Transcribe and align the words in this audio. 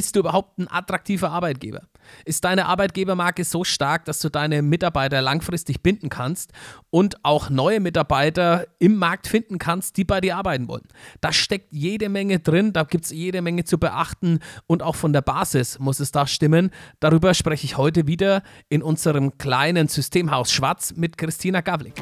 bist 0.00 0.16
du 0.16 0.20
überhaupt 0.20 0.58
ein 0.58 0.66
attraktiver 0.66 1.30
Arbeitgeber? 1.30 1.82
Ist 2.24 2.42
deine 2.46 2.64
Arbeitgebermarke 2.64 3.44
so 3.44 3.64
stark, 3.64 4.06
dass 4.06 4.18
du 4.20 4.30
deine 4.30 4.62
Mitarbeiter 4.62 5.20
langfristig 5.20 5.82
binden 5.82 6.08
kannst 6.08 6.54
und 6.88 7.22
auch 7.22 7.50
neue 7.50 7.80
Mitarbeiter 7.80 8.66
im 8.78 8.96
Markt 8.96 9.26
finden 9.26 9.58
kannst, 9.58 9.98
die 9.98 10.04
bei 10.04 10.22
dir 10.22 10.38
arbeiten 10.38 10.68
wollen? 10.68 10.88
Da 11.20 11.34
steckt 11.34 11.74
jede 11.74 12.08
Menge 12.08 12.38
drin, 12.38 12.72
da 12.72 12.84
gibt 12.84 13.04
es 13.04 13.10
jede 13.10 13.42
Menge 13.42 13.64
zu 13.64 13.76
beachten 13.76 14.38
und 14.66 14.82
auch 14.82 14.94
von 14.94 15.12
der 15.12 15.20
Basis 15.20 15.78
muss 15.78 16.00
es 16.00 16.12
da 16.12 16.26
stimmen. 16.26 16.70
Darüber 17.00 17.34
spreche 17.34 17.66
ich 17.66 17.76
heute 17.76 18.06
wieder 18.06 18.42
in 18.70 18.82
unserem 18.82 19.36
kleinen 19.36 19.88
Systemhaus 19.88 20.50
Schwarz 20.50 20.94
mit 20.96 21.18
Christina 21.18 21.60
Gavlik. 21.60 21.92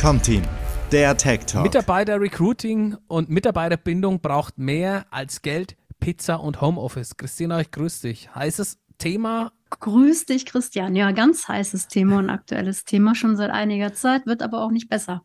Comteam, 0.00 0.44
der 0.92 1.14
Tech 1.18 1.44
Talk. 1.44 1.64
Mitarbeiter-Recruiting 1.64 2.96
und 3.06 3.28
Mitarbeiterbindung 3.28 4.20
braucht 4.20 4.56
mehr 4.56 5.04
als 5.10 5.42
Geld, 5.42 5.76
Pizza 6.00 6.40
und 6.40 6.60
Homeoffice. 6.60 7.16
Christina, 7.16 7.60
ich 7.60 7.70
grüße 7.70 8.08
dich. 8.08 8.34
Heißes 8.34 8.78
Thema. 8.98 9.52
Grüß 9.70 10.26
dich, 10.26 10.46
Christian. 10.46 10.96
Ja, 10.96 11.12
ganz 11.12 11.46
heißes 11.46 11.88
Thema 11.88 12.18
und 12.18 12.30
aktuelles 12.30 12.84
Thema 12.84 13.14
schon 13.14 13.36
seit 13.36 13.50
einiger 13.50 13.92
Zeit, 13.92 14.26
wird 14.26 14.42
aber 14.42 14.62
auch 14.62 14.70
nicht 14.70 14.88
besser. 14.88 15.22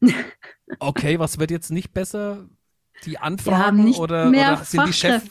okay, 0.78 1.18
was 1.18 1.38
wird 1.38 1.50
jetzt 1.50 1.70
nicht 1.70 1.92
besser? 1.92 2.48
Die 3.04 3.18
Anfragen 3.18 3.94
oder, 3.94 4.28
oder 4.28 4.56
sind 4.64 4.86
die 4.86 4.92
Chefs? 4.92 5.30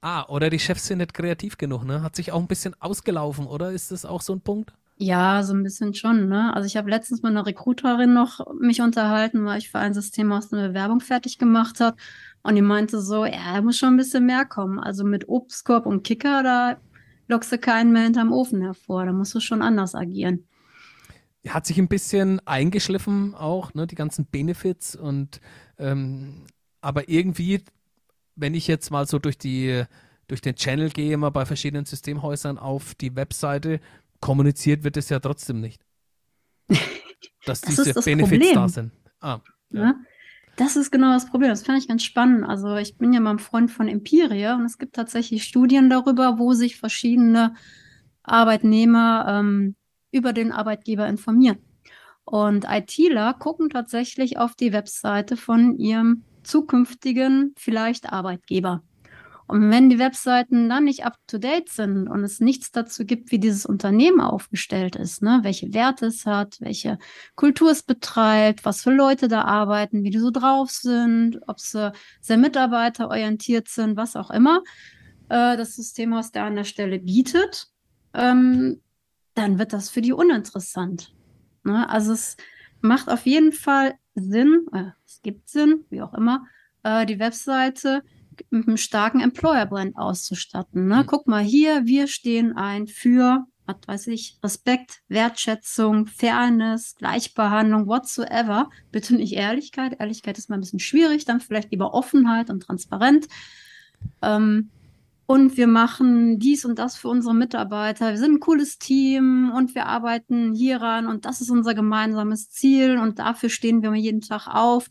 Ah, 0.00 0.24
oder 0.28 0.48
die 0.48 0.58
Chefs 0.58 0.86
sind 0.86 0.98
nicht 0.98 1.12
kreativ 1.12 1.58
genug, 1.58 1.84
ne? 1.84 2.02
Hat 2.02 2.16
sich 2.16 2.32
auch 2.32 2.40
ein 2.40 2.46
bisschen 2.46 2.74
ausgelaufen, 2.80 3.46
oder? 3.46 3.72
Ist 3.72 3.90
das 3.90 4.04
auch 4.04 4.22
so 4.22 4.32
ein 4.32 4.40
Punkt? 4.40 4.72
Ja, 4.96 5.42
so 5.42 5.54
ein 5.54 5.62
bisschen 5.62 5.94
schon, 5.94 6.28
ne? 6.28 6.54
Also 6.54 6.66
ich 6.66 6.76
habe 6.76 6.90
letztens 6.90 7.22
mit 7.22 7.30
einer 7.30 7.46
Recruiterin 7.46 8.14
noch 8.14 8.40
mich 8.58 8.80
unterhalten, 8.80 9.44
weil 9.44 9.58
ich 9.58 9.70
für 9.70 9.78
ein 9.78 9.94
System 9.94 10.32
aus 10.32 10.52
einer 10.52 10.68
Bewerbung 10.68 11.00
fertig 11.00 11.38
gemacht 11.38 11.80
habe. 11.80 11.96
Und 12.42 12.54
die 12.54 12.62
meinte 12.62 13.00
so, 13.00 13.24
ja, 13.24 13.54
da 13.54 13.62
muss 13.62 13.78
schon 13.78 13.94
ein 13.94 13.96
bisschen 13.96 14.26
mehr 14.26 14.44
kommen. 14.44 14.78
Also 14.78 15.04
mit 15.04 15.28
Obstkorb 15.28 15.86
und 15.86 16.02
Kicker, 16.02 16.42
da 16.42 16.76
lockst 17.26 17.52
du 17.52 17.58
keinen 17.58 17.92
mehr 17.92 18.04
hinterm 18.04 18.32
Ofen 18.32 18.62
hervor. 18.62 19.04
Da 19.04 19.12
musst 19.12 19.34
du 19.34 19.40
schon 19.40 19.62
anders 19.62 19.94
agieren. 19.94 20.46
Hat 21.46 21.66
sich 21.66 21.78
ein 21.78 21.88
bisschen 21.88 22.40
eingeschliffen 22.46 23.34
auch, 23.34 23.72
ne, 23.72 23.86
die 23.86 23.94
ganzen 23.94 24.26
Benefits 24.26 24.94
und 24.94 25.40
ähm, 25.78 26.44
aber 26.80 27.08
irgendwie, 27.08 27.62
wenn 28.36 28.54
ich 28.54 28.66
jetzt 28.66 28.90
mal 28.90 29.06
so 29.06 29.18
durch 29.18 29.38
die 29.38 29.84
durch 30.26 30.42
den 30.42 30.56
Channel 30.56 30.90
gehe, 30.90 31.16
mal 31.16 31.30
bei 31.30 31.46
verschiedenen 31.46 31.86
Systemhäusern 31.86 32.58
auf 32.58 32.94
die 32.94 33.16
Webseite, 33.16 33.80
kommuniziert 34.20 34.84
wird 34.84 34.98
es 34.98 35.08
ja 35.08 35.20
trotzdem 35.20 35.60
nicht. 35.60 35.82
Dass 37.46 37.62
das 37.62 37.76
diese 37.76 37.94
Benefits 37.94 38.30
Problem. 38.30 38.54
da 38.54 38.68
sind. 38.68 38.92
Ah, 39.20 39.40
ja. 39.70 39.80
ja. 39.80 39.94
Das 40.58 40.74
ist 40.74 40.90
genau 40.90 41.12
das 41.12 41.26
Problem. 41.26 41.50
Das 41.50 41.62
fand 41.62 41.78
ich 41.78 41.86
ganz 41.86 42.02
spannend. 42.02 42.44
Also 42.44 42.74
ich 42.74 42.98
bin 42.98 43.12
ja 43.12 43.20
mal 43.20 43.30
ein 43.30 43.38
Freund 43.38 43.70
von 43.70 43.86
Empiria 43.86 44.56
und 44.56 44.64
es 44.64 44.76
gibt 44.76 44.96
tatsächlich 44.96 45.44
Studien 45.44 45.88
darüber, 45.88 46.40
wo 46.40 46.52
sich 46.52 46.76
verschiedene 46.76 47.54
Arbeitnehmer 48.24 49.24
ähm, 49.28 49.76
über 50.10 50.32
den 50.32 50.50
Arbeitgeber 50.50 51.06
informieren. 51.06 51.58
Und 52.24 52.66
ITler 52.68 53.34
gucken 53.34 53.70
tatsächlich 53.70 54.38
auf 54.38 54.56
die 54.56 54.72
Webseite 54.72 55.36
von 55.36 55.78
ihrem 55.78 56.24
zukünftigen 56.42 57.54
vielleicht 57.56 58.12
Arbeitgeber. 58.12 58.82
Und 59.48 59.70
wenn 59.70 59.88
die 59.88 59.98
Webseiten 59.98 60.68
dann 60.68 60.84
nicht 60.84 61.06
up-to-date 61.06 61.70
sind 61.70 62.06
und 62.06 62.22
es 62.22 62.38
nichts 62.38 62.70
dazu 62.70 63.06
gibt, 63.06 63.32
wie 63.32 63.38
dieses 63.38 63.64
Unternehmen 63.64 64.20
aufgestellt 64.20 64.94
ist, 64.94 65.22
ne, 65.22 65.40
welche 65.42 65.72
Werte 65.72 66.06
es 66.06 66.26
hat, 66.26 66.58
welche 66.60 66.98
Kultur 67.34 67.70
es 67.70 67.82
betreibt, 67.82 68.66
was 68.66 68.82
für 68.82 68.92
Leute 68.92 69.26
da 69.26 69.44
arbeiten, 69.44 70.04
wie 70.04 70.10
die 70.10 70.18
so 70.18 70.30
drauf 70.30 70.70
sind, 70.70 71.40
ob 71.48 71.60
sie 71.60 71.92
sehr 72.20 72.36
mitarbeiterorientiert 72.36 73.68
sind, 73.68 73.96
was 73.96 74.16
auch 74.16 74.30
immer, 74.30 74.62
äh, 75.30 75.56
das 75.56 75.76
Systemhaus 75.76 76.30
da 76.30 76.46
an 76.46 76.56
der 76.56 76.64
Stelle 76.64 76.98
bietet, 76.98 77.68
ähm, 78.12 78.82
dann 79.32 79.58
wird 79.58 79.72
das 79.72 79.88
für 79.88 80.02
die 80.02 80.12
uninteressant. 80.12 81.14
Ne? 81.64 81.88
Also 81.88 82.12
es 82.12 82.36
macht 82.82 83.08
auf 83.08 83.24
jeden 83.24 83.52
Fall 83.52 83.94
Sinn, 84.14 84.66
äh, 84.74 84.90
es 85.06 85.22
gibt 85.22 85.48
Sinn, 85.48 85.86
wie 85.88 86.02
auch 86.02 86.12
immer, 86.12 86.44
äh, 86.82 87.06
die 87.06 87.18
Webseite 87.18 88.02
mit 88.50 88.66
einem 88.66 88.76
starken 88.76 89.20
Employer-Brand 89.20 89.96
auszustatten. 89.96 90.86
Ne? 90.86 91.02
Mhm. 91.02 91.06
Guck 91.06 91.26
mal 91.26 91.42
hier, 91.42 91.86
wir 91.86 92.06
stehen 92.06 92.56
ein 92.56 92.86
für, 92.86 93.46
was 93.66 93.76
weiß 93.86 94.06
ich, 94.08 94.38
Respekt, 94.42 95.00
Wertschätzung, 95.08 96.06
Fairness, 96.06 96.96
Gleichbehandlung, 96.96 97.86
whatsoever. 97.86 98.70
Bitte 98.90 99.14
nicht 99.14 99.34
Ehrlichkeit. 99.34 100.00
Ehrlichkeit 100.00 100.38
ist 100.38 100.48
mal 100.48 100.56
ein 100.56 100.60
bisschen 100.60 100.78
schwierig, 100.80 101.24
dann 101.24 101.40
vielleicht 101.40 101.70
lieber 101.70 101.94
Offenheit 101.94 102.50
und 102.50 102.62
Transparent. 102.62 103.28
Ähm, 104.22 104.70
und 105.30 105.58
wir 105.58 105.66
machen 105.66 106.38
dies 106.38 106.64
und 106.64 106.78
das 106.78 106.96
für 106.96 107.08
unsere 107.08 107.34
Mitarbeiter. 107.34 108.12
Wir 108.12 108.16
sind 108.16 108.36
ein 108.36 108.40
cooles 108.40 108.78
Team 108.78 109.52
und 109.54 109.74
wir 109.74 109.84
arbeiten 109.84 110.54
hieran 110.54 111.06
und 111.06 111.26
das 111.26 111.42
ist 111.42 111.50
unser 111.50 111.74
gemeinsames 111.74 112.48
Ziel 112.48 112.96
und 112.96 113.18
dafür 113.18 113.50
stehen 113.50 113.82
wir 113.82 113.94
jeden 113.94 114.22
Tag 114.22 114.46
auf. 114.46 114.88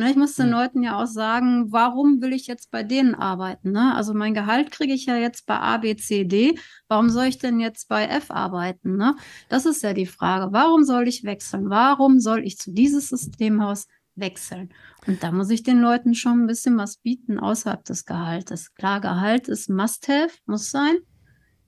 Ne, 0.00 0.10
ich 0.10 0.16
muss 0.16 0.36
den 0.36 0.50
Leuten 0.50 0.84
ja 0.84 1.02
auch 1.02 1.08
sagen, 1.08 1.72
warum 1.72 2.22
will 2.22 2.32
ich 2.32 2.46
jetzt 2.46 2.70
bei 2.70 2.84
denen 2.84 3.16
arbeiten? 3.16 3.72
Ne? 3.72 3.96
Also 3.96 4.14
mein 4.14 4.32
Gehalt 4.32 4.70
kriege 4.70 4.92
ich 4.92 5.06
ja 5.06 5.16
jetzt 5.16 5.44
bei 5.44 5.58
A, 5.58 5.78
B, 5.78 5.96
C, 5.96 6.22
D. 6.22 6.56
Warum 6.86 7.10
soll 7.10 7.24
ich 7.24 7.38
denn 7.38 7.58
jetzt 7.58 7.88
bei 7.88 8.04
F 8.04 8.30
arbeiten? 8.30 8.96
Ne? 8.96 9.16
Das 9.48 9.66
ist 9.66 9.82
ja 9.82 9.94
die 9.94 10.06
Frage. 10.06 10.52
Warum 10.52 10.84
soll 10.84 11.08
ich 11.08 11.24
wechseln? 11.24 11.68
Warum 11.68 12.20
soll 12.20 12.44
ich 12.44 12.58
zu 12.58 12.72
dieses 12.72 13.08
Systemhaus 13.08 13.88
wechseln? 14.14 14.72
Und 15.08 15.24
da 15.24 15.32
muss 15.32 15.50
ich 15.50 15.64
den 15.64 15.80
Leuten 15.80 16.14
schon 16.14 16.44
ein 16.44 16.46
bisschen 16.46 16.76
was 16.78 16.98
bieten 16.98 17.40
außerhalb 17.40 17.84
des 17.84 18.04
Gehaltes. 18.04 18.72
Klar, 18.74 19.00
Gehalt 19.00 19.48
ist 19.48 19.68
Must-Have, 19.68 20.30
muss 20.46 20.70
sein. 20.70 20.98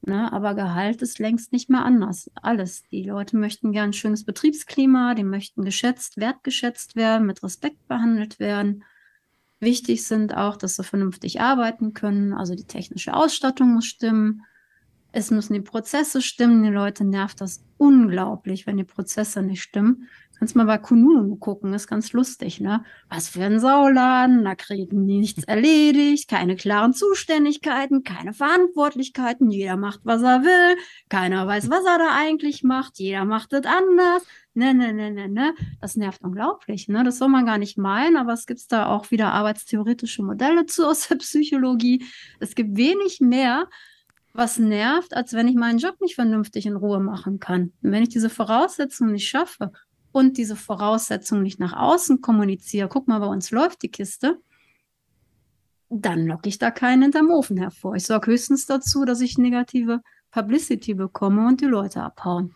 Ne, 0.02 0.32
aber 0.32 0.54
Gehalt 0.54 1.02
ist 1.02 1.18
längst 1.18 1.52
nicht 1.52 1.68
mehr 1.68 1.84
anders. 1.84 2.30
Alles. 2.34 2.84
Die 2.90 3.02
Leute 3.02 3.36
möchten 3.36 3.72
gern 3.72 3.90
ein 3.90 3.92
schönes 3.92 4.24
Betriebsklima, 4.24 5.14
die 5.14 5.24
möchten 5.24 5.62
geschätzt, 5.62 6.16
wertgeschätzt 6.16 6.96
werden, 6.96 7.26
mit 7.26 7.42
Respekt 7.42 7.86
behandelt 7.86 8.38
werden. 8.38 8.84
Wichtig 9.58 10.06
sind 10.06 10.34
auch, 10.34 10.56
dass 10.56 10.76
sie 10.76 10.84
vernünftig 10.84 11.42
arbeiten 11.42 11.92
können. 11.92 12.32
Also 12.32 12.54
die 12.54 12.66
technische 12.66 13.12
Ausstattung 13.12 13.74
muss 13.74 13.84
stimmen. 13.84 14.42
Es 15.12 15.30
müssen 15.30 15.52
die 15.52 15.60
Prozesse 15.60 16.22
stimmen. 16.22 16.62
Die 16.62 16.70
Leute 16.70 17.04
nervt 17.04 17.42
das 17.42 17.62
unglaublich, 17.76 18.66
wenn 18.66 18.78
die 18.78 18.84
Prozesse 18.84 19.42
nicht 19.42 19.62
stimmen. 19.62 20.08
Kannst 20.40 20.56
mal 20.56 20.64
bei 20.64 20.78
Kununu 20.78 21.36
gucken, 21.36 21.74
ist 21.74 21.86
ganz 21.86 22.14
lustig, 22.14 22.60
ne? 22.60 22.82
Was 23.10 23.28
für 23.28 23.44
ein 23.44 23.60
Sauladen, 23.60 24.42
da 24.42 24.54
kriegen 24.54 25.06
die 25.06 25.18
nichts 25.18 25.44
erledigt, 25.44 26.30
keine 26.30 26.56
klaren 26.56 26.94
Zuständigkeiten, 26.94 28.04
keine 28.04 28.32
Verantwortlichkeiten, 28.32 29.50
jeder 29.50 29.76
macht, 29.76 30.00
was 30.04 30.22
er 30.22 30.42
will, 30.42 30.78
keiner 31.10 31.46
weiß, 31.46 31.68
was 31.68 31.84
er 31.84 31.98
da 31.98 32.16
eigentlich 32.16 32.62
macht, 32.62 32.98
jeder 32.98 33.26
macht 33.26 33.52
es 33.52 33.66
anders. 33.66 34.24
Ne, 34.54 34.72
ne, 34.72 34.94
ne, 34.94 35.10
ne, 35.10 35.28
ne. 35.28 35.54
Das 35.82 35.96
nervt 35.96 36.22
unglaublich, 36.22 36.88
ne? 36.88 37.04
Das 37.04 37.18
soll 37.18 37.28
man 37.28 37.44
gar 37.44 37.58
nicht 37.58 37.76
meinen, 37.76 38.16
aber 38.16 38.32
es 38.32 38.46
gibt 38.46 38.62
da 38.72 38.86
auch 38.86 39.10
wieder 39.10 39.34
arbeitstheoretische 39.34 40.22
Modelle 40.22 40.64
zu 40.64 40.88
aus 40.88 41.08
der 41.08 41.16
Psychologie. 41.16 42.06
Es 42.38 42.54
gibt 42.54 42.78
wenig 42.78 43.20
mehr, 43.20 43.68
was 44.32 44.58
nervt, 44.58 45.12
als 45.12 45.34
wenn 45.34 45.48
ich 45.48 45.54
meinen 45.54 45.80
Job 45.80 46.00
nicht 46.00 46.14
vernünftig 46.14 46.64
in 46.64 46.76
Ruhe 46.76 47.00
machen 47.00 47.40
kann. 47.40 47.74
Und 47.82 47.92
wenn 47.92 48.04
ich 48.04 48.08
diese 48.08 48.30
Voraussetzungen 48.30 49.12
nicht 49.12 49.28
schaffe 49.28 49.72
und 50.12 50.36
diese 50.36 50.56
Voraussetzungen 50.56 51.42
nicht 51.42 51.60
nach 51.60 51.72
außen 51.72 52.20
kommuniziere, 52.20 52.88
guck 52.88 53.08
mal, 53.08 53.20
bei 53.20 53.26
uns 53.26 53.50
läuft 53.50 53.82
die 53.82 53.90
Kiste, 53.90 54.40
dann 55.88 56.26
locke 56.26 56.48
ich 56.48 56.58
da 56.58 56.70
keinen 56.70 57.02
hinterm 57.02 57.30
Ofen 57.30 57.56
hervor. 57.56 57.96
Ich 57.96 58.06
sorge 58.06 58.30
höchstens 58.30 58.66
dazu, 58.66 59.04
dass 59.04 59.20
ich 59.20 59.38
negative 59.38 60.00
Publicity 60.30 60.94
bekomme 60.94 61.46
und 61.46 61.60
die 61.60 61.66
Leute 61.66 62.02
abhauen. 62.02 62.54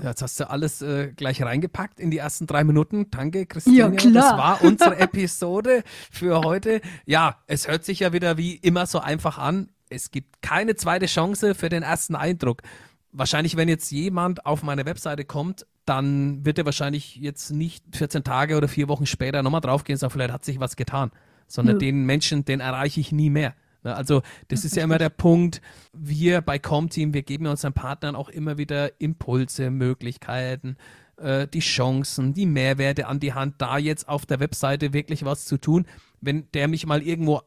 Jetzt 0.00 0.22
hast 0.22 0.38
du 0.38 0.48
alles 0.48 0.80
äh, 0.80 1.12
gleich 1.16 1.42
reingepackt 1.42 1.98
in 1.98 2.10
die 2.10 2.18
ersten 2.18 2.46
drei 2.46 2.62
Minuten. 2.62 3.10
Danke, 3.10 3.46
Christine. 3.46 3.76
Ja, 3.76 3.90
klar. 3.90 4.12
Das 4.12 4.38
war 4.38 4.62
unsere 4.62 4.96
Episode 5.00 5.82
für 6.10 6.42
heute. 6.42 6.80
Ja, 7.04 7.42
es 7.46 7.66
hört 7.66 7.84
sich 7.84 8.00
ja 8.00 8.12
wieder 8.12 8.36
wie 8.36 8.54
immer 8.54 8.86
so 8.86 9.00
einfach 9.00 9.38
an. 9.38 9.70
Es 9.88 10.10
gibt 10.10 10.40
keine 10.42 10.76
zweite 10.76 11.06
Chance 11.06 11.54
für 11.54 11.68
den 11.68 11.82
ersten 11.82 12.14
Eindruck. 12.14 12.62
Wahrscheinlich, 13.10 13.56
wenn 13.56 13.68
jetzt 13.68 13.90
jemand 13.90 14.46
auf 14.46 14.62
meine 14.62 14.84
Webseite 14.84 15.24
kommt 15.24 15.66
dann 15.88 16.44
wird 16.44 16.58
er 16.58 16.64
wahrscheinlich 16.64 17.16
jetzt 17.16 17.50
nicht 17.50 17.84
14 17.92 18.24
Tage 18.24 18.56
oder 18.56 18.68
vier 18.68 18.88
Wochen 18.88 19.06
später 19.06 19.42
nochmal 19.42 19.60
draufgehen 19.60 19.94
und 19.96 20.00
sagen, 20.00 20.12
vielleicht 20.12 20.32
hat 20.32 20.44
sich 20.44 20.60
was 20.60 20.76
getan, 20.76 21.10
sondern 21.46 21.76
ja. 21.76 21.80
den 21.80 22.04
Menschen, 22.04 22.44
den 22.44 22.60
erreiche 22.60 23.00
ich 23.00 23.12
nie 23.12 23.30
mehr. 23.30 23.54
Ne, 23.84 23.94
also 23.94 24.20
das, 24.48 24.60
das 24.60 24.64
ist 24.64 24.76
ja 24.76 24.84
immer 24.84 24.98
der 24.98 25.08
Punkt, 25.08 25.62
wir 25.92 26.40
bei 26.40 26.58
Comteam, 26.58 27.14
wir 27.14 27.22
geben 27.22 27.46
unseren 27.46 27.72
Partnern 27.72 28.16
auch 28.16 28.28
immer 28.28 28.58
wieder 28.58 29.00
Impulse, 29.00 29.70
Möglichkeiten, 29.70 30.76
äh, 31.16 31.46
die 31.46 31.60
Chancen, 31.60 32.34
die 32.34 32.46
Mehrwerte 32.46 33.06
an 33.06 33.20
die 33.20 33.32
Hand, 33.32 33.56
da 33.58 33.78
jetzt 33.78 34.08
auf 34.08 34.26
der 34.26 34.40
Webseite 34.40 34.92
wirklich 34.92 35.24
was 35.24 35.44
zu 35.44 35.58
tun. 35.58 35.86
Wenn 36.20 36.50
der 36.52 36.68
mich 36.68 36.86
mal 36.86 37.02
irgendwo 37.02 37.42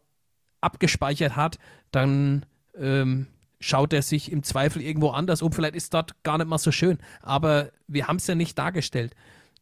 abgespeichert 0.62 1.36
hat, 1.36 1.60
dann 1.92 2.46
ähm, 2.78 3.28
schaut 3.62 3.94
er 3.94 4.02
sich 4.02 4.32
im 4.32 4.44
Zweifel 4.44 4.82
irgendwo 4.82 5.12
anders 5.12 5.42
um. 5.42 5.54
Vielleicht 5.54 5.76
ist 5.76 5.94
dort 5.94 6.22
gar 6.24 6.38
nicht 6.38 6.48
mal 6.48 6.58
so 6.58 6.72
schön. 6.72 6.98
Aber 7.22 7.72
wir 7.88 8.08
haben 8.08 8.18
es 8.18 8.28
ja 8.28 8.36
nicht 8.36 8.58
dargestellt. 8.58 9.16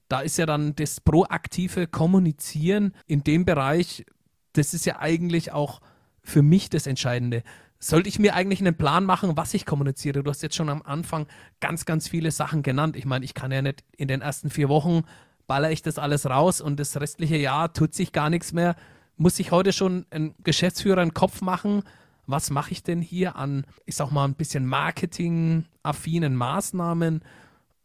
Da 0.07 0.21
ist 0.21 0.37
ja 0.37 0.47
dann 0.47 0.75
das 0.75 0.99
proaktive 0.99 1.85
Kommunizieren 1.85 2.93
in 3.05 3.23
dem 3.23 3.45
Bereich 3.45 4.05
das 4.53 4.73
ist 4.73 4.85
ja 4.85 4.99
eigentlich 4.99 5.51
auch 5.51 5.79
für 6.21 6.41
mich 6.41 6.69
das 6.69 6.87
Entscheidende. 6.87 7.43
Sollte 7.79 8.09
ich 8.09 8.19
mir 8.19 8.35
eigentlich 8.35 8.59
einen 8.59 8.75
Plan 8.75 9.05
machen, 9.05 9.37
was 9.37 9.53
ich 9.53 9.65
kommuniziere? 9.65 10.21
Du 10.21 10.29
hast 10.29 10.43
jetzt 10.43 10.55
schon 10.55 10.69
am 10.69 10.81
Anfang 10.81 11.27
ganz, 11.61 11.85
ganz 11.85 12.09
viele 12.09 12.31
Sachen 12.31 12.61
genannt. 12.61 12.97
Ich 12.97 13.05
meine, 13.05 13.23
ich 13.23 13.33
kann 13.33 13.51
ja 13.51 13.61
nicht 13.61 13.83
in 13.95 14.07
den 14.07 14.21
ersten 14.21 14.49
vier 14.49 14.69
Wochen 14.69 15.03
baller 15.47 15.71
ich 15.71 15.81
das 15.81 15.97
alles 15.97 16.27
raus 16.27 16.61
und 16.61 16.79
das 16.79 16.99
restliche 16.99 17.37
Jahr 17.37 17.73
tut 17.73 17.95
sich 17.95 18.11
gar 18.11 18.29
nichts 18.29 18.53
mehr. 18.53 18.75
Muss 19.17 19.39
ich 19.39 19.51
heute 19.51 19.73
schon 19.73 20.05
ein 20.11 20.35
Geschäftsführer 20.43 21.01
einen 21.01 21.15
Kopf 21.15 21.41
machen? 21.41 21.81
Was 22.29 22.51
mache 22.51 22.73
ich 22.73 22.83
denn 22.83 23.01
hier 23.01 23.37
an, 23.37 23.65
ich 23.87 23.95
sag 23.95 24.11
mal, 24.11 24.23
ein 24.23 24.35
bisschen 24.35 24.67
marketing-affinen 24.67 26.35
Maßnahmen? 26.35 27.23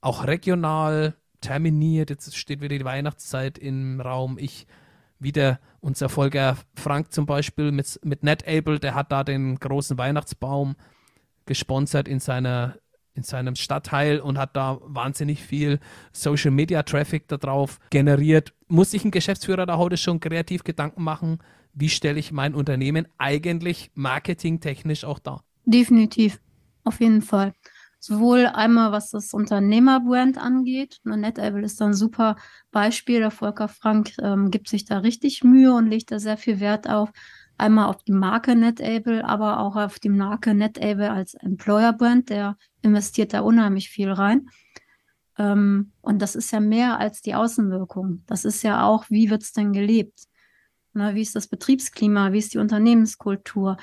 Auch 0.02 0.26
regional 0.26 1.14
terminiert. 1.40 2.10
Jetzt 2.10 2.36
steht 2.36 2.60
wieder 2.60 2.76
die 2.76 2.84
Weihnachtszeit 2.84 3.56
im 3.56 4.02
Raum. 4.02 4.36
Ich 4.38 4.66
wieder 5.18 5.60
unser 5.80 6.10
Volker 6.10 6.58
Frank 6.76 7.10
zum 7.10 7.24
Beispiel 7.24 7.72
mit, 7.72 7.98
mit 8.04 8.22
NetAble, 8.22 8.78
der 8.78 8.94
hat 8.94 9.12
da 9.12 9.24
den 9.24 9.58
großen 9.58 9.96
Weihnachtsbaum 9.96 10.76
gesponsert 11.46 12.06
in 12.06 12.20
seiner 12.20 12.76
in 13.14 13.22
seinem 13.22 13.54
Stadtteil 13.54 14.18
und 14.18 14.38
hat 14.38 14.56
da 14.56 14.78
wahnsinnig 14.82 15.40
viel 15.40 15.78
Social 16.12 16.50
Media 16.50 16.82
Traffic 16.82 17.28
darauf 17.28 17.78
generiert. 17.88 18.52
Muss 18.66 18.90
sich 18.90 19.04
ein 19.04 19.12
Geschäftsführer 19.12 19.66
da 19.66 19.78
heute 19.78 19.96
schon 19.96 20.18
kreativ 20.18 20.64
Gedanken 20.64 21.04
machen, 21.04 21.38
wie 21.74 21.88
stelle 21.88 22.18
ich 22.18 22.32
mein 22.32 22.54
Unternehmen 22.54 23.06
eigentlich 23.18 23.90
marketingtechnisch 23.94 25.04
auch 25.04 25.18
dar? 25.18 25.44
Definitiv, 25.64 26.40
auf 26.84 27.00
jeden 27.00 27.22
Fall. 27.22 27.52
Sowohl 28.06 28.46
einmal, 28.46 28.92
was 28.92 29.10
das 29.10 29.32
Unternehmerbrand 29.32 30.36
angeht. 30.36 31.00
NetAble 31.04 31.64
ist 31.64 31.80
ein 31.80 31.94
super 31.94 32.36
Beispiel. 32.70 33.20
Der 33.20 33.30
Volker 33.30 33.66
Frank 33.66 34.12
ähm, 34.20 34.50
gibt 34.50 34.68
sich 34.68 34.84
da 34.84 34.98
richtig 34.98 35.42
Mühe 35.42 35.72
und 35.72 35.88
legt 35.88 36.10
da 36.10 36.18
sehr 36.18 36.36
viel 36.36 36.60
Wert 36.60 36.86
auf. 36.86 37.10
Einmal 37.56 37.86
auf 37.86 38.02
die 38.02 38.12
Marke 38.12 38.56
NetAble, 38.56 39.24
aber 39.24 39.60
auch 39.60 39.76
auf 39.76 39.98
die 39.98 40.10
Marke 40.10 40.52
NetAble 40.52 41.10
als 41.10 41.32
Employer-Brand. 41.32 42.28
Der 42.28 42.58
investiert 42.82 43.32
da 43.32 43.40
unheimlich 43.40 43.88
viel 43.88 44.12
rein. 44.12 44.50
Ähm, 45.38 45.92
und 46.02 46.20
das 46.20 46.34
ist 46.34 46.52
ja 46.52 46.60
mehr 46.60 46.98
als 47.00 47.22
die 47.22 47.34
Außenwirkung. 47.34 48.22
Das 48.26 48.44
ist 48.44 48.62
ja 48.62 48.86
auch, 48.86 49.06
wie 49.08 49.30
wird 49.30 49.44
es 49.44 49.52
denn 49.52 49.72
gelebt? 49.72 50.24
Na, 50.94 51.14
wie 51.14 51.22
ist 51.22 51.36
das 51.36 51.48
Betriebsklima? 51.48 52.32
Wie 52.32 52.38
ist 52.38 52.54
die 52.54 52.58
Unternehmenskultur? 52.58 53.76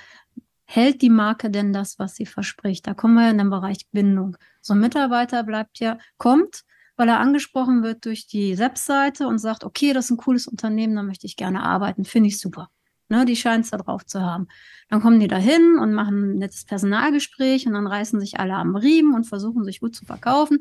hält 0.72 1.02
die 1.02 1.10
Marke 1.10 1.50
denn 1.50 1.74
das, 1.74 2.00
was 2.00 2.16
sie 2.16 2.25
verspricht? 2.25 2.88
Da 2.88 2.94
kommen 2.94 3.16
wir 3.16 3.30
in 3.30 3.38
den 3.38 3.50
Bereich 3.50 3.88
Bindung. 3.92 4.38
So 4.62 4.74
ein 4.74 4.80
Mitarbeiter 4.80 5.44
bleibt 5.44 5.80
ja, 5.80 5.98
kommt, 6.18 6.63
weil 6.96 7.10
er 7.10 7.19
angesprochen 7.19 7.84
wird 7.84 8.06
durch 8.06 8.25
die 8.28 8.58
Webseite 8.58 9.28
und 9.28 9.40
sagt, 9.40 9.66
okay, 9.66 9.92
das 9.92 10.06
ist 10.06 10.12
ein 10.12 10.18
cooles 10.18 10.48
Unternehmen, 10.48 10.96
da 10.96 11.04
möchte 11.04 11.28
ich 11.28 11.36
gerne 11.36 11.63
arbeiten, 11.63 12.06
finde 12.06 12.30
ich 12.30 12.40
super. 12.40 12.69
Ne, 13.10 13.25
die 13.25 13.36
scheint 13.36 13.66
es 13.66 13.72
da 13.72 13.78
drauf 13.78 14.06
zu 14.06 14.22
haben. 14.22 14.48
Dann 14.88 15.02
kommen 15.02 15.19
die 15.19 15.28
da 15.28 15.36
hin 15.36 15.78
und 15.78 15.92
machen 15.94 16.36
ein 16.36 16.38
nettes 16.38 16.63
Personalgespräch 16.63 17.68
und 17.68 17.74
dann 17.74 17.86
reißen 17.86 18.22
sich 18.22 18.40
alle 18.40 18.54
am 18.54 18.78
Riemen 18.78 19.13
und 19.13 19.25
versuchen 19.25 19.66
sich 19.66 19.81
gut 19.81 19.94
zu 19.94 20.06
verkaufen. 20.06 20.60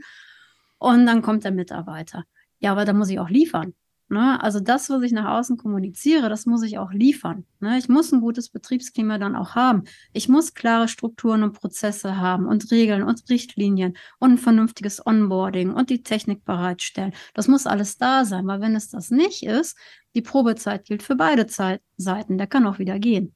Und 0.78 1.06
dann 1.06 1.22
kommt 1.22 1.44
der 1.44 1.52
Mitarbeiter. 1.52 2.24
Ja, 2.58 2.72
aber 2.72 2.84
da 2.84 2.92
muss 2.92 3.10
ich 3.10 3.20
auch 3.20 3.28
liefern. 3.28 3.74
Ne? 4.10 4.42
Also 4.42 4.58
das, 4.58 4.90
was 4.90 5.02
ich 5.02 5.12
nach 5.12 5.38
außen 5.38 5.56
kommuniziere, 5.56 6.28
das 6.28 6.44
muss 6.44 6.64
ich 6.64 6.78
auch 6.78 6.90
liefern. 6.90 7.44
Ne? 7.60 7.78
Ich 7.78 7.88
muss 7.88 8.10
ein 8.10 8.20
gutes 8.20 8.48
Betriebsklima 8.48 9.18
dann 9.18 9.36
auch 9.36 9.54
haben. 9.54 9.84
Ich 10.12 10.28
muss 10.28 10.54
klare 10.54 10.88
Strukturen 10.88 11.44
und 11.44 11.52
Prozesse 11.52 12.16
haben 12.16 12.46
und 12.46 12.70
Regeln 12.72 13.04
und 13.04 13.22
Richtlinien 13.30 13.96
und 14.18 14.32
ein 14.32 14.38
vernünftiges 14.38 15.06
Onboarding 15.06 15.72
und 15.72 15.90
die 15.90 16.02
Technik 16.02 16.44
bereitstellen. 16.44 17.12
Das 17.34 17.46
muss 17.46 17.68
alles 17.68 17.98
da 17.98 18.24
sein, 18.24 18.48
weil 18.48 18.60
wenn 18.60 18.74
es 18.74 18.88
das 18.88 19.12
nicht 19.12 19.44
ist, 19.44 19.78
die 20.16 20.22
Probezeit 20.22 20.86
gilt 20.86 21.04
für 21.04 21.14
beide 21.14 21.46
Zeit 21.46 21.80
Seiten. 21.96 22.36
Der 22.36 22.48
kann 22.48 22.66
auch 22.66 22.80
wieder 22.80 22.98
gehen. 22.98 23.34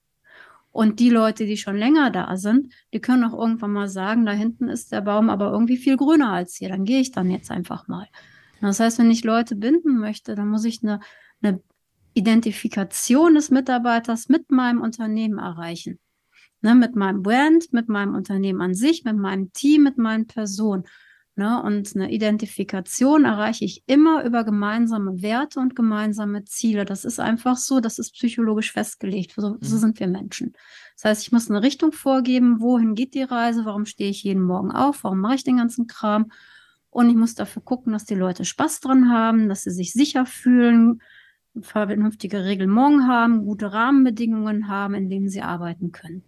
Und 0.72 0.98
die 0.98 1.10
Leute, 1.10 1.46
die 1.46 1.56
schon 1.56 1.76
länger 1.76 2.10
da 2.10 2.36
sind, 2.36 2.74
die 2.92 3.00
können 3.00 3.22
auch 3.22 3.38
irgendwann 3.38 3.70
mal 3.70 3.88
sagen, 3.88 4.26
da 4.26 4.32
hinten 4.32 4.68
ist 4.68 4.90
der 4.90 5.02
Baum 5.02 5.30
aber 5.30 5.52
irgendwie 5.52 5.76
viel 5.76 5.96
grüner 5.96 6.32
als 6.32 6.56
hier. 6.56 6.68
Dann 6.68 6.84
gehe 6.84 7.00
ich 7.00 7.12
dann 7.12 7.30
jetzt 7.30 7.52
einfach 7.52 7.86
mal. 7.86 8.08
Das 8.60 8.80
heißt, 8.80 8.98
wenn 8.98 9.10
ich 9.10 9.24
Leute 9.24 9.56
binden 9.56 9.98
möchte, 9.98 10.34
dann 10.34 10.48
muss 10.48 10.64
ich 10.64 10.82
eine, 10.82 11.00
eine 11.42 11.60
Identifikation 12.14 13.34
des 13.34 13.50
Mitarbeiters 13.50 14.28
mit 14.28 14.50
meinem 14.50 14.80
Unternehmen 14.80 15.38
erreichen. 15.38 15.98
Ne, 16.62 16.74
mit 16.74 16.96
meinem 16.96 17.22
Brand, 17.22 17.74
mit 17.74 17.90
meinem 17.90 18.14
Unternehmen 18.14 18.62
an 18.62 18.72
sich, 18.74 19.04
mit 19.04 19.16
meinem 19.16 19.52
Team, 19.52 19.82
mit 19.82 19.98
meinen 19.98 20.26
Personen. 20.26 20.84
Ne, 21.36 21.62
und 21.62 21.94
eine 21.94 22.10
Identifikation 22.10 23.24
erreiche 23.24 23.64
ich 23.64 23.82
immer 23.86 24.24
über 24.24 24.44
gemeinsame 24.44 25.20
Werte 25.20 25.60
und 25.60 25.76
gemeinsame 25.76 26.44
Ziele. 26.44 26.84
Das 26.84 27.04
ist 27.04 27.20
einfach 27.20 27.56
so, 27.56 27.80
das 27.80 27.98
ist 27.98 28.12
psychologisch 28.12 28.72
festgelegt. 28.72 29.34
So, 29.36 29.58
so 29.60 29.76
mhm. 29.76 29.80
sind 29.80 30.00
wir 30.00 30.06
Menschen. 30.06 30.54
Das 30.94 31.04
heißt, 31.04 31.22
ich 31.22 31.32
muss 31.32 31.50
eine 31.50 31.60
Richtung 31.60 31.92
vorgeben, 31.92 32.60
wohin 32.60 32.94
geht 32.94 33.14
die 33.14 33.24
Reise, 33.24 33.64
warum 33.64 33.84
stehe 33.84 34.10
ich 34.10 34.22
jeden 34.22 34.42
Morgen 34.42 34.70
auf, 34.70 35.04
warum 35.04 35.20
mache 35.20 35.34
ich 35.34 35.44
den 35.44 35.56
ganzen 35.56 35.86
Kram 35.86 36.30
und 36.94 37.10
ich 37.10 37.16
muss 37.16 37.34
dafür 37.34 37.60
gucken, 37.60 37.92
dass 37.92 38.04
die 38.04 38.14
Leute 38.14 38.44
Spaß 38.44 38.78
dran 38.78 39.10
haben, 39.10 39.48
dass 39.48 39.64
sie 39.64 39.72
sich 39.72 39.92
sicher 39.92 40.26
fühlen, 40.26 41.02
vernünftige 41.60 42.44
Reglement 42.44 43.08
haben, 43.08 43.44
gute 43.44 43.72
Rahmenbedingungen 43.72 44.68
haben, 44.68 44.94
in 44.94 45.10
denen 45.10 45.28
sie 45.28 45.42
arbeiten 45.42 45.90
können. 45.90 46.22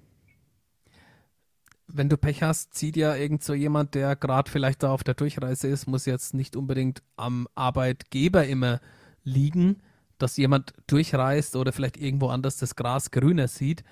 Wenn 1.86 2.08
du 2.08 2.16
Pech 2.16 2.42
hast, 2.42 2.74
zieht 2.74 2.96
ja 2.96 3.14
irgend 3.14 3.44
so 3.44 3.54
jemand, 3.54 3.94
der 3.94 4.16
gerade 4.16 4.50
vielleicht 4.50 4.82
da 4.82 4.90
auf 4.90 5.04
der 5.04 5.14
Durchreise 5.14 5.68
ist, 5.68 5.86
muss 5.86 6.04
jetzt 6.04 6.34
nicht 6.34 6.56
unbedingt 6.56 7.00
am 7.14 7.46
Arbeitgeber 7.54 8.44
immer 8.44 8.80
liegen, 9.22 9.76
dass 10.18 10.36
jemand 10.36 10.74
durchreist 10.88 11.54
oder 11.54 11.70
vielleicht 11.70 11.96
irgendwo 11.96 12.26
anders 12.26 12.56
das 12.56 12.74
Gras 12.74 13.12
grüner 13.12 13.46
sieht, 13.46 13.84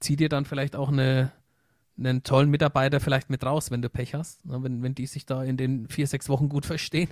zieht 0.00 0.18
dir 0.18 0.28
dann 0.28 0.46
vielleicht 0.46 0.74
auch 0.74 0.88
eine 0.88 1.30
einen 1.98 2.22
tollen 2.22 2.50
Mitarbeiter 2.50 3.00
vielleicht 3.00 3.30
mit 3.30 3.44
raus, 3.44 3.70
wenn 3.70 3.82
du 3.82 3.90
Pech 3.90 4.14
hast. 4.14 4.40
Wenn, 4.44 4.82
wenn 4.82 4.94
die 4.94 5.06
sich 5.06 5.26
da 5.26 5.42
in 5.42 5.56
den 5.56 5.88
vier, 5.88 6.06
sechs 6.06 6.28
Wochen 6.28 6.48
gut 6.48 6.66
verstehen, 6.66 7.10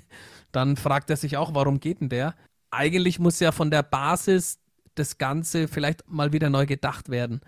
dann 0.53 0.77
fragt 0.77 1.11
er 1.11 1.17
sich 1.17 1.37
auch, 1.37 1.55
warum 1.55 1.81
geht 1.81 2.01
denn 2.01 2.09
der? 2.09 2.35
Eigentlich 2.71 3.19
muss 3.19 3.41
ja 3.41 3.53
von 3.53 3.71
der 3.71 3.83
Basis 3.83 4.59
das 4.95 5.19
Ganze 5.19 5.69
vielleicht 5.69 6.09
mal 6.09 6.33
wieder 6.33 6.51
neu 6.51 6.67
gedacht 6.67 7.09
werden, 7.09 7.41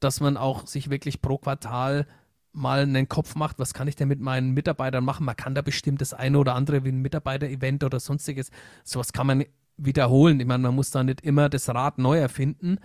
dass 0.00 0.20
man 0.20 0.36
auch 0.36 0.66
sich 0.66 0.90
wirklich 0.90 1.22
pro 1.22 1.38
Quartal 1.38 2.06
mal 2.52 2.80
einen 2.80 3.08
Kopf 3.08 3.34
macht, 3.34 3.58
was 3.58 3.74
kann 3.74 3.86
ich 3.86 3.96
denn 3.96 4.08
mit 4.08 4.20
meinen 4.20 4.52
Mitarbeitern 4.52 5.04
machen? 5.04 5.26
Man 5.26 5.36
kann 5.36 5.54
da 5.54 5.60
bestimmt 5.60 6.00
das 6.00 6.14
eine 6.14 6.38
oder 6.38 6.54
andere 6.54 6.84
wie 6.84 6.88
ein 6.88 7.02
Mitarbeiter-Event 7.02 7.84
oder 7.84 8.00
sonstiges, 8.00 8.50
sowas 8.82 9.12
kann 9.12 9.26
man 9.26 9.44
wiederholen. 9.76 10.40
Ich 10.40 10.46
meine, 10.46 10.62
man 10.62 10.74
muss 10.74 10.90
da 10.90 11.04
nicht 11.04 11.20
immer 11.20 11.50
das 11.50 11.68
Rad 11.68 11.98
neu 11.98 12.18
erfinden, 12.18 12.78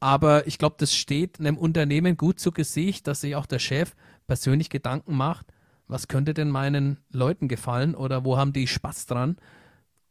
aber 0.00 0.46
ich 0.46 0.58
glaube, 0.58 0.76
das 0.78 0.94
steht 0.94 1.40
einem 1.40 1.56
Unternehmen 1.56 2.16
gut 2.16 2.40
zu 2.40 2.52
Gesicht, 2.52 3.06
dass 3.06 3.22
sich 3.22 3.36
auch 3.36 3.46
der 3.46 3.58
Chef 3.58 3.94
persönlich 4.26 4.70
Gedanken 4.70 5.16
macht, 5.16 5.46
was 5.86 6.08
könnte 6.08 6.34
denn 6.34 6.50
meinen 6.50 6.98
Leuten 7.10 7.48
gefallen 7.48 7.94
oder 7.94 8.24
wo 8.24 8.36
haben 8.36 8.52
die 8.52 8.66
Spaß 8.66 9.06
dran? 9.06 9.36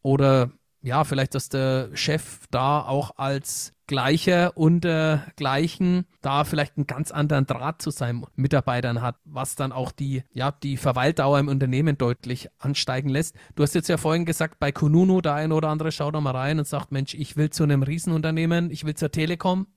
Oder 0.01 0.51
ja, 0.83 1.03
vielleicht, 1.05 1.33
dass 1.33 1.49
der 1.49 1.89
Chef 1.93 2.41
da 2.51 2.81
auch 2.81 3.17
als 3.17 3.73
Gleicher 3.87 4.57
unter 4.57 5.25
Gleichen 5.35 6.05
da 6.21 6.43
vielleicht 6.43 6.77
einen 6.77 6.87
ganz 6.87 7.11
anderen 7.11 7.45
Draht 7.45 7.81
zu 7.81 7.89
seinen 7.89 8.25
Mitarbeitern 8.35 9.01
hat, 9.01 9.15
was 9.23 9.55
dann 9.55 9.71
auch 9.71 9.91
die, 9.91 10.23
ja, 10.33 10.51
die 10.51 10.77
Verweildauer 10.77 11.39
im 11.39 11.47
Unternehmen 11.47 11.97
deutlich 11.97 12.49
ansteigen 12.59 13.09
lässt. 13.09 13.35
Du 13.55 13.63
hast 13.63 13.75
jetzt 13.75 13.89
ja 13.89 13.97
vorhin 13.97 14.25
gesagt, 14.25 14.59
bei 14.59 14.71
Kununu, 14.71 15.21
der 15.21 15.35
ein 15.35 15.51
oder 15.53 15.69
andere 15.69 15.91
schaut 15.91 16.15
da 16.15 16.21
mal 16.21 16.31
rein 16.31 16.59
und 16.59 16.67
sagt, 16.67 16.91
Mensch, 16.91 17.13
ich 17.13 17.37
will 17.37 17.49
zu 17.49 17.63
einem 17.63 17.83
Riesenunternehmen, 17.83 18.69
ich 18.69 18.85
will 18.85 18.95
zur 18.95 19.11
Telekom, 19.11 19.67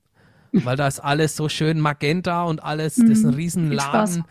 weil 0.65 0.77
da 0.77 0.87
ist 0.87 0.99
alles 0.99 1.35
so 1.35 1.49
schön 1.49 1.79
magenta 1.79 2.43
und 2.43 2.63
alles, 2.63 2.95
das 2.95 3.09
ist 3.09 3.25
ein 3.25 3.31
mhm. 3.31 3.37
Riesenladen. 3.37 4.23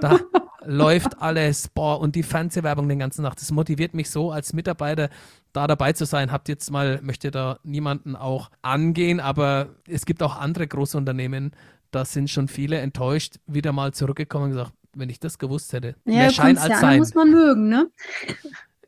Da 0.00 0.18
läuft 0.66 1.20
alles, 1.20 1.68
boah, 1.68 2.00
und 2.00 2.14
die 2.16 2.22
Fernsehwerbung 2.22 2.88
den 2.88 2.98
ganzen 2.98 3.24
Tag. 3.24 3.36
Das 3.36 3.50
motiviert 3.50 3.94
mich 3.94 4.10
so 4.10 4.30
als 4.30 4.52
Mitarbeiter, 4.52 5.10
da 5.52 5.66
dabei 5.66 5.92
zu 5.92 6.04
sein. 6.06 6.32
Habt 6.32 6.48
jetzt 6.48 6.70
mal, 6.70 7.00
möchte 7.02 7.30
da 7.30 7.58
niemanden 7.62 8.16
auch 8.16 8.50
angehen, 8.62 9.20
aber 9.20 9.68
es 9.88 10.06
gibt 10.06 10.22
auch 10.22 10.36
andere 10.36 10.66
große 10.66 10.96
Unternehmen, 10.96 11.52
da 11.90 12.04
sind 12.04 12.28
schon 12.28 12.48
viele 12.48 12.78
enttäuscht, 12.78 13.36
wieder 13.46 13.72
mal 13.72 13.92
zurückgekommen 13.92 14.46
und 14.46 14.50
gesagt, 14.50 14.72
wenn 14.94 15.08
ich 15.08 15.20
das 15.20 15.38
gewusst 15.38 15.72
hätte. 15.72 15.96
Ja, 16.04 16.14
mehr 16.14 16.30
Schein 16.30 16.58
als 16.58 16.80
Sein. 16.80 16.98
muss 16.98 17.14
man 17.14 17.30
mögen, 17.30 17.68
ne? 17.68 17.90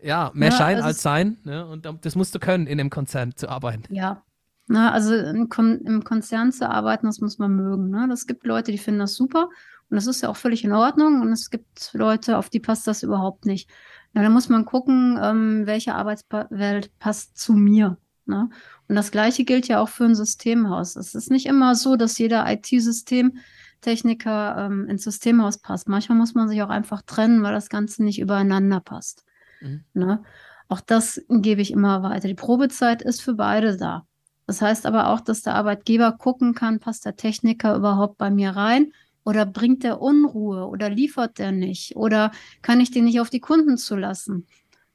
Ja, 0.02 0.30
mehr 0.34 0.50
ja, 0.50 0.56
Schein 0.56 0.76
also 0.76 0.88
als 0.88 1.02
Sein. 1.02 1.38
Ne? 1.44 1.66
Und 1.66 1.88
das 2.02 2.16
musst 2.16 2.34
du 2.34 2.38
können, 2.38 2.66
in 2.66 2.80
einem 2.80 2.90
Konzern 2.90 3.34
zu 3.34 3.48
arbeiten. 3.48 3.82
Ja, 3.94 4.22
na, 4.68 4.92
also 4.92 5.14
im, 5.14 5.48
Kon 5.48 5.80
im 5.82 6.04
Konzern 6.04 6.52
zu 6.52 6.68
arbeiten, 6.68 7.06
das 7.06 7.20
muss 7.20 7.38
man 7.38 7.54
mögen. 7.54 7.90
Ne? 7.90 8.06
Das 8.08 8.26
gibt 8.26 8.44
Leute, 8.44 8.72
die 8.72 8.78
finden 8.78 9.00
das 9.00 9.14
super 9.14 9.48
und 9.88 9.94
das 9.94 10.06
ist 10.06 10.22
ja 10.22 10.28
auch 10.28 10.36
völlig 10.36 10.64
in 10.64 10.72
Ordnung. 10.72 11.20
Und 11.20 11.32
es 11.32 11.50
gibt 11.50 11.90
Leute, 11.92 12.38
auf 12.38 12.48
die 12.50 12.60
passt 12.60 12.86
das 12.86 13.02
überhaupt 13.02 13.46
nicht. 13.46 13.68
Ja, 14.14 14.22
da 14.22 14.30
muss 14.30 14.48
man 14.48 14.64
gucken, 14.64 15.18
ähm, 15.22 15.66
welche 15.66 15.94
Arbeitswelt 15.94 16.96
passt 16.98 17.36
zu 17.38 17.52
mir. 17.52 17.98
Ne? 18.24 18.48
Und 18.88 18.96
das 18.96 19.12
Gleiche 19.12 19.44
gilt 19.44 19.68
ja 19.68 19.80
auch 19.80 19.88
für 19.88 20.04
ein 20.04 20.16
Systemhaus. 20.16 20.96
Es 20.96 21.14
ist 21.14 21.30
nicht 21.30 21.46
immer 21.46 21.76
so, 21.76 21.96
dass 21.96 22.18
jeder 22.18 22.50
IT-Systemtechniker 22.50 24.66
ähm, 24.66 24.88
ins 24.88 25.04
Systemhaus 25.04 25.58
passt. 25.58 25.88
Manchmal 25.88 26.18
muss 26.18 26.34
man 26.34 26.48
sich 26.48 26.60
auch 26.62 26.70
einfach 26.70 27.02
trennen, 27.02 27.44
weil 27.44 27.52
das 27.52 27.68
Ganze 27.68 28.02
nicht 28.02 28.20
übereinander 28.20 28.80
passt. 28.80 29.24
Mhm. 29.60 29.84
Ne? 29.94 30.24
Auch 30.68 30.80
das 30.80 31.24
gebe 31.28 31.60
ich 31.60 31.70
immer 31.70 32.02
weiter. 32.02 32.26
Die 32.26 32.34
Probezeit 32.34 33.02
ist 33.02 33.22
für 33.22 33.34
beide 33.34 33.76
da. 33.76 34.04
Das 34.46 34.62
heißt 34.62 34.86
aber 34.86 35.08
auch, 35.08 35.20
dass 35.20 35.42
der 35.42 35.54
Arbeitgeber 35.54 36.12
gucken 36.12 36.54
kann, 36.54 36.80
passt 36.80 37.04
der 37.04 37.16
Techniker 37.16 37.76
überhaupt 37.76 38.16
bei 38.16 38.30
mir 38.30 38.50
rein 38.50 38.92
oder 39.24 39.44
bringt 39.44 39.82
der 39.82 40.00
Unruhe 40.00 40.66
oder 40.66 40.88
liefert 40.88 41.38
der 41.38 41.52
nicht 41.52 41.96
oder 41.96 42.30
kann 42.62 42.80
ich 42.80 42.90
den 42.90 43.04
nicht 43.04 43.20
auf 43.20 43.30
die 43.30 43.40
Kunden 43.40 43.76
zulassen, 43.76 44.46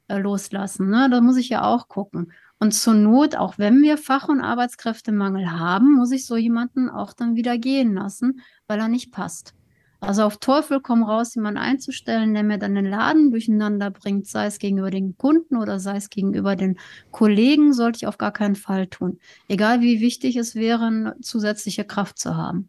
äh, 0.08 0.18
loslassen. 0.18 0.88
Ne? 0.88 1.08
Da 1.10 1.20
muss 1.20 1.36
ich 1.36 1.50
ja 1.50 1.64
auch 1.64 1.88
gucken. 1.88 2.32
Und 2.58 2.72
zur 2.72 2.94
Not, 2.94 3.36
auch 3.36 3.58
wenn 3.58 3.82
wir 3.82 3.98
Fach- 3.98 4.28
und 4.28 4.40
Arbeitskräftemangel 4.40 5.50
haben, 5.50 5.94
muss 5.94 6.12
ich 6.12 6.24
so 6.24 6.36
jemanden 6.36 6.88
auch 6.88 7.12
dann 7.12 7.34
wieder 7.34 7.58
gehen 7.58 7.94
lassen, 7.94 8.40
weil 8.68 8.78
er 8.78 8.88
nicht 8.88 9.12
passt. 9.12 9.52
Also 10.02 10.24
auf 10.24 10.38
Teufel 10.38 10.80
komm 10.80 11.04
raus, 11.04 11.36
jemanden 11.36 11.60
einzustellen, 11.60 12.34
der 12.34 12.42
mir 12.42 12.58
dann 12.58 12.74
den 12.74 12.86
Laden 12.86 13.30
durcheinander 13.30 13.92
bringt, 13.92 14.26
sei 14.26 14.46
es 14.46 14.58
gegenüber 14.58 14.90
den 14.90 15.16
Kunden 15.16 15.56
oder 15.56 15.78
sei 15.78 15.96
es 15.96 16.10
gegenüber 16.10 16.56
den 16.56 16.76
Kollegen, 17.12 17.72
sollte 17.72 17.98
ich 17.98 18.06
auf 18.08 18.18
gar 18.18 18.32
keinen 18.32 18.56
Fall 18.56 18.88
tun. 18.88 19.20
Egal 19.46 19.80
wie 19.80 20.00
wichtig 20.00 20.34
es 20.34 20.56
wäre, 20.56 21.14
zusätzliche 21.22 21.84
Kraft 21.84 22.18
zu 22.18 22.36
haben. 22.36 22.68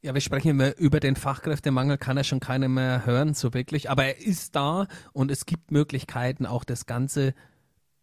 Ja, 0.00 0.14
wir 0.14 0.20
sprechen 0.20 0.60
über 0.78 1.00
den 1.00 1.16
Fachkräftemangel, 1.16 1.98
kann 1.98 2.16
er 2.16 2.24
schon 2.24 2.38
keiner 2.38 2.68
mehr 2.68 3.04
hören, 3.04 3.34
so 3.34 3.52
wirklich. 3.52 3.90
Aber 3.90 4.04
er 4.04 4.24
ist 4.24 4.54
da 4.54 4.86
und 5.12 5.32
es 5.32 5.46
gibt 5.46 5.72
Möglichkeiten, 5.72 6.46
auch 6.46 6.62
das 6.62 6.86
Ganze 6.86 7.34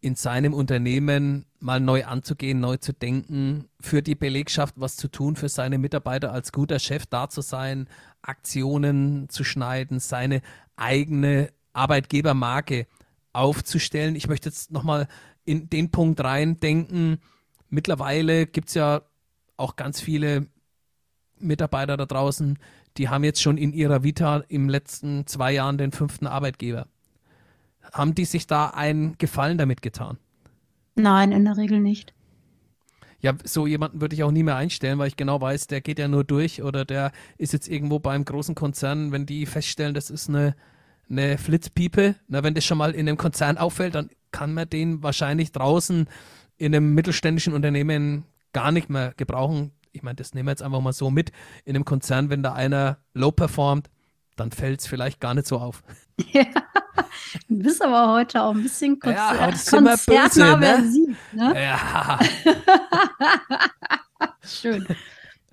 in 0.02 0.16
seinem 0.16 0.52
Unternehmen 0.52 1.46
mal 1.60 1.78
neu 1.78 2.04
anzugehen, 2.04 2.58
neu 2.58 2.76
zu 2.76 2.92
denken, 2.92 3.68
für 3.80 4.02
die 4.02 4.16
Belegschaft 4.16 4.74
was 4.76 4.96
zu 4.96 5.06
tun, 5.06 5.36
für 5.36 5.48
seine 5.48 5.78
Mitarbeiter 5.78 6.32
als 6.32 6.50
guter 6.50 6.80
Chef 6.80 7.06
da 7.06 7.28
zu 7.28 7.40
sein, 7.40 7.88
Aktionen 8.20 9.28
zu 9.28 9.44
schneiden, 9.44 10.00
seine 10.00 10.42
eigene 10.74 11.50
Arbeitgebermarke 11.72 12.88
aufzustellen. 13.32 14.16
Ich 14.16 14.28
möchte 14.28 14.48
jetzt 14.48 14.72
nochmal 14.72 15.06
in 15.44 15.70
den 15.70 15.92
Punkt 15.92 16.22
rein 16.22 16.58
denken. 16.58 17.18
Mittlerweile 17.70 18.46
gibt 18.46 18.68
es 18.68 18.74
ja 18.74 19.02
auch 19.56 19.76
ganz 19.76 20.00
viele 20.00 20.48
Mitarbeiter 21.38 21.96
da 21.96 22.06
draußen, 22.06 22.58
die 22.96 23.08
haben 23.08 23.24
jetzt 23.24 23.40
schon 23.40 23.56
in 23.56 23.72
ihrer 23.72 24.02
Vita 24.02 24.42
im 24.48 24.68
letzten 24.68 25.26
zwei 25.26 25.52
Jahren 25.52 25.78
den 25.78 25.92
fünften 25.92 26.26
Arbeitgeber. 26.26 26.88
Haben 27.92 28.14
die 28.14 28.24
sich 28.24 28.46
da 28.46 28.68
einen 28.68 29.16
Gefallen 29.18 29.58
damit 29.58 29.82
getan? 29.82 30.18
Nein, 30.94 31.32
in 31.32 31.44
der 31.44 31.56
Regel 31.56 31.80
nicht. 31.80 32.12
Ja, 33.20 33.34
so 33.44 33.66
jemanden 33.68 34.00
würde 34.00 34.14
ich 34.14 34.24
auch 34.24 34.32
nie 34.32 34.42
mehr 34.42 34.56
einstellen, 34.56 34.98
weil 34.98 35.06
ich 35.06 35.16
genau 35.16 35.40
weiß, 35.40 35.68
der 35.68 35.80
geht 35.80 36.00
ja 36.00 36.08
nur 36.08 36.24
durch 36.24 36.62
oder 36.62 36.84
der 36.84 37.12
ist 37.38 37.52
jetzt 37.52 37.68
irgendwo 37.68 38.00
beim 38.00 38.24
großen 38.24 38.56
Konzern, 38.56 39.12
wenn 39.12 39.26
die 39.26 39.46
feststellen, 39.46 39.94
das 39.94 40.10
ist 40.10 40.28
eine, 40.28 40.56
eine 41.08 41.38
Flitzpiepe, 41.38 42.16
na, 42.26 42.42
wenn 42.42 42.54
das 42.54 42.64
schon 42.64 42.78
mal 42.78 42.92
in 42.92 43.08
einem 43.08 43.16
Konzern 43.16 43.58
auffällt, 43.58 43.94
dann 43.94 44.10
kann 44.32 44.54
man 44.54 44.68
den 44.68 45.04
wahrscheinlich 45.04 45.52
draußen 45.52 46.08
in 46.56 46.74
einem 46.74 46.94
mittelständischen 46.94 47.54
Unternehmen 47.54 48.24
gar 48.52 48.72
nicht 48.72 48.90
mehr 48.90 49.14
gebrauchen. 49.16 49.70
Ich 49.92 50.02
meine, 50.02 50.16
das 50.16 50.34
nehmen 50.34 50.48
wir 50.48 50.52
jetzt 50.52 50.62
einfach 50.62 50.80
mal 50.80 50.92
so 50.92 51.10
mit. 51.10 51.30
In 51.64 51.76
einem 51.76 51.84
Konzern, 51.84 52.28
wenn 52.28 52.42
da 52.42 52.54
einer 52.54 52.98
low 53.14 53.30
performt, 53.30 53.88
dann 54.36 54.50
fällt 54.50 54.80
es 54.80 54.86
vielleicht 54.86 55.20
gar 55.20 55.34
nicht 55.34 55.46
so 55.46 55.58
auf. 55.58 55.82
Ja, 56.32 56.44
du 57.48 57.58
bist 57.58 57.82
aber 57.82 58.12
heute 58.12 58.42
auch 58.42 58.54
ein 58.54 58.62
bisschen 58.62 58.98
Konzer 58.98 59.16
ja, 59.16 59.50
konzernaversiv. 59.68 61.16
Ne? 61.32 61.48
ne? 61.48 61.62
Ja. 61.62 62.18
Schön. 64.44 64.86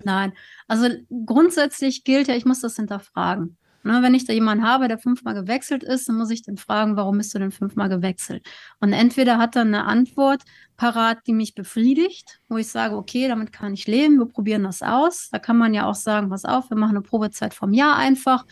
Nein, 0.02 0.32
also 0.68 0.88
grundsätzlich 1.26 2.04
gilt 2.04 2.28
ja, 2.28 2.34
ich 2.34 2.44
muss 2.44 2.60
das 2.60 2.76
hinterfragen. 2.76 3.56
Ne, 3.82 4.02
wenn 4.02 4.14
ich 4.14 4.26
da 4.26 4.34
jemanden 4.34 4.66
habe, 4.66 4.88
der 4.88 4.98
fünfmal 4.98 5.32
gewechselt 5.32 5.82
ist, 5.82 6.06
dann 6.06 6.16
muss 6.16 6.30
ich 6.30 6.42
den 6.42 6.58
fragen, 6.58 6.96
warum 6.96 7.16
bist 7.16 7.34
du 7.34 7.38
denn 7.38 7.50
fünfmal 7.50 7.88
gewechselt? 7.88 8.46
Und 8.78 8.92
entweder 8.92 9.38
hat 9.38 9.56
er 9.56 9.62
eine 9.62 9.86
Antwort 9.86 10.42
parat, 10.76 11.26
die 11.26 11.32
mich 11.32 11.54
befriedigt, 11.54 12.40
wo 12.50 12.58
ich 12.58 12.68
sage, 12.68 12.94
okay, 12.94 13.26
damit 13.26 13.52
kann 13.52 13.72
ich 13.72 13.86
leben, 13.86 14.18
wir 14.18 14.26
probieren 14.26 14.64
das 14.64 14.82
aus. 14.82 15.30
Da 15.32 15.38
kann 15.38 15.56
man 15.56 15.72
ja 15.72 15.86
auch 15.86 15.94
sagen, 15.94 16.28
pass 16.28 16.44
auf, 16.44 16.68
wir 16.68 16.76
machen 16.76 16.96
eine 16.96 17.00
Probezeit 17.00 17.54
vom 17.54 17.72
Jahr 17.72 17.96
einfach 17.96 18.44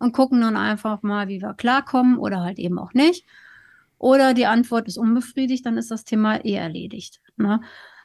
und 0.00 0.12
gucken 0.12 0.40
dann 0.40 0.56
einfach 0.56 1.02
mal, 1.02 1.28
wie 1.28 1.40
wir 1.40 1.54
klarkommen 1.54 2.18
oder 2.18 2.40
halt 2.40 2.58
eben 2.58 2.78
auch 2.78 2.94
nicht. 2.94 3.24
Oder 3.98 4.34
die 4.34 4.46
Antwort 4.46 4.88
ist 4.88 4.96
unbefriedigt, 4.96 5.64
dann 5.66 5.76
ist 5.76 5.90
das 5.90 6.04
Thema 6.04 6.42
eh 6.44 6.54
erledigt. 6.54 7.20
Ne? 7.36 7.60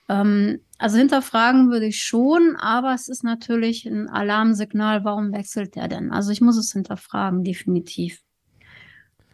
Ähm, 0.10 0.60
also 0.78 0.98
hinterfragen 0.98 1.72
würde 1.72 1.88
ich 1.88 2.04
schon, 2.04 2.58
aber 2.58 2.94
es 2.94 3.08
ist 3.08 3.24
natürlich 3.24 3.86
ein 3.86 4.10
Alarmsignal, 4.10 5.06
warum 5.06 5.32
wechselt 5.32 5.76
der 5.76 5.88
denn? 5.88 6.12
Also 6.12 6.32
ich 6.32 6.42
muss 6.42 6.58
es 6.58 6.74
hinterfragen, 6.74 7.44
definitiv. 7.44 8.20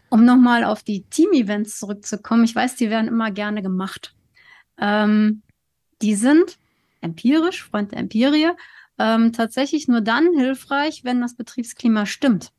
Um 0.09 0.23
nochmal 0.23 0.63
auf 0.63 0.83
die 0.83 1.03
Team-Events 1.03 1.79
zurückzukommen, 1.79 2.43
ich 2.43 2.55
weiß, 2.55 2.75
die 2.75 2.91
werden 2.91 3.07
immer 3.07 3.31
gerne 3.31 3.63
gemacht. 3.63 4.13
Ähm, 4.77 5.41
die 6.01 6.15
sind 6.15 6.59
empirisch, 7.01 7.63
Freund 7.63 7.91
der 7.91 7.99
Empirie, 7.99 8.51
ähm, 9.01 9.33
tatsächlich 9.33 9.87
nur 9.87 10.01
dann 10.01 10.33
hilfreich, 10.33 11.03
wenn 11.03 11.21
das 11.21 11.35
Betriebsklima 11.35 12.05
stimmt. 12.05 12.51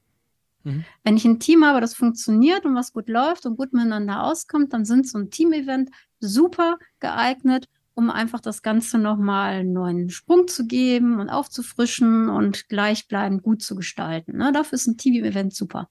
Mhm. 0.65 0.85
Wenn 1.05 1.17
ich 1.17 1.25
ein 1.25 1.39
Team 1.39 1.65
habe, 1.65 1.81
das 1.81 1.95
funktioniert 1.95 2.65
und 2.65 2.75
was 2.75 2.93
gut 2.93 3.09
läuft 3.09 3.47
und 3.47 3.57
gut 3.57 3.73
miteinander 3.73 4.25
auskommt, 4.25 4.73
dann 4.73 4.85
sind 4.85 5.09
so 5.09 5.19
ein 5.19 5.31
Team-Event 5.31 5.91
super 6.21 6.79
geeignet, 7.01 7.69
um 7.95 8.11
einfach 8.11 8.41
das 8.41 8.63
Ganze 8.63 8.99
nochmal 8.99 9.55
einen 9.61 9.73
neuen 9.73 10.11
Sprung 10.11 10.49
zu 10.49 10.67
geben 10.67 11.21
und 11.21 11.29
aufzufrischen 11.29 12.29
und 12.29 12.69
gleichbleibend 12.69 13.43
gut 13.43 13.63
zu 13.63 13.77
gestalten. 13.77 14.39
Ne? 14.39 14.53
Dafür 14.53 14.77
ist 14.77 14.87
ein 14.87 14.97
Team-Event 14.97 15.55
super. 15.55 15.89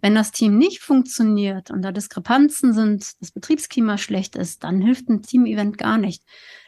Wenn 0.00 0.14
das 0.14 0.30
Team 0.30 0.58
nicht 0.58 0.80
funktioniert 0.80 1.70
und 1.70 1.82
da 1.82 1.90
Diskrepanzen 1.90 2.72
sind, 2.72 3.20
das 3.20 3.32
Betriebsklima 3.32 3.98
schlecht 3.98 4.36
ist, 4.36 4.62
dann 4.62 4.80
hilft 4.80 5.08
ein 5.08 5.22
Team-Event 5.22 5.76
gar 5.76 5.98
nicht. 5.98 6.22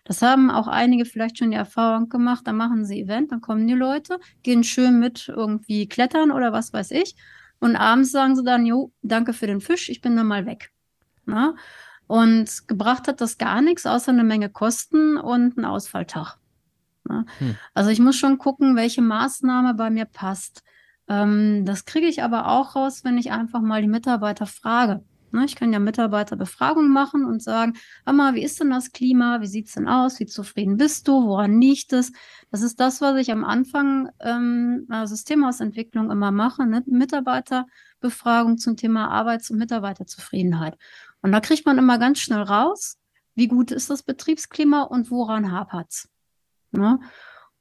Das 0.05 0.23
haben 0.23 0.51
auch 0.51 0.67
einige 0.67 1.05
vielleicht 1.05 1.39
schon 1.39 1.53
die 1.53 1.57
Erfahrung 1.57 2.09
gemacht. 2.09 2.47
Da 2.47 2.53
machen 2.53 2.85
sie 2.85 3.01
Event, 3.01 3.31
dann 3.31 3.41
kommen 3.41 3.67
die 3.67 3.75
Leute, 3.75 4.19
gehen 4.43 4.65
schön 4.65 4.99
mit 4.99 5.29
irgendwie 5.29 5.87
klettern 5.87 6.33
oder 6.33 6.53
was 6.53 6.73
weiß 6.73 6.91
ich. 6.91 7.15
Und 7.61 7.77
abends 7.77 8.11
sagen 8.11 8.35
sie 8.35 8.43
dann, 8.43 8.67
jo, 8.67 8.93
danke 9.03 9.33
für 9.33 9.47
den 9.47 9.61
Fisch, 9.61 9.89
ich 9.89 10.01
bin 10.01 10.17
dann 10.17 10.27
mal 10.27 10.47
weg. 10.47 10.73
Na? 11.27 11.55
Und 12.07 12.67
gebracht 12.67 13.07
hat 13.07 13.21
das 13.21 13.39
gar 13.39 13.61
nichts, 13.63 13.87
außer 13.87 14.11
eine 14.11 14.25
Menge 14.25 14.49
Kosten 14.49 15.17
und 15.17 15.57
einen 15.57 15.67
Ausfalltag. 15.67 16.39
Hm. 17.09 17.57
Also 17.75 17.91
ich 17.91 18.01
muss 18.01 18.17
schon 18.17 18.39
gucken, 18.39 18.77
welche 18.77 19.03
Maßnahme 19.03 19.75
bei 19.75 19.91
mir 19.91 20.05
passt. 20.05 20.63
Ähm, 21.11 21.67
das 21.67 21.85
kriege 21.85 22.07
ich 22.07 22.23
aber 22.23 22.49
auch 22.49 22.77
raus, 22.77 23.05
wenn 23.05 23.19
ich 23.19 23.33
einfach 23.33 23.61
mal 23.61 23.83
die 23.83 23.89
Mitarbeiter 23.89 24.47
frage. 24.47 25.05
Ne, 25.33 25.45
ich 25.45 25.55
kann 25.55 25.73
ja 25.73 25.79
Mitarbeiterbefragung 25.79 26.89
machen 26.89 27.25
und 27.25 27.41
sagen, 27.41 27.75
mal, 28.05 28.35
wie 28.35 28.43
ist 28.43 28.59
denn 28.59 28.71
das 28.71 28.91
Klima? 28.91 29.41
Wie 29.41 29.47
sieht 29.47 29.69
es 29.69 29.75
denn 29.75 29.87
aus? 29.87 30.19
Wie 30.19 30.27
zufrieden 30.27 30.77
bist 30.77 31.07
du? 31.07 31.25
Woran 31.25 31.61
liegt 31.61 31.93
es? 31.93 32.13
Das 32.51 32.63
ist 32.63 32.81
das, 32.81 33.01
was 33.01 33.17
ich 33.17 33.31
am 33.31 33.45
Anfang 33.45 34.09
ähm, 34.21 34.89
Systemhausentwicklung 35.05 36.11
immer 36.11 36.33
mache, 36.33 36.67
ne? 36.67 36.83
Mitarbeiterbefragung 36.87 38.59
zum 38.59 38.77
Thema 38.77 39.09
Arbeits- 39.09 39.51
und 39.51 39.59
Mitarbeiterzufriedenheit. 39.59 40.77
Und 41.23 41.31
da 41.33 41.41
kriegt 41.41 41.65
man 41.65 41.79
immer 41.79 41.99
ganz 41.99 42.19
schnell 42.19 42.43
raus, 42.43 42.99
wie 43.37 43.47
gut 43.47 43.71
ist 43.71 43.89
das 43.89 44.03
Betriebsklima 44.03 44.83
und 44.83 45.11
woran 45.13 45.53
hapert's. 45.53 46.09
Ne? 46.73 46.99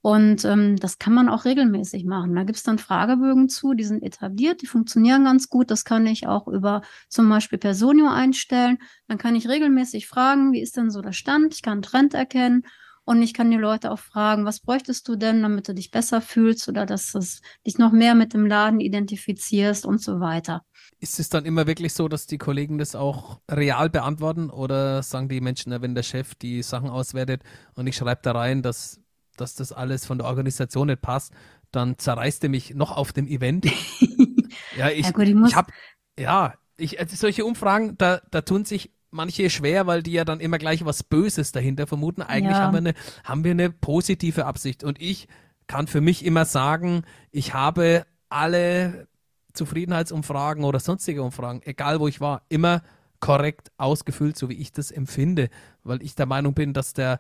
Und 0.01 0.45
ähm, 0.45 0.77
das 0.77 0.97
kann 0.97 1.13
man 1.13 1.27
auch 1.27 1.43
regelmäßig 1.43 2.05
machen. 2.05 2.33
Da 2.35 2.43
gibt 2.43 2.57
es 2.57 2.63
dann 2.63 2.77
Fragebögen 2.77 3.49
zu, 3.49 3.73
die 3.73 3.83
sind 3.83 4.01
etabliert, 4.01 4.61
die 4.61 4.67
funktionieren 4.67 5.25
ganz 5.25 5.49
gut. 5.49 5.69
Das 5.71 5.83
kann 5.83 6.07
ich 6.07 6.25
auch 6.25 6.47
über 6.47 6.81
zum 7.09 7.27
Beispiel 7.27 7.59
Personio 7.59 8.07
einstellen. 8.07 8.77
Dann 9.07 9.17
kann 9.17 9.35
ich 9.35 9.49
regelmäßig 9.49 10.07
fragen, 10.07 10.53
wie 10.53 10.61
ist 10.61 10.77
denn 10.77 10.89
so 10.89 11.01
der 11.01 11.11
Stand? 11.11 11.53
Ich 11.53 11.61
kann 11.61 11.73
einen 11.73 11.81
Trend 11.81 12.13
erkennen 12.13 12.63
und 13.09 13.23
ich 13.23 13.33
kann 13.33 13.49
die 13.49 13.57
Leute 13.57 13.91
auch 13.91 13.99
fragen, 13.99 14.45
was 14.45 14.59
bräuchtest 14.59 15.07
du 15.07 15.15
denn, 15.15 15.41
damit 15.41 15.67
du 15.67 15.73
dich 15.73 15.89
besser 15.89 16.21
fühlst 16.21 16.69
oder 16.69 16.85
dass 16.85 17.11
du 17.11 17.19
dich 17.65 17.79
noch 17.79 17.91
mehr 17.91 18.13
mit 18.13 18.35
dem 18.35 18.45
Laden 18.45 18.79
identifizierst 18.79 19.83
und 19.83 19.99
so 19.99 20.19
weiter. 20.19 20.63
Ist 20.99 21.19
es 21.19 21.27
dann 21.27 21.43
immer 21.43 21.65
wirklich 21.65 21.93
so, 21.93 22.07
dass 22.07 22.27
die 22.27 22.37
Kollegen 22.37 22.77
das 22.77 22.95
auch 22.95 23.39
real 23.49 23.89
beantworten 23.89 24.49
oder 24.49 25.01
sagen 25.01 25.27
die 25.27 25.41
Menschen, 25.41 25.75
wenn 25.81 25.95
der 25.95 26.03
Chef 26.03 26.35
die 26.35 26.61
Sachen 26.61 26.89
auswertet 26.89 27.41
und 27.73 27.87
ich 27.87 27.95
schreibe 27.95 28.21
da 28.21 28.33
rein, 28.33 28.61
dass 28.61 29.01
dass 29.41 29.55
das 29.55 29.71
alles 29.71 30.05
von 30.05 30.17
der 30.17 30.27
Organisation 30.27 30.87
nicht 30.87 31.01
passt, 31.01 31.33
dann 31.71 31.97
zerreißt 31.97 32.43
er 32.43 32.49
mich 32.49 32.73
noch 32.73 32.95
auf 32.95 33.13
dem 33.13 33.27
Event. 33.27 33.65
ja, 34.77 34.89
ich, 34.89 35.05
ja, 35.05 35.11
gut, 35.11 35.27
ich, 35.27 35.35
ich 35.35 35.55
habe, 35.55 35.71
ja, 36.17 36.53
ich, 36.77 36.99
also 36.99 37.15
solche 37.15 37.45
Umfragen, 37.45 37.97
da, 37.97 38.21
da 38.31 38.41
tun 38.41 38.65
sich 38.65 38.91
manche 39.11 39.49
schwer, 39.49 39.87
weil 39.87 40.03
die 40.03 40.11
ja 40.11 40.25
dann 40.25 40.39
immer 40.39 40.57
gleich 40.57 40.85
was 40.85 41.03
Böses 41.03 41.51
dahinter 41.51 41.87
vermuten. 41.87 42.21
Eigentlich 42.21 42.57
ja. 42.57 42.63
haben, 42.63 42.73
wir 42.73 42.77
eine, 42.79 42.93
haben 43.23 43.43
wir 43.43 43.51
eine 43.51 43.69
positive 43.69 44.45
Absicht. 44.45 44.83
Und 44.83 45.01
ich 45.01 45.27
kann 45.67 45.87
für 45.87 46.01
mich 46.01 46.25
immer 46.25 46.45
sagen, 46.45 47.03
ich 47.31 47.53
habe 47.53 48.05
alle 48.29 49.07
Zufriedenheitsumfragen 49.53 50.63
oder 50.63 50.79
sonstige 50.79 51.23
Umfragen, 51.23 51.61
egal 51.63 51.99
wo 51.99 52.07
ich 52.07 52.21
war, 52.21 52.43
immer 52.49 52.81
korrekt 53.19 53.71
ausgefüllt, 53.77 54.37
so 54.37 54.49
wie 54.49 54.53
ich 54.53 54.71
das 54.71 54.91
empfinde, 54.91 55.49
weil 55.83 56.01
ich 56.01 56.15
der 56.15 56.25
Meinung 56.25 56.53
bin, 56.53 56.73
dass 56.73 56.93
der 56.93 57.19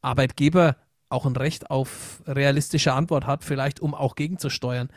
Arbeitgeber 0.00 0.76
auch 1.08 1.26
ein 1.26 1.36
Recht 1.36 1.70
auf 1.70 2.22
realistische 2.26 2.92
Antwort 2.92 3.26
hat, 3.26 3.44
vielleicht 3.44 3.80
um 3.80 3.94
auch 3.94 4.14
gegenzusteuern. 4.14 4.88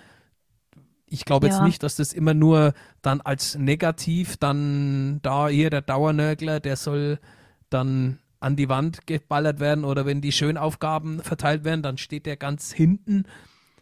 Ich 1.05 1.25
glaube 1.25 1.47
ja. 1.47 1.53
jetzt 1.53 1.63
nicht, 1.63 1.83
dass 1.83 1.95
das 1.95 2.13
immer 2.13 2.33
nur 2.33 2.73
dann 3.01 3.21
als 3.21 3.55
negativ, 3.55 4.37
dann 4.37 5.19
da 5.21 5.47
hier 5.47 5.69
der 5.69 5.81
Dauernörgler, 5.81 6.59
der 6.59 6.75
soll 6.75 7.19
dann 7.69 8.19
an 8.39 8.55
die 8.55 8.69
Wand 8.69 9.05
geballert 9.05 9.59
werden 9.59 9.83
oder 9.83 10.05
wenn 10.05 10.21
die 10.21 10.31
Schönaufgaben 10.31 11.21
verteilt 11.21 11.63
werden, 11.63 11.83
dann 11.83 11.97
steht 11.97 12.25
der 12.25 12.37
ganz 12.37 12.71
hinten. 12.71 13.25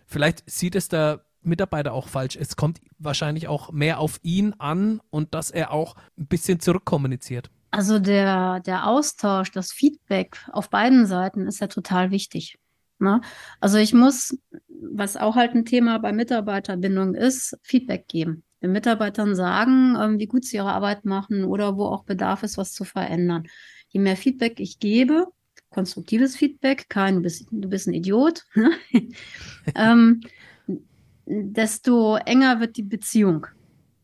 Vielleicht 0.05 0.49
sieht 0.49 0.75
es 0.75 0.89
der 0.89 1.25
Mitarbeiter 1.41 1.93
auch 1.93 2.07
falsch. 2.07 2.35
Es 2.35 2.55
kommt 2.55 2.81
wahrscheinlich 2.97 3.47
auch 3.47 3.71
mehr 3.71 3.99
auf 3.99 4.19
ihn 4.23 4.53
an 4.57 5.01
und 5.09 5.33
dass 5.33 5.51
er 5.51 5.71
auch 5.71 5.95
ein 6.17 6.27
bisschen 6.27 6.59
zurückkommuniziert. 6.59 7.51
Also 7.71 7.99
der, 7.99 8.61
der 8.61 8.87
Austausch, 8.87 9.51
das 9.51 9.71
Feedback 9.71 10.37
auf 10.51 10.69
beiden 10.69 11.05
Seiten 11.05 11.47
ist 11.47 11.59
ja 11.59 11.67
total 11.67 12.11
wichtig. 12.11 12.57
Ne? 12.99 13.21
Also 13.59 13.77
ich 13.77 13.93
muss, 13.93 14.37
was 14.67 15.17
auch 15.17 15.35
halt 15.35 15.53
ein 15.53 15.65
Thema 15.65 15.99
bei 15.99 16.11
Mitarbeiterbindung 16.11 17.13
ist, 17.13 17.57
Feedback 17.61 18.07
geben. 18.07 18.43
Den 18.61 18.71
Mitarbeitern 18.71 19.35
sagen, 19.35 19.95
ähm, 19.99 20.19
wie 20.19 20.25
gut 20.25 20.45
sie 20.45 20.57
ihre 20.57 20.71
Arbeit 20.71 21.05
machen 21.05 21.43
oder 21.43 21.77
wo 21.77 21.85
auch 21.85 22.05
Bedarf 22.05 22.43
ist, 22.43 22.57
was 22.57 22.73
zu 22.73 22.85
verändern. 22.85 23.47
Je 23.89 23.99
mehr 23.99 24.17
Feedback 24.17 24.59
ich 24.59 24.79
gebe, 24.79 25.27
konstruktives 25.69 26.35
Feedback, 26.35 26.89
kein, 26.89 27.15
du 27.17 27.69
bist, 27.69 27.87
ein 27.87 27.93
Idiot, 27.93 28.45
ne? 28.55 28.71
ähm, 29.75 30.21
desto 31.25 32.15
enger 32.15 32.59
wird 32.59 32.77
die 32.77 32.83
Beziehung. 32.83 33.47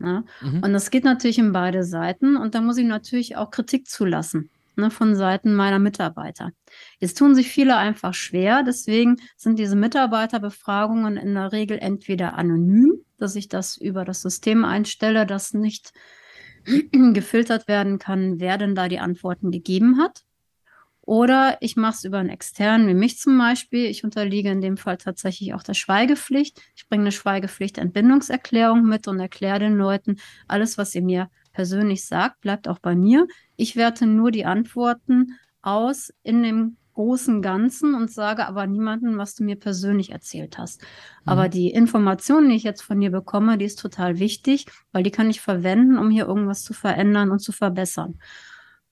Ne? 0.03 0.25
Mhm. 0.41 0.63
Und 0.63 0.73
das 0.73 0.91
geht 0.91 1.05
natürlich 1.05 1.39
in 1.39 1.53
beide 1.53 1.83
Seiten. 1.83 2.35
Und 2.35 2.53
da 2.53 2.61
muss 2.61 2.77
ich 2.77 2.85
natürlich 2.85 3.37
auch 3.37 3.49
Kritik 3.49 3.87
zulassen 3.87 4.49
ne, 4.75 4.91
von 4.91 5.15
Seiten 5.15 5.53
meiner 5.53 5.79
Mitarbeiter. 5.79 6.51
Jetzt 6.99 7.17
tun 7.17 7.35
sich 7.35 7.47
viele 7.47 7.77
einfach 7.77 8.13
schwer. 8.13 8.63
Deswegen 8.63 9.17
sind 9.37 9.57
diese 9.59 9.75
Mitarbeiterbefragungen 9.75 11.17
in 11.17 11.33
der 11.33 11.51
Regel 11.51 11.77
entweder 11.79 12.35
anonym, 12.35 12.93
dass 13.17 13.35
ich 13.35 13.47
das 13.47 13.77
über 13.77 14.05
das 14.05 14.21
System 14.21 14.65
einstelle, 14.65 15.25
dass 15.25 15.53
nicht 15.53 15.93
gefiltert 16.91 17.67
werden 17.67 17.99
kann, 17.99 18.39
wer 18.39 18.57
denn 18.57 18.75
da 18.75 18.87
die 18.87 18.99
Antworten 18.99 19.51
gegeben 19.51 19.99
hat. 19.99 20.23
Oder 21.05 21.57
ich 21.59 21.75
mache 21.75 21.95
es 21.95 22.03
über 22.05 22.19
einen 22.19 22.29
externen, 22.29 22.87
wie 22.87 22.93
mich 22.93 23.17
zum 23.17 23.37
Beispiel. 23.37 23.85
Ich 23.87 24.05
unterliege 24.05 24.49
in 24.49 24.61
dem 24.61 24.77
Fall 24.77 24.97
tatsächlich 24.97 25.53
auch 25.53 25.63
der 25.63 25.73
Schweigepflicht. 25.73 26.61
Ich 26.75 26.87
bringe 26.87 27.03
eine 27.03 27.11
Schweigepflicht-Entbindungserklärung 27.11 28.83
mit 28.83 29.09
und 29.09 29.19
erkläre 29.19 29.59
den 29.59 29.75
Leuten, 29.75 30.17
alles, 30.47 30.77
was 30.77 30.95
ihr 30.95 31.01
mir 31.01 31.29
persönlich 31.51 32.05
sagt, 32.05 32.39
bleibt 32.39 32.69
auch 32.69 32.79
bei 32.79 32.95
mir. 32.95 33.27
Ich 33.57 33.75
werte 33.75 34.07
nur 34.07 34.31
die 34.31 34.45
Antworten 34.45 35.37
aus 35.61 36.13
in 36.23 36.41
dem 36.41 36.77
großen 36.93 37.41
Ganzen 37.41 37.95
und 37.95 38.11
sage 38.11 38.45
aber 38.47 38.65
niemandem, 38.67 39.17
was 39.17 39.35
du 39.35 39.43
mir 39.43 39.57
persönlich 39.57 40.11
erzählt 40.11 40.57
hast. 40.57 40.81
Mhm. 40.81 40.87
Aber 41.25 41.49
die 41.49 41.71
Information, 41.71 42.47
die 42.47 42.55
ich 42.55 42.63
jetzt 42.63 42.81
von 42.81 42.99
dir 43.01 43.11
bekomme, 43.11 43.57
die 43.57 43.65
ist 43.65 43.79
total 43.79 44.19
wichtig, 44.19 44.67
weil 44.91 45.03
die 45.03 45.11
kann 45.11 45.29
ich 45.29 45.41
verwenden, 45.41 45.97
um 45.97 46.09
hier 46.09 46.27
irgendwas 46.27 46.63
zu 46.63 46.73
verändern 46.73 47.31
und 47.31 47.39
zu 47.39 47.51
verbessern. 47.51 48.19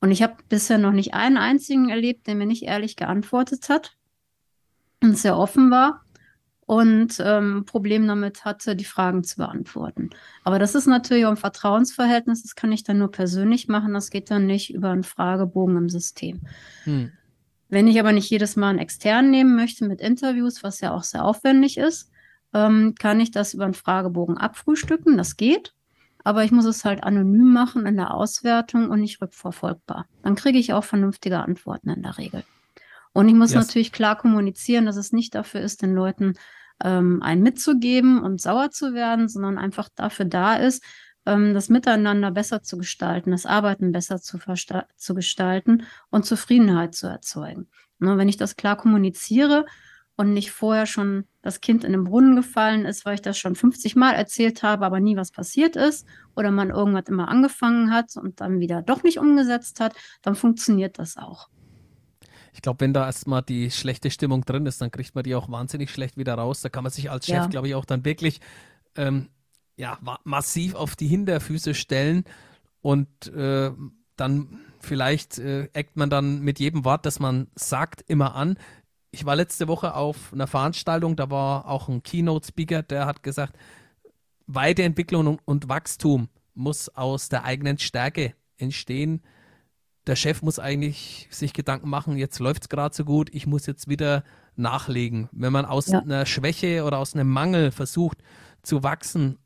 Und 0.02 0.12
ich 0.12 0.24
habe 0.24 0.36
bisher 0.50 0.80
noch 0.80 0.92
nicht 0.92 1.14
einen 1.14 1.38
einzigen 1.38 1.90
erlebt, 1.90 2.28
der 2.28 2.36
mir 2.36 2.48
nicht 2.48 2.64
ehrlich 2.64 2.96
geantwortet 2.96 3.70
hat 3.70 3.96
und 5.02 5.18
sehr 5.18 5.38
offen 5.38 5.70
war 5.70 6.04
und 6.66 7.22
ähm, 7.24 7.66
Problem 7.66 8.08
damit 8.08 8.44
hatte, 8.44 8.76
die 8.76 8.86
Fragen 8.86 9.24
zu 9.24 9.38
beantworten. 9.38 10.10
Aber 10.44 10.58
das 10.58 10.74
ist 10.74 10.88
natürlich 10.88 11.26
auch 11.26 11.32
ein 11.32 11.38
Vertrauensverhältnis, 11.38 12.42
das 12.42 12.56
kann 12.56 12.72
ich 12.72 12.84
dann 12.84 12.98
nur 12.98 13.12
persönlich 13.12 13.68
machen, 13.68 13.94
das 13.94 14.10
geht 14.10 14.32
dann 14.32 14.48
nicht 14.48 14.74
über 14.74 14.90
einen 14.90 15.04
Fragebogen 15.04 15.78
im 15.78 15.90
System. 15.90 16.42
Hm. 16.86 17.12
Wenn 17.70 17.88
ich 17.88 18.00
aber 18.00 18.12
nicht 18.12 18.30
jedes 18.30 18.56
Mal 18.56 18.70
einen 18.70 18.80
externen 18.80 19.32
nehmen 19.32 19.56
möchte 19.56 19.86
mit 19.86 20.02
Interviews, 20.02 20.64
was 20.64 20.82
ja 20.82 20.94
auch 20.94 21.04
sehr 21.04 21.24
aufwendig 21.24 21.78
ist, 21.78 22.10
ähm, 22.54 22.96
kann 22.98 23.20
ich 23.20 23.32
das 23.32 23.54
über 23.54 23.66
einen 23.66 23.76
Fragebogen 23.76 24.38
abfrühstücken, 24.38 25.16
das 25.16 25.38
geht 25.38 25.74
aber 26.24 26.44
ich 26.44 26.52
muss 26.52 26.66
es 26.66 26.86
halt 26.86 27.04
anonym 27.04 27.52
machen 27.52 27.86
in 27.86 27.98
der 27.98 28.14
Auswertung 28.14 28.90
und 28.90 29.02
nicht 29.02 29.22
rückverfolgbar. 29.22 30.06
Dann 30.24 30.36
kriege 30.36 30.60
ich 30.60 30.74
auch 30.74 30.84
vernünftige 30.84 31.40
Antworten 31.40 31.90
in 31.90 32.04
der 32.04 32.18
Regel. 32.18 32.44
Und 33.14 33.28
ich 33.28 33.36
muss 33.36 33.52
yes. 33.52 33.68
natürlich 33.68 33.92
klar 33.92 34.18
kommunizieren, 34.18 34.86
dass 34.86 34.96
es 34.96 35.12
nicht 35.12 35.36
dafür 35.36 35.62
ist, 35.62 35.82
den 35.82 35.94
Leuten 35.94 36.36
ähm, 36.84 37.22
einen 37.22 37.44
mitzugeben 37.44 38.22
und 38.22 38.42
sauer 38.42 38.72
zu 38.72 38.94
werden, 38.94 39.28
sondern 39.28 39.58
einfach 39.58 39.90
dafür 39.96 40.26
da 40.26 40.56
ist, 40.56 40.84
ähm, 41.26 41.54
das 41.54 41.70
Miteinander 41.70 42.32
besser 42.32 42.64
zu 42.64 42.78
gestalten, 42.78 43.32
das 43.32 43.46
Arbeiten 43.46 43.92
besser 43.92 44.22
zu, 44.22 44.40
zu 44.96 45.16
gestalten 45.16 45.84
und 46.10 46.26
Zufriedenheit 46.26 46.96
zu 46.96 47.08
erzeugen. 47.08 47.68
Ne, 48.00 48.18
wenn 48.18 48.30
ich 48.30 48.38
das 48.38 48.56
klar 48.56 48.78
kommuniziere, 48.78 49.66
und 50.22 50.34
nicht 50.34 50.52
vorher 50.52 50.86
schon 50.86 51.26
das 51.42 51.62
Kind 51.62 51.84
in 51.84 51.94
den 51.94 52.04
Brunnen 52.04 52.36
gefallen 52.36 52.86
ist, 52.86 53.06
weil 53.06 53.16
ich 53.16 53.24
das 53.24 53.40
schon 53.40 53.56
50 53.56 53.96
Mal 53.96 54.14
erzählt 54.14 54.62
habe, 54.62 54.86
aber 54.86 55.00
nie 55.00 55.18
was 55.18 55.32
passiert 55.32 55.76
ist 55.76 56.06
oder 56.36 56.52
man 56.52 56.70
irgendwas 56.70 57.06
immer 57.08 57.28
angefangen 57.28 57.92
hat 57.92 58.16
und 58.18 58.40
dann 58.40 58.60
wieder 58.60 58.84
doch 58.84 59.02
nicht 59.02 59.18
umgesetzt 59.18 59.80
hat, 59.80 59.96
dann 60.22 60.36
funktioniert 60.36 61.00
das 61.00 61.18
auch. 61.18 61.50
Ich 62.54 62.62
glaube, 62.62 62.82
wenn 62.82 62.94
da 62.94 63.08
erstmal 63.08 63.42
die 63.42 63.72
schlechte 63.72 64.12
Stimmung 64.12 64.46
drin 64.46 64.68
ist, 64.68 64.80
dann 64.80 64.92
kriegt 64.92 65.16
man 65.16 65.24
die 65.24 65.34
auch 65.34 65.50
wahnsinnig 65.50 65.90
schlecht 65.90 66.18
wieder 66.18 66.36
raus. 66.36 66.62
Da 66.62 66.70
kann 66.70 66.84
man 66.84 66.92
sich 66.92 67.10
als 67.10 67.26
Chef, 67.26 67.36
ja. 67.36 67.48
glaube 67.48 67.70
ich, 67.70 67.74
auch 67.74 67.86
dann 67.86 68.06
wirklich 68.06 68.42
ähm, 68.96 69.30
ja, 69.78 69.98
massiv 70.24 70.76
auf 70.76 70.96
die 70.96 71.08
Hinterfüße 71.08 71.74
stellen 71.74 72.26
und 72.82 73.08
äh, 73.34 73.72
dann 74.18 74.60
vielleicht 74.82 75.40
äh, 75.40 75.70
eckt 75.74 75.98
man 75.98 76.12
dann 76.12 76.42
mit 76.42 76.60
jedem 76.60 76.86
Wort, 76.86 77.08
das 77.08 77.20
man 77.20 77.48
sagt, 77.56 78.04
immer 78.08 78.36
an 78.36 78.60
ich 79.12 79.26
war 79.26 79.36
letzte 79.36 79.68
Woche 79.68 79.94
auf 79.94 80.34
einer 80.34 80.48
Veranstaltung, 80.48 81.16
da 81.16 81.30
war 81.30 81.68
auch 81.68 81.90
ein 81.90 82.02
Keynote-Speaker, 82.02 82.84
der 82.84 83.06
hat 83.06 83.24
gesagt, 83.24 83.58
Weiterentwicklung 84.48 85.40
und 85.46 85.70
Wachstum 85.70 86.30
muss 86.54 86.90
aus 86.90 87.30
der 87.30 87.44
eigenen 87.44 87.78
Stärke 87.78 88.34
entstehen. 88.58 89.22
Der 90.08 90.16
Chef 90.16 90.42
muss 90.42 90.60
eigentlich 90.60 91.28
sich 91.30 91.54
Gedanken 91.54 91.90
machen, 91.90 92.18
jetzt 92.18 92.40
läuft 92.40 92.64
es 92.64 92.70
gerade 92.70 92.96
so 92.96 93.06
gut, 93.06 93.30
ich 93.34 93.46
muss 93.46 93.66
jetzt 93.66 93.88
wieder 93.88 94.24
nachlegen. 94.56 95.30
Wenn 95.32 95.54
man 95.54 95.66
aus 95.66 95.88
ja. 95.88 96.00
einer 96.00 96.26
Schwäche 96.26 96.84
oder 96.84 96.98
aus 96.98 97.14
einem 97.14 97.30
Mangel 97.30 97.72
versucht 97.72 98.18
zu 98.64 98.84
wachsen 98.84 99.38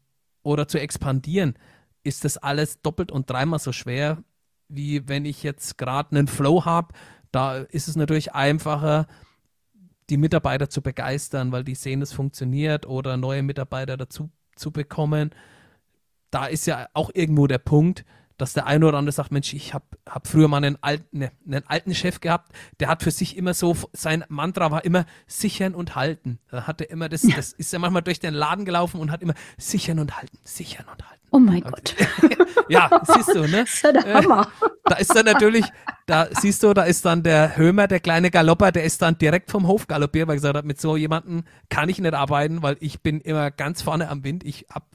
oder 0.43 0.67
zu 0.67 0.80
expandieren, 0.80 1.56
ist 2.04 2.23
das 2.23 2.38
alles 2.38 2.82
doppelt 2.82 3.12
und 3.12 3.30
dreimal 3.30 3.60
so 3.60 3.71
schwer, 3.71 4.23
wie 4.67 5.08
wenn 5.08 5.25
ich 5.25 5.43
jetzt 5.43 5.78
gerade 5.78 6.12
einen 6.12 6.28
Flow 6.28 6.65
habe. 6.65 6.93
Da 7.32 7.58
ist 7.58 7.88
es 7.88 7.95
natürlich 7.95 8.34
einfacher, 8.34 9.08
die 10.10 10.18
Mitarbeiter 10.18 10.70
zu 10.70 10.82
begeistern, 10.82 11.52
weil 11.52 11.63
die 11.63 11.76
sehen, 11.76 12.02
es 12.02 12.13
funktioniert 12.13 12.86
oder 12.86 13.18
neue 13.18 13.44
Mitarbeiter 13.44 13.98
dazu 13.98 14.30
zu 14.56 14.72
bekommen. 14.72 15.32
Da 16.32 16.46
ist 16.46 16.68
ja 16.68 16.88
auch 16.94 17.12
irgendwo 17.13 17.48
der 17.48 17.58
Punkt, 17.58 18.06
dass 18.38 18.54
der 18.54 18.65
eine 18.65 18.86
oder 18.86 18.98
andere 18.98 19.13
sagt, 19.13 19.32
Mensch, 19.32 19.54
ich 19.54 19.74
habe 19.74 19.86
hab 20.08 20.28
früher 20.28 20.48
mal 20.48 20.58
einen 20.58 20.78
alten, 20.82 21.20
ne, 21.20 21.32
einen 21.46 21.65
alten 21.68 21.96
Chef 21.96 22.20
gehabt, 22.20 22.52
der 22.80 22.89
hat 22.89 23.04
für 23.04 23.12
sich 23.12 23.38
immer 23.38 23.54
so, 23.54 23.76
sein 23.94 24.26
Mantra 24.28 24.72
war 24.72 24.84
immer 24.84 25.06
sichern 25.26 25.74
und 25.74 25.96
halten. 25.96 26.39
Da 26.50 26.68
hat 26.68 26.82
er 26.82 26.89
immer 26.89 27.08
das, 27.08 27.24
ja. 27.24 27.36
das 27.36 27.54
ist 27.54 27.74
er 27.74 27.80
manchmal 27.80 28.02
durch 28.02 28.20
den 28.20 28.34
Laden 28.34 28.65
gelaufen 28.65 29.00
und 29.00 29.12
hat 29.12 29.22
immer 29.22 29.36
sichern 29.58 30.00
und 30.00 30.18
halten, 30.18 30.38
sichern 30.44 30.88
und 30.91 31.08
halten. 31.08 31.14
Oh 31.36 31.39
mein 31.39 31.60
Gott. 31.60 31.93
ja, 32.69 32.89
siehst 33.04 33.36
du, 33.36 33.41
ne? 33.41 33.65
Das 33.65 33.69
ist 33.74 33.84
ja 33.84 33.91
der 33.91 34.13
Hammer. 34.13 34.48
Äh, 34.62 34.67
da 34.86 34.95
ist 34.95 35.13
dann 35.13 35.26
natürlich, 35.26 35.65
da 36.06 36.30
siehst 36.32 36.63
du, 36.63 36.74
da 36.74 36.84
ist 36.84 37.04
dann 37.04 37.24
der 37.24 37.58
Hömer, 37.58 37.89
der 37.89 38.00
kleine 38.00 38.32
Galopper, 38.32 38.71
der 38.71 38.86
ist 38.86 39.02
dann 39.02 39.17
direkt 39.17 39.52
vom 39.52 39.67
Hof 39.67 39.86
galoppiert, 39.88 40.30
weil 40.30 40.36
er 40.36 40.38
gesagt 40.38 40.56
hat, 40.56 40.63
mit 40.63 40.80
so 40.80 40.95
jemandem 40.95 41.43
kann 41.67 41.89
ich 41.89 42.00
nicht 42.00 42.13
arbeiten, 42.13 42.63
weil 42.63 42.78
ich 42.80 43.02
bin 43.02 43.19
immer 43.19 43.52
ganz 43.52 43.82
vorne 43.82 44.08
am 44.08 44.24
Wind. 44.24 44.45
Ich 44.45 44.67
hab 44.74 44.86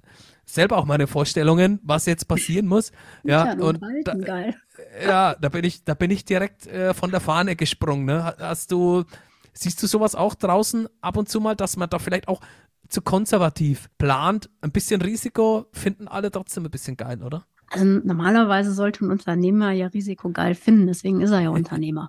selber 0.47 0.79
auch 0.79 0.87
meine 0.87 1.07
Vorstellungen, 1.07 1.79
was 1.83 2.07
jetzt 2.07 2.27
passieren 2.27 2.67
muss. 2.67 2.91
Ja, 3.23 3.53
und 3.53 3.83
da, 4.05 4.15
ja, 5.05 5.35
da 5.35 5.49
bin 5.51 5.65
ich, 5.65 5.85
da 5.85 5.93
bin 5.93 6.11
ich 6.11 6.25
direkt 6.25 6.67
äh, 6.69 6.95
von 6.95 7.11
der 7.11 7.21
Fahne 7.21 7.55
gesprungen. 7.55 8.07
Ne? 8.07 8.35
Hast 8.39 8.73
du, 8.73 9.05
siehst 9.53 9.83
du 9.83 9.87
sowas 9.87 10.15
auch 10.15 10.35
draußen 10.35 10.89
ab 11.03 11.19
und 11.19 11.29
zu 11.29 11.39
mal, 11.39 11.55
dass 11.55 11.77
man 11.77 11.91
da 11.91 11.99
vielleicht 11.99 12.29
auch 12.29 12.41
zu 12.91 13.03
konservativ 13.03 13.89
plant. 13.99 14.51
Ein 14.61 14.73
bisschen 14.73 15.01
Risiko 15.03 15.67
finden 15.73 16.09
alle 16.09 16.31
trotzdem 16.31 16.65
ein 16.65 16.71
bisschen 16.71 16.97
geil, 16.97 17.23
oder? 17.23 17.47
Also 17.71 17.85
normalerweise 17.85 18.73
sollte 18.73 19.05
ein 19.05 19.11
Unternehmer 19.11 19.71
ja 19.71 19.87
Risiko 19.87 20.31
geil 20.31 20.55
finden, 20.55 20.87
deswegen 20.87 21.21
ist 21.21 21.31
er 21.31 21.41
ja 21.41 21.51
Unternehmer, 21.51 22.09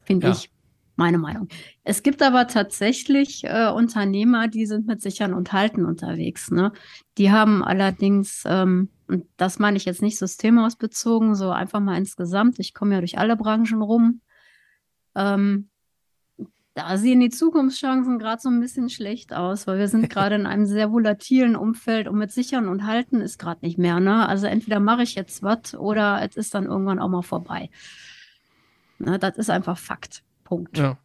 finde 0.00 0.28
ja. 0.28 0.32
ich. 0.32 0.50
Meine 0.96 1.16
Meinung. 1.16 1.48
Es 1.82 2.02
gibt 2.02 2.20
aber 2.20 2.46
tatsächlich 2.46 3.42
äh, 3.44 3.70
Unternehmer, 3.70 4.48
die 4.48 4.66
sind 4.66 4.86
mit 4.86 5.00
Sichern 5.00 5.32
und 5.32 5.50
Halten 5.50 5.86
unterwegs. 5.86 6.50
Ne? 6.50 6.72
Die 7.16 7.30
haben 7.30 7.64
allerdings, 7.64 8.42
ähm, 8.44 8.90
und 9.08 9.24
das 9.38 9.58
meine 9.58 9.78
ich 9.78 9.86
jetzt 9.86 10.02
nicht 10.02 10.18
systemausbezogen, 10.18 11.34
so 11.34 11.52
einfach 11.52 11.80
mal 11.80 11.96
insgesamt. 11.96 12.58
Ich 12.58 12.74
komme 12.74 12.92
ja 12.92 13.00
durch 13.00 13.16
alle 13.16 13.34
Branchen 13.34 13.80
rum. 13.80 14.20
Ähm, 15.14 15.69
da 16.88 16.96
sehen 16.96 17.20
die 17.20 17.30
Zukunftschancen 17.30 18.18
gerade 18.18 18.40
so 18.40 18.48
ein 18.48 18.60
bisschen 18.60 18.90
schlecht 18.90 19.32
aus, 19.32 19.66
weil 19.66 19.78
wir 19.78 19.88
sind 19.88 20.08
gerade 20.10 20.34
in 20.34 20.46
einem 20.46 20.66
sehr 20.66 20.92
volatilen 20.92 21.56
Umfeld 21.56 22.08
und 22.08 22.18
mit 22.18 22.32
Sichern 22.32 22.68
und 22.68 22.86
Halten 22.86 23.20
ist 23.20 23.38
gerade 23.38 23.64
nicht 23.64 23.78
mehr. 23.78 24.00
Ne? 24.00 24.28
Also 24.28 24.46
entweder 24.46 24.80
mache 24.80 25.02
ich 25.02 25.14
jetzt 25.14 25.42
was 25.42 25.74
oder 25.74 26.20
es 26.22 26.36
ist 26.36 26.54
dann 26.54 26.66
irgendwann 26.66 26.98
auch 26.98 27.08
mal 27.08 27.22
vorbei. 27.22 27.70
Ne, 28.98 29.18
das 29.18 29.36
ist 29.36 29.50
einfach 29.50 29.78
Fakt. 29.78 30.22
Punkt. 30.44 30.76
Ja. 30.76 30.98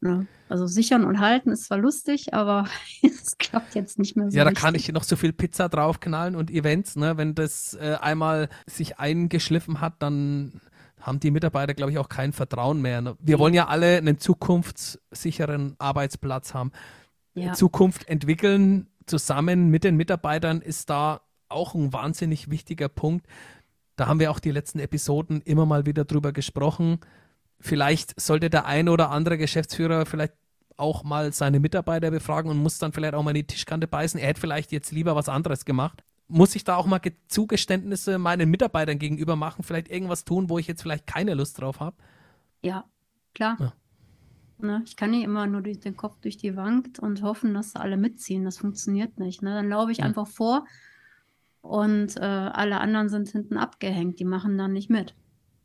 Ne? 0.00 0.26
Also 0.48 0.66
sichern 0.66 1.04
und 1.04 1.20
halten 1.20 1.50
ist 1.50 1.64
zwar 1.64 1.78
lustig, 1.78 2.34
aber 2.34 2.66
es 3.02 3.38
klappt 3.38 3.74
jetzt 3.74 3.98
nicht 3.98 4.16
mehr 4.16 4.30
so. 4.30 4.36
Ja, 4.36 4.44
da 4.44 4.50
richtig. 4.50 4.64
kann 4.64 4.74
ich 4.74 4.92
noch 4.92 5.04
so 5.04 5.16
viel 5.16 5.32
Pizza 5.32 5.68
draufknallen 5.68 6.34
und 6.34 6.50
Events, 6.50 6.96
ne? 6.96 7.16
Wenn 7.16 7.34
das 7.34 7.74
äh, 7.74 7.96
einmal 8.00 8.48
sich 8.66 8.98
eingeschliffen 8.98 9.80
hat, 9.80 9.94
dann 10.00 10.60
haben 11.02 11.20
die 11.20 11.30
Mitarbeiter, 11.30 11.74
glaube 11.74 11.92
ich, 11.92 11.98
auch 11.98 12.08
kein 12.08 12.32
Vertrauen 12.32 12.80
mehr. 12.80 13.02
Ne? 13.02 13.16
Wir 13.20 13.38
wollen 13.38 13.54
ja 13.54 13.66
alle 13.66 13.98
einen 13.98 14.18
zukunftssicheren 14.18 15.74
Arbeitsplatz 15.78 16.54
haben. 16.54 16.72
Ja. 17.34 17.52
Zukunft 17.52 18.08
entwickeln 18.08 18.88
zusammen 19.06 19.68
mit 19.68 19.84
den 19.84 19.96
Mitarbeitern 19.96 20.60
ist 20.60 20.90
da 20.90 21.22
auch 21.48 21.74
ein 21.74 21.92
wahnsinnig 21.92 22.50
wichtiger 22.50 22.88
Punkt. 22.88 23.26
Da 23.96 24.06
haben 24.06 24.20
wir 24.20 24.30
auch 24.30 24.38
die 24.38 24.50
letzten 24.50 24.78
Episoden 24.78 25.42
immer 25.42 25.66
mal 25.66 25.86
wieder 25.86 26.04
drüber 26.04 26.32
gesprochen. 26.32 27.00
Vielleicht 27.60 28.18
sollte 28.20 28.48
der 28.48 28.66
ein 28.66 28.88
oder 28.88 29.10
andere 29.10 29.38
Geschäftsführer 29.38 30.06
vielleicht 30.06 30.34
auch 30.76 31.04
mal 31.04 31.32
seine 31.32 31.60
Mitarbeiter 31.60 32.10
befragen 32.10 32.50
und 32.50 32.58
muss 32.58 32.78
dann 32.78 32.92
vielleicht 32.92 33.14
auch 33.14 33.22
mal 33.22 33.30
in 33.30 33.36
die 33.36 33.46
Tischkante 33.46 33.86
beißen. 33.86 34.18
Er 34.18 34.28
hätte 34.28 34.40
vielleicht 34.40 34.72
jetzt 34.72 34.92
lieber 34.92 35.14
was 35.14 35.28
anderes 35.28 35.64
gemacht. 35.64 36.02
Muss 36.32 36.56
ich 36.56 36.64
da 36.64 36.76
auch 36.76 36.86
mal 36.86 37.00
Zugeständnisse 37.28 38.18
meinen 38.18 38.48
Mitarbeitern 38.48 38.98
gegenüber 38.98 39.36
machen? 39.36 39.62
Vielleicht 39.62 39.90
irgendwas 39.90 40.24
tun, 40.24 40.48
wo 40.48 40.58
ich 40.58 40.66
jetzt 40.66 40.80
vielleicht 40.80 41.06
keine 41.06 41.34
Lust 41.34 41.60
drauf 41.60 41.80
habe? 41.80 41.96
Ja, 42.62 42.84
klar. 43.34 43.56
Ja. 43.60 43.72
Ne, 44.58 44.82
ich 44.86 44.96
kann 44.96 45.10
nicht 45.10 45.24
immer 45.24 45.46
nur 45.46 45.60
durch 45.60 45.80
den 45.80 45.96
Kopf 45.96 46.20
durch 46.20 46.38
die 46.38 46.56
Wand 46.56 46.98
und 47.00 47.22
hoffen, 47.22 47.52
dass 47.52 47.76
alle 47.76 47.98
mitziehen. 47.98 48.44
Das 48.44 48.56
funktioniert 48.56 49.18
nicht. 49.18 49.42
Ne? 49.42 49.50
Dann 49.50 49.68
laufe 49.68 49.92
ich 49.92 49.98
ja. 49.98 50.04
einfach 50.04 50.26
vor 50.26 50.66
und 51.60 52.16
äh, 52.16 52.20
alle 52.20 52.80
anderen 52.80 53.10
sind 53.10 53.28
hinten 53.28 53.58
abgehängt. 53.58 54.18
Die 54.18 54.24
machen 54.24 54.56
dann 54.56 54.72
nicht 54.72 54.88
mit. 54.88 55.14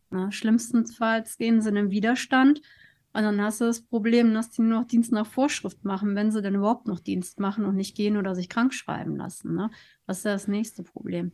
Ne? 0.09 0.31
Schlimmstenfalls 0.31 1.37
gehen 1.37 1.61
sie 1.61 1.69
in 1.69 1.75
den 1.75 1.91
Widerstand 1.91 2.61
und 3.17 3.23
dann 3.23 3.41
hast 3.41 3.61
du 3.61 3.65
das 3.65 3.81
Problem, 3.81 4.31
dass 4.35 4.51
die 4.51 4.61
nur 4.61 4.81
noch 4.81 4.87
Dienst 4.87 5.11
nach 5.11 5.25
Vorschrift 5.25 5.83
machen, 5.83 6.13
wenn 6.13 6.29
sie 6.29 6.43
denn 6.43 6.53
überhaupt 6.53 6.87
noch 6.87 6.99
Dienst 6.99 7.39
machen 7.39 7.65
und 7.65 7.75
nicht 7.75 7.95
gehen 7.95 8.15
oder 8.15 8.35
sich 8.35 8.47
krank 8.47 8.75
schreiben 8.75 9.15
lassen. 9.15 9.55
Ne? 9.55 9.71
Das 10.05 10.19
ist 10.19 10.25
ja 10.25 10.33
das 10.33 10.47
nächste 10.47 10.83
Problem. 10.83 11.31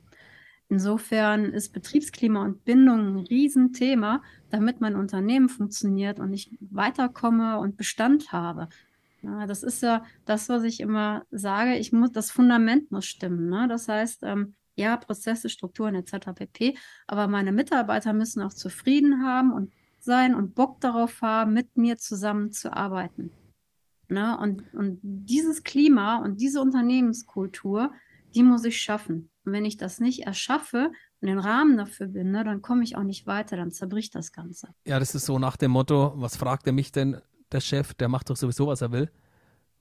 Insofern 0.70 1.52
ist 1.52 1.74
Betriebsklima 1.74 2.42
und 2.42 2.64
Bindung 2.64 3.00
ein 3.00 3.18
Riesenthema, 3.18 4.22
damit 4.50 4.80
mein 4.80 4.96
Unternehmen 4.96 5.50
funktioniert 5.50 6.22
und 6.22 6.32
ich 6.32 6.58
weiterkomme 6.62 7.60
und 7.60 7.76
Bestand 7.76 8.32
habe. 8.32 8.70
Ja, 9.22 9.46
das 9.46 9.62
ist 9.62 9.84
ja 9.84 10.06
das, 10.24 10.48
was 10.48 10.64
ich 10.64 10.80
immer 10.80 11.26
sage. 11.32 11.76
Ich 11.76 11.92
muss, 11.92 12.14
das 12.14 12.32
Fundament 12.32 12.94
muss 12.94 13.06
stimmen. 13.06 13.50
Ne? 13.50 13.68
Das 13.68 13.90
heißt, 13.90 14.24
ähm, 14.24 14.56
ja, 14.76 14.96
Prozesse, 14.96 15.50
Strukturen 15.50 15.96
etc. 15.96 16.32
pp. 16.34 16.78
Aber 17.08 17.28
meine 17.28 17.52
Mitarbeiter 17.52 18.14
müssen 18.14 18.42
auch 18.42 18.54
zufrieden 18.54 19.26
haben 19.26 19.52
und 19.52 19.74
sein 20.04 20.36
und 20.36 20.56
Bock 20.56 20.82
darauf 20.82 21.22
haben, 21.22 21.54
mit 21.54 21.78
mir 21.78 21.98
zusammenzuarbeiten. 21.98 23.32
Ne? 24.10 24.38
Und, 24.38 24.74
und 24.74 25.00
dieses 25.02 25.64
Klima 25.64 26.18
und 26.18 26.42
diese 26.42 26.62
Unternehmenskultur, 26.62 27.92
die 28.36 28.44
muss 28.44 28.66
ich 28.66 28.82
schaffen. 28.82 29.30
Und 29.46 29.54
wenn 29.54 29.66
ich 29.66 29.78
das 29.78 30.00
nicht 30.00 30.26
erschaffe 30.26 30.92
und 31.22 31.28
den 31.28 31.40
Rahmen 31.40 31.78
dafür 31.78 32.08
binde, 32.08 32.44
dann 32.44 32.62
komme 32.62 32.84
ich 32.84 32.96
auch 32.96 33.04
nicht 33.04 33.28
weiter, 33.28 33.56
dann 33.56 33.72
zerbricht 33.72 34.14
das 34.16 34.32
Ganze. 34.32 34.70
Ja, 34.86 35.00
das 35.00 35.16
ist 35.16 35.26
so 35.26 35.40
nach 35.40 35.58
dem 35.58 35.72
Motto, 35.72 36.14
was 36.16 36.36
fragt 36.36 36.68
er 36.68 36.74
mich 36.74 36.92
denn, 36.92 37.18
der 37.52 37.62
Chef, 37.62 37.94
der 37.94 38.10
macht 38.10 38.30
doch 38.30 38.36
sowieso, 38.36 38.68
was 38.68 38.82
er 38.82 38.92
will. 38.92 39.12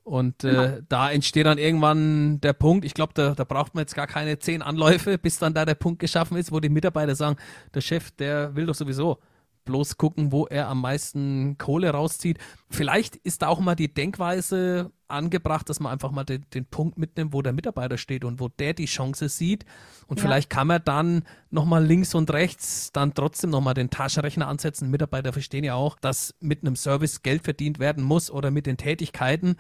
Und 0.05 0.43
äh, 0.43 0.51
genau. 0.51 0.79
da 0.89 1.11
entsteht 1.11 1.47
dann 1.47 1.59
irgendwann 1.59 2.41
der 2.41 2.53
Punkt, 2.55 2.85
ich 2.85 2.93
glaube, 2.93 3.13
da, 3.15 3.35
da 3.35 3.45
braucht 3.45 3.75
man 3.75 3.83
jetzt 3.83 3.95
gar 3.95 4.09
keine 4.09 4.39
zehn 4.39 4.61
Anläufe, 4.61 5.17
bis 5.19 5.39
dann 5.39 5.55
da 5.55 5.65
der 5.65 5.77
Punkt 5.77 6.01
geschaffen 6.01 6.37
ist, 6.37 6.51
wo 6.51 6.59
die 6.59 6.69
Mitarbeiter 6.69 7.15
sagen, 7.15 7.37
der 7.73 7.81
Chef, 7.81 8.11
der 8.13 8.55
will 8.57 8.67
doch 8.67 8.75
sowieso 8.75 9.19
bloß 9.65 9.97
gucken, 9.97 10.33
wo 10.33 10.47
er 10.47 10.69
am 10.69 10.81
meisten 10.81 11.57
Kohle 11.59 11.91
rauszieht. 11.91 12.39
Vielleicht 12.71 13.17
ist 13.17 13.43
da 13.43 13.49
auch 13.49 13.61
mal 13.61 13.75
die 13.75 13.93
Denkweise 13.93 14.91
angebracht, 15.09 15.69
dass 15.69 15.79
man 15.79 15.93
einfach 15.93 16.11
mal 16.11 16.25
den, 16.25 16.45
den 16.55 16.65
Punkt 16.65 16.99
mitnimmt, 16.99 17.33
wo 17.33 17.43
der 17.43 17.53
Mitarbeiter 17.53 17.99
steht 17.99 18.25
und 18.25 18.41
wo 18.41 18.49
der 18.49 18.75
die 18.75 18.87
Chance 18.87 19.29
sieht. 19.29 19.65
Und 20.07 20.19
ja. 20.19 20.23
vielleicht 20.23 20.51
kann 20.51 20.67
man 20.67 20.83
dann 20.85 21.25
nochmal 21.51 21.85
links 21.85 22.15
und 22.15 22.33
rechts 22.33 22.91
dann 22.93 23.15
trotzdem 23.15 23.51
nochmal 23.51 23.75
den 23.75 23.91
Taschenrechner 23.91 24.49
ansetzen. 24.49 24.91
Mitarbeiter 24.91 25.33
verstehen 25.33 25.65
ja 25.65 25.75
auch, 25.75 25.99
dass 25.99 26.35
mit 26.41 26.63
einem 26.63 26.77
Service 26.77 27.23
Geld 27.23 27.45
verdient 27.45 27.79
werden 27.79 28.03
muss 28.03 28.31
oder 28.31 28.51
mit 28.51 28.67
den 28.67 28.77
Tätigkeiten 28.77 29.57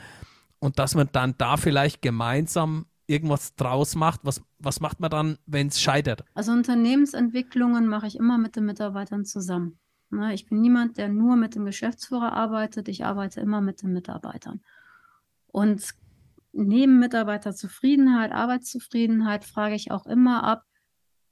und 0.58 0.78
dass 0.78 0.94
man 0.94 1.08
dann 1.12 1.34
da 1.38 1.56
vielleicht 1.56 2.02
gemeinsam 2.02 2.86
irgendwas 3.06 3.54
draus 3.56 3.94
macht. 3.94 4.20
Was, 4.24 4.42
was 4.58 4.80
macht 4.80 5.00
man 5.00 5.10
dann, 5.10 5.38
wenn 5.46 5.68
es 5.68 5.80
scheitert? 5.80 6.24
Also 6.34 6.52
Unternehmensentwicklungen 6.52 7.86
mache 7.86 8.06
ich 8.06 8.16
immer 8.16 8.38
mit 8.38 8.56
den 8.56 8.64
Mitarbeitern 8.64 9.24
zusammen. 9.24 9.78
Ne, 10.12 10.34
ich 10.34 10.44
bin 10.44 10.60
niemand, 10.60 10.98
der 10.98 11.08
nur 11.08 11.36
mit 11.36 11.54
dem 11.54 11.64
Geschäftsführer 11.64 12.32
arbeitet. 12.32 12.86
Ich 12.88 13.02
arbeite 13.02 13.40
immer 13.40 13.62
mit 13.62 13.82
den 13.82 13.94
Mitarbeitern. 13.94 14.60
Und 15.46 15.94
neben 16.52 16.98
Mitarbeiterzufriedenheit, 16.98 18.30
Arbeitszufriedenheit 18.30 19.46
frage 19.46 19.74
ich 19.74 19.90
auch 19.90 20.04
immer 20.04 20.44
ab, 20.44 20.66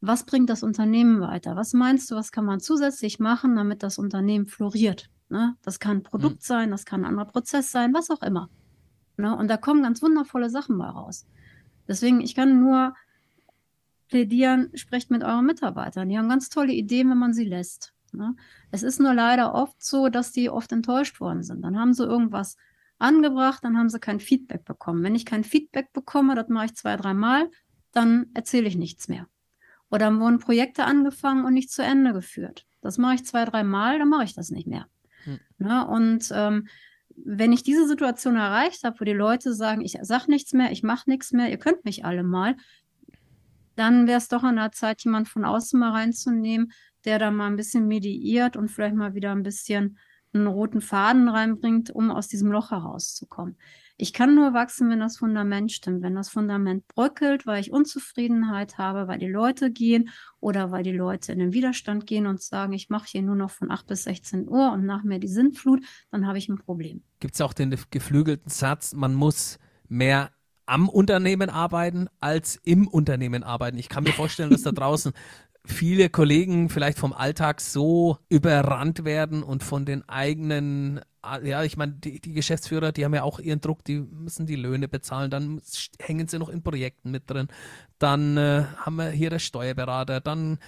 was 0.01 0.25
bringt 0.25 0.49
das 0.49 0.63
Unternehmen 0.63 1.21
weiter? 1.21 1.57
Was 1.57 1.75
meinst 1.75 2.11
du, 2.11 2.15
was 2.15 2.33
kann 2.33 2.47
man 2.47 2.59
zusätzlich 2.59 3.21
machen, 3.21 3.55
damit 3.55 3.83
das 3.83 3.99
Unternehmen 3.99 4.47
floriert? 4.47 5.11
Ne? 5.29 5.57
Das 5.61 5.79
kann 5.79 5.99
ein 5.99 6.03
Produkt 6.03 6.37
mhm. 6.37 6.45
sein, 6.45 6.71
das 6.71 6.87
kann 6.87 7.03
ein 7.03 7.11
anderer 7.11 7.27
Prozess 7.27 7.71
sein, 7.71 7.93
was 7.93 8.09
auch 8.09 8.23
immer. 8.23 8.49
Ne? 9.19 9.37
Und 9.37 9.49
da 9.49 9.59
kommen 9.59 9.83
ganz 9.83 10.01
wundervolle 10.01 10.49
Sachen 10.49 10.79
bei 10.79 10.87
raus. 10.87 11.27
Deswegen, 11.87 12.23
ich 12.23 12.35
kann 12.35 12.61
nur 12.61 12.95
plädieren, 14.09 14.71
sprecht 14.73 15.11
mit 15.11 15.23
euren 15.23 15.45
Mitarbeitern. 15.45 16.09
Die 16.09 16.17
haben 16.17 16.31
ganz 16.31 16.49
tolle 16.49 16.73
Ideen, 16.73 17.11
wenn 17.11 17.19
man 17.19 17.35
sie 17.35 17.45
lässt. 17.45 17.93
Ne? 18.13 18.37
Es 18.71 18.83
ist 18.83 19.01
nur 19.01 19.15
leider 19.15 19.55
oft 19.55 19.83
so, 19.83 20.09
dass 20.09 20.33
die 20.33 20.51
oft 20.51 20.73
enttäuscht 20.73 21.21
worden 21.21 21.43
sind. 21.43 21.63
Dann 21.63 21.79
haben 21.79 21.93
sie 21.93 22.05
irgendwas 22.05 22.57
angebracht, 22.99 23.65
dann 23.65 23.79
haben 23.79 23.89
sie 23.89 23.99
kein 23.99 24.21
Feedback 24.21 24.65
bekommen. 24.65 25.03
Wenn 25.03 25.15
ich 25.15 25.25
kein 25.25 25.45
Feedback 25.45 25.93
bekomme, 25.93 26.35
das 26.35 26.49
mache 26.49 26.67
ich 26.67 26.75
zwei, 26.75 26.97
dreimal, 26.97 27.51
dann 27.93 28.27
erzähle 28.35 28.69
ich 28.69 28.77
nichts 28.77 29.09
mehr. 29.09 29.27
Oder 29.91 30.15
wurden 30.21 30.39
Projekte 30.39 30.85
angefangen 30.85 31.45
und 31.45 31.55
nicht 31.55 31.71
zu 31.71 31.83
Ende 31.83 32.13
geführt. 32.13 32.67
Das 32.81 32.99
mache 32.99 33.15
ich 33.15 33.25
zwei, 33.25 33.45
dreimal, 33.45 33.99
dann 33.99 34.09
mache 34.09 34.25
ich 34.25 34.35
das 34.35 34.51
nicht 34.51 34.67
mehr. 34.67 34.87
Hm. 35.25 35.41
Ne? 35.59 35.87
Und 35.87 36.31
ähm, 36.33 36.69
wenn 37.17 37.53
ich 37.53 37.63
diese 37.63 37.87
Situation 37.87 38.37
erreicht 38.37 38.85
habe, 38.85 39.01
wo 39.01 39.05
die 39.05 39.13
Leute 39.13 39.53
sagen, 39.53 39.83
ich 39.83 39.99
sage 40.03 40.31
nichts 40.31 40.53
mehr, 40.53 40.71
ich 40.71 40.83
mache 40.83 41.11
nichts 41.11 41.33
mehr, 41.33 41.51
ihr 41.51 41.59
könnt 41.59 41.85
mich 41.85 42.05
alle 42.05 42.23
mal, 42.23 42.57
dann 43.77 44.07
wäre 44.07 44.19
es 44.19 44.29
doch 44.29 44.43
an 44.43 44.57
der 44.57 44.73
Zeit, 44.73 45.03
jemand 45.05 45.29
von 45.29 45.45
außen 45.45 45.79
mal 45.79 45.93
reinzunehmen, 45.93 46.73
der 47.05 47.19
da 47.19 47.31
mal 47.31 47.47
ein 47.47 47.57
bisschen 47.57 47.87
mediiert 47.87 48.57
und 48.57 48.69
vielleicht 48.69 48.95
mal 48.95 49.15
wieder 49.15 49.33
ein 49.33 49.43
bisschen 49.43 49.99
einen 50.33 50.47
roten 50.47 50.81
Faden 50.81 51.29
reinbringt, 51.29 51.91
um 51.91 52.11
aus 52.11 52.29
diesem 52.29 52.53
Loch 52.53 52.71
herauszukommen. 52.71 53.57
Ich 53.97 54.15
kann 54.15 54.35
nur 54.35 54.55
wachsen, 54.55 54.89
wenn 54.89 55.01
das 55.01 55.19
Fundament 55.19 55.73
stimmt. 55.73 56.03
Wenn 56.03 56.15
das 56.15 56.31
Fundament 56.31 56.87
bröckelt, 56.89 57.47
weil 57.47 57.61
ich 57.61 57.71
Unzufriedenheit 57.71 58.79
habe, 58.79 59.09
weil 59.09 59.19
die 59.19 59.29
Leute 59.29 59.71
gehen 59.71 60.09
oder 60.39 60.71
weil 60.71 60.83
die 60.83 60.93
Leute 60.93 61.33
in 61.33 61.39
den 61.39 61.53
Widerstand 61.53 62.07
gehen 62.07 62.27
und 62.27 62.41
sagen, 62.41 62.73
ich 62.73 62.89
mache 62.89 63.09
hier 63.09 63.21
nur 63.21 63.37
noch 63.37 63.51
von 63.51 63.71
8 63.71 63.87
bis 63.87 64.05
16 64.05 64.49
Uhr 64.49 64.73
und 64.73 64.87
nach 64.87 65.03
mir 65.03 65.19
die 65.19 65.29
Sintflut, 65.29 65.85
dann 66.11 66.27
habe 66.27 66.39
ich 66.39 66.49
ein 66.49 66.57
Problem. 66.57 67.03
Gibt 67.19 67.35
es 67.35 67.43
auch 67.43 67.53
den 67.53 67.77
geflügelten 67.91 68.51
Satz, 68.51 68.95
man 68.95 69.15
muss 69.15 69.59
mehr 69.89 70.31
am 70.65 70.89
Unternehmen 70.89 71.51
arbeiten 71.51 72.09
als 72.21 72.59
im 72.65 72.89
Unternehmen 72.89 73.43
arbeiten. 73.43 73.77
Ich 73.77 73.89
kann 73.89 74.05
mir 74.05 74.13
vorstellen, 74.13 74.51
dass 74.51 74.63
da 74.63 74.73
draußen 74.73 75.13
viele 75.65 76.09
Kollegen 76.09 76.69
vielleicht 76.69 76.99
vom 76.99 77.13
Alltag 77.13 77.61
so 77.61 78.19
überrannt 78.29 79.05
werden 79.05 79.43
und 79.43 79.63
von 79.63 79.85
den 79.85 80.09
eigenen, 80.09 81.01
ja, 81.43 81.63
ich 81.63 81.77
meine, 81.77 81.93
die, 81.93 82.21
die, 82.21 82.33
Geschäftsführer, 82.33 82.93
die 82.93 83.05
haben 83.05 83.15
ja 83.15 83.23
auch 83.23 83.39
ihren 83.39 83.61
Druck, 83.61 83.85
die 83.85 84.01
müssen 84.01 84.47
die 84.47 84.57
Löhne 84.57 84.89
bezahlen, 84.89 85.31
dann 85.31 85.61
hängen 86.01 86.29
sie 86.29 86.39
noch 86.39 86.49
in 86.49 86.63
Projekten 86.63 87.11
mit 87.11 87.29
drin. 87.31 87.49
Dann 87.99 88.37
äh, 88.37 88.65
haben 88.79 88.97
wir 88.97 89.11
hier 89.11 89.31
der 89.31 89.39
Steuerberater, 89.39 90.21
dann 90.21 90.59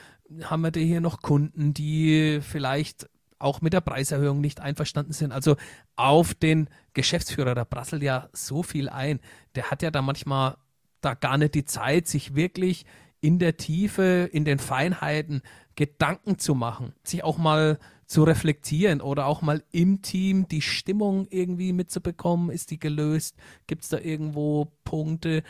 haben 0.44 0.62
wir 0.62 0.72
hier 0.83 1.00
noch 1.00 1.22
Kunden, 1.22 1.74
die 1.74 2.40
vielleicht 2.42 3.09
auch 3.38 3.61
mit 3.61 3.72
der 3.72 3.81
Preiserhöhung 3.81 4.40
nicht 4.40 4.61
einverstanden 4.61 5.12
sind. 5.12 5.33
Also 5.33 5.57
auf 5.96 6.35
den 6.35 6.68
Geschäftsführer, 6.94 7.55
da 7.55 7.64
prasselt 7.64 8.02
ja 8.02 8.28
so 8.33 8.62
viel 8.62 8.88
ein. 8.88 9.20
Der 9.55 9.70
hat 9.70 9.83
ja 9.83 9.90
da 9.90 10.00
manchmal 10.00 10.57
da 11.00 11.14
gar 11.14 11.37
nicht 11.38 11.55
die 11.55 11.64
Zeit, 11.64 12.07
sich 12.07 12.35
wirklich 12.37 12.87
in 13.22 13.38
der 13.38 13.56
Tiefe, 13.56 14.28
in 14.30 14.44
den 14.44 14.58
Feinheiten 14.58 15.40
Gedanken 15.76 16.38
zu 16.38 16.54
machen, 16.54 16.92
sich 17.02 17.24
auch 17.24 17.38
mal 17.38 17.78
zu 18.06 18.24
reflektieren 18.24 19.00
oder 19.00 19.26
auch 19.26 19.40
mal 19.40 19.62
im 19.70 20.02
Team 20.02 20.46
die 20.48 20.61
Stimmung 20.61 21.26
irgendwie 21.30 21.72
mitzubekommen. 21.72 22.50
Ist 22.50 22.70
die 22.70 22.78
gelöst? 22.78 23.37
Gibt 23.66 23.85
es 23.85 23.88
da 23.88 23.98
irgendwo 23.98 24.72
Punkte? 24.85 25.42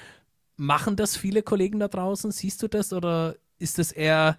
Machen 0.56 0.94
das 0.94 1.16
viele 1.16 1.42
Kollegen 1.42 1.80
da 1.80 1.88
draußen? 1.88 2.30
Siehst 2.30 2.62
du 2.62 2.68
das 2.68 2.92
oder 2.92 3.34
ist 3.58 3.80
es 3.80 3.90
eher 3.90 4.36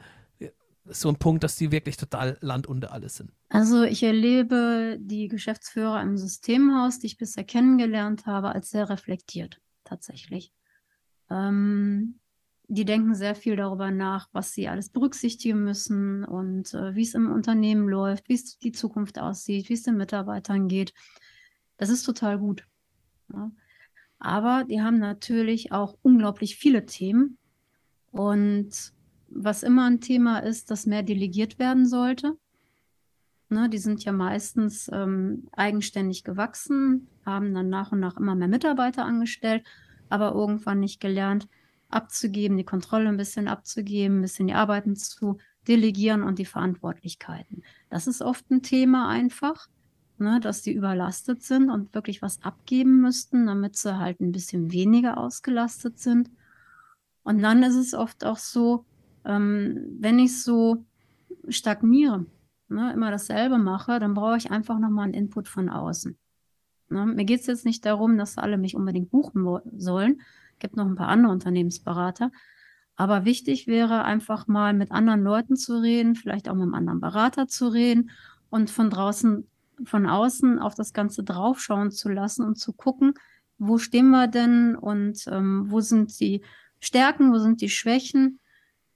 so 0.86 1.10
ein 1.10 1.18
Punkt, 1.18 1.44
dass 1.44 1.56
die 1.56 1.72
wirklich 1.72 1.98
total 1.98 2.38
Land 2.40 2.68
unter 2.68 2.92
alles 2.92 3.16
sind? 3.16 3.32
Also 3.50 3.84
ich 3.84 4.04
erlebe 4.04 4.98
die 5.02 5.28
Geschäftsführer 5.28 6.02
im 6.02 6.18
Systemhaus, 6.18 7.00
die 7.00 7.08
ich 7.08 7.18
bisher 7.18 7.44
kennengelernt 7.44 8.26
habe, 8.26 8.50
als 8.50 8.70
sehr 8.70 8.90
reflektiert 8.90 9.60
tatsächlich. 9.84 10.54
Ähm, 11.30 12.20
die 12.74 12.86
denken 12.86 13.14
sehr 13.14 13.36
viel 13.36 13.56
darüber 13.56 13.92
nach, 13.92 14.30
was 14.32 14.54
sie 14.54 14.68
alles 14.68 14.90
berücksichtigen 14.90 15.64
müssen 15.64 16.24
und 16.24 16.74
äh, 16.74 16.96
wie 16.96 17.04
es 17.04 17.14
im 17.14 17.32
Unternehmen 17.32 17.88
läuft, 17.88 18.30
wie 18.30 18.34
es 18.34 18.58
die 18.58 18.72
Zukunft 18.72 19.20
aussieht, 19.20 19.70
wie 19.70 19.74
es 19.74 19.84
den 19.84 19.96
Mitarbeitern 19.96 20.68
geht. 20.68 20.92
Das 21.78 21.90
ist 21.90 22.04
total 22.04 22.40
gut. 22.40 22.66
Ja. 23.32 23.52
Aber 24.18 24.64
die 24.68 24.82
haben 24.82 24.98
natürlich 24.98 25.72
auch 25.72 25.98
unglaublich 26.02 26.56
viele 26.56 26.88
Themen. 26.88 27.38
Und 28.12 28.72
was 29.28 29.62
immer 29.62 29.86
ein 29.86 30.02
Thema 30.02 30.40
ist, 30.40 30.72
das 30.72 30.88
mehr 30.88 31.04
delegiert 31.04 31.60
werden 31.60 31.86
sollte. 31.86 32.38
Ne, 33.50 33.70
die 33.70 33.78
sind 33.78 34.04
ja 34.04 34.14
meistens 34.14 34.90
ähm, 34.92 35.48
eigenständig 35.52 36.24
gewachsen, 36.24 37.08
haben 37.24 37.54
dann 37.54 37.70
nach 37.70 37.92
und 37.92 38.00
nach 38.00 38.18
immer 38.18 38.34
mehr 38.34 38.48
Mitarbeiter 38.48 39.06
angestellt, 39.06 39.64
aber 40.10 40.32
irgendwann 40.32 40.80
nicht 40.80 41.00
gelernt, 41.00 41.48
abzugeben, 41.94 42.58
die 42.58 42.64
Kontrolle 42.64 43.10
ein 43.10 43.18
bisschen 43.18 43.48
abzugeben, 43.48 44.20
ein 44.20 44.22
bisschen 44.22 44.48
die 44.48 44.54
Arbeiten 44.54 44.96
zu 44.96 45.38
delegieren 45.68 46.24
und 46.24 46.40
die 46.40 46.46
Verantwortlichkeiten. 46.46 47.64
Das 47.90 48.08
ist 48.08 48.22
oft 48.22 48.50
ein 48.52 48.62
Thema 48.62 49.08
einfach, 49.10 49.70
ne, 50.18 50.40
dass 50.40 50.62
die 50.62 50.74
überlastet 50.74 51.44
sind 51.44 51.70
und 51.70 51.94
wirklich 51.94 52.22
was 52.22 52.42
abgeben 52.42 53.02
müssten, 53.02 53.46
damit 53.46 53.78
sie 53.78 53.98
halt 53.98 54.20
ein 54.20 54.32
bisschen 54.32 54.72
weniger 54.72 55.18
ausgelastet 55.18 56.00
sind. 56.00 56.30
Und 57.24 57.42
dann 57.42 57.64
ist 57.64 57.76
es 57.76 57.94
oft 57.94 58.26
auch 58.26 58.38
so, 58.38 58.86
ähm, 59.26 59.98
wenn 60.00 60.20
ich 60.20 60.42
so 60.42 60.86
stagniere, 61.48 62.26
ne, 62.68 62.92
immer 62.94 63.12
dasselbe 63.12 63.58
mache, 63.58 64.00
dann 64.00 64.14
brauche 64.14 64.38
ich 64.38 64.52
einfach 64.52 64.80
nochmal 64.80 65.06
einen 65.06 65.14
Input 65.14 65.48
von 65.48 65.70
außen. 65.70 66.18
Ne, 66.90 67.06
mir 67.06 67.26
geht 67.26 67.42
es 67.42 67.48
jetzt 67.48 67.66
nicht 67.66 67.86
darum, 67.86 68.18
dass 68.18 68.38
alle 68.38 68.58
mich 68.58 68.76
unbedingt 68.76 69.10
buchen 69.10 69.46
sollen. 69.78 70.22
Es 70.54 70.60
gibt 70.60 70.78
noch 70.78 70.86
ein 70.86 70.96
paar 70.96 71.10
andere 71.10 71.32
Unternehmensberater. 71.32 72.32
Aber 72.96 73.26
wichtig 73.26 73.68
wäre 73.68 74.04
einfach 74.04 74.48
mal 74.48 74.74
mit 74.74 74.92
anderen 74.92 75.24
Leuten 75.24 75.56
zu 75.56 75.82
reden, 75.82 76.16
vielleicht 76.16 76.48
auch 76.48 76.54
mit 76.54 76.64
einem 76.64 76.76
anderen 76.76 77.00
Berater 77.00 77.48
zu 77.48 77.68
reden 77.68 78.12
und 78.50 78.70
von 78.70 78.90
draußen, 78.90 79.48
von 79.84 80.06
außen 80.06 80.60
auf 80.60 80.76
das 80.76 80.94
Ganze 80.94 81.24
draufschauen 81.24 81.92
zu 81.92 82.10
lassen 82.10 82.46
und 82.46 82.58
zu 82.58 82.72
gucken, 82.74 83.16
wo 83.58 83.78
stehen 83.78 84.10
wir 84.10 84.28
denn 84.28 84.76
und 84.76 85.26
ähm, 85.28 85.66
wo 85.70 85.80
sind 85.82 86.20
die 86.20 86.44
Stärken, 86.80 87.32
wo 87.32 87.40
sind 87.40 87.62
die 87.62 87.70
Schwächen, 87.70 88.40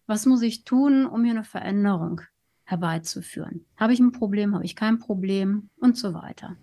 was 0.05 0.25
muss 0.25 0.41
ich 0.41 0.63
tun, 0.63 1.05
um 1.05 1.23
hier 1.23 1.33
eine 1.33 1.43
Veränderung 1.43 2.21
herbeizuführen. 2.65 3.65
Habe 3.77 3.93
ich 3.93 3.99
ein 3.99 4.11
Problem, 4.11 4.53
habe 4.53 4.65
ich 4.65 4.75
kein 4.75 4.99
Problem 4.99 5.69
und 5.77 5.97
so 5.97 6.13
weiter. 6.13 6.55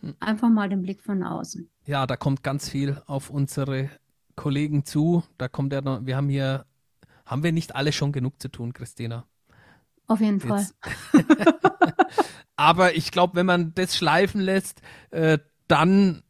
Hm. 0.00 0.14
Einfach 0.18 0.48
mal 0.48 0.68
den 0.68 0.82
Blick 0.82 1.02
von 1.02 1.22
außen. 1.22 1.68
Ja, 1.84 2.06
da 2.06 2.16
kommt 2.16 2.42
ganz 2.42 2.68
viel 2.68 3.00
auf 3.06 3.30
unsere 3.30 3.90
Kollegen 4.36 4.84
zu. 4.84 5.24
Da 5.38 5.48
kommt 5.48 5.72
ja 5.72 5.80
noch, 5.80 6.04
wir 6.04 6.16
haben 6.16 6.28
hier, 6.28 6.66
haben 7.24 7.42
wir 7.42 7.52
nicht 7.52 7.74
alle 7.74 7.92
schon 7.92 8.12
genug 8.12 8.40
zu 8.40 8.48
tun, 8.48 8.72
Christina? 8.72 9.26
Auf 10.06 10.20
jeden 10.20 10.38
Jetzt. 10.38 10.74
Fall. 11.12 11.24
Aber 12.56 12.94
ich 12.94 13.10
glaube, 13.10 13.34
wenn 13.34 13.46
man 13.46 13.74
das 13.74 13.96
schleifen 13.96 14.40
lässt, 14.40 14.80
äh, 15.10 15.38
dann 15.68 16.22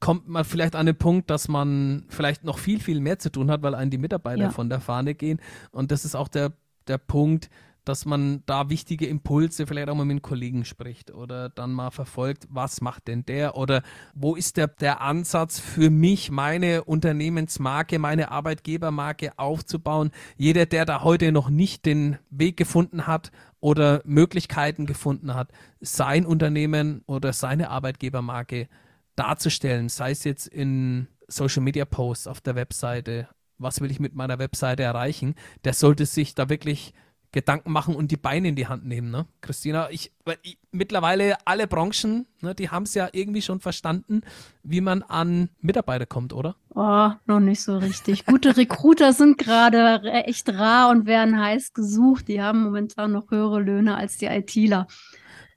kommt 0.00 0.26
man 0.26 0.44
vielleicht 0.44 0.74
an 0.74 0.86
den 0.86 0.96
Punkt, 0.96 1.30
dass 1.30 1.46
man 1.46 2.06
vielleicht 2.08 2.42
noch 2.42 2.58
viel, 2.58 2.80
viel 2.80 3.00
mehr 3.00 3.20
zu 3.20 3.30
tun 3.30 3.50
hat, 3.50 3.62
weil 3.62 3.74
einen 3.74 3.90
die 3.90 3.98
Mitarbeiter 3.98 4.42
ja. 4.42 4.50
von 4.50 4.68
der 4.68 4.80
Fahne 4.80 5.14
gehen. 5.14 5.40
Und 5.70 5.92
das 5.92 6.04
ist 6.04 6.16
auch 6.16 6.26
der, 6.26 6.52
der 6.88 6.98
Punkt, 6.98 7.50
dass 7.84 8.04
man 8.04 8.42
da 8.46 8.70
wichtige 8.70 9.06
Impulse 9.06 9.66
vielleicht 9.66 9.88
auch 9.88 9.94
mal 9.94 10.04
mit 10.04 10.22
Kollegen 10.22 10.64
spricht 10.64 11.12
oder 11.12 11.48
dann 11.48 11.72
mal 11.72 11.90
verfolgt, 11.90 12.46
was 12.50 12.80
macht 12.80 13.08
denn 13.08 13.24
der 13.26 13.56
oder 13.56 13.82
wo 14.14 14.36
ist 14.36 14.56
der, 14.56 14.68
der 14.68 15.00
Ansatz 15.00 15.58
für 15.58 15.90
mich, 15.90 16.30
meine 16.30 16.84
Unternehmensmarke, 16.84 17.98
meine 17.98 18.30
Arbeitgebermarke 18.30 19.38
aufzubauen. 19.38 20.10
Jeder, 20.36 20.66
der 20.66 20.84
da 20.84 21.02
heute 21.02 21.32
noch 21.32 21.50
nicht 21.50 21.86
den 21.86 22.18
Weg 22.30 22.56
gefunden 22.56 23.06
hat 23.06 23.32
oder 23.60 24.02
Möglichkeiten 24.04 24.86
gefunden 24.86 25.34
hat, 25.34 25.50
sein 25.80 26.24
Unternehmen 26.24 27.02
oder 27.06 27.32
seine 27.32 27.70
Arbeitgebermarke 27.70 28.68
darzustellen, 29.16 29.88
sei 29.88 30.12
es 30.12 30.24
jetzt 30.24 30.46
in 30.46 31.08
Social 31.28 31.62
Media 31.62 31.84
Posts 31.84 32.26
auf 32.26 32.40
der 32.40 32.54
Webseite, 32.54 33.28
was 33.58 33.80
will 33.80 33.90
ich 33.90 34.00
mit 34.00 34.14
meiner 34.14 34.38
Webseite 34.38 34.82
erreichen, 34.82 35.34
der 35.64 35.72
sollte 35.74 36.06
sich 36.06 36.34
da 36.34 36.48
wirklich 36.48 36.92
Gedanken 37.32 37.72
machen 37.72 37.96
und 37.96 38.10
die 38.10 38.18
Beine 38.18 38.48
in 38.48 38.56
die 38.56 38.66
Hand 38.66 38.84
nehmen, 38.84 39.10
ne? 39.10 39.26
Christina, 39.40 39.90
ich, 39.90 40.12
ich 40.42 40.58
mittlerweile 40.70 41.36
alle 41.46 41.66
Branchen, 41.66 42.26
ne, 42.42 42.54
die 42.54 42.68
haben 42.68 42.82
es 42.82 42.94
ja 42.94 43.08
irgendwie 43.12 43.40
schon 43.40 43.60
verstanden, 43.60 44.20
wie 44.62 44.82
man 44.82 45.02
an 45.02 45.48
Mitarbeiter 45.60 46.04
kommt, 46.04 46.34
oder? 46.34 46.56
Oh, 46.74 47.10
noch 47.24 47.40
nicht 47.40 47.62
so 47.62 47.78
richtig. 47.78 48.26
Gute 48.26 48.56
Recruiter 48.56 49.14
sind 49.14 49.38
gerade 49.38 50.02
echt 50.26 50.48
rar 50.50 50.90
und 50.90 51.06
werden 51.06 51.40
heiß 51.40 51.72
gesucht. 51.72 52.28
Die 52.28 52.42
haben 52.42 52.62
momentan 52.64 53.12
noch 53.12 53.30
höhere 53.30 53.60
Löhne 53.60 53.96
als 53.96 54.18
die 54.18 54.26
ITler. 54.26 54.86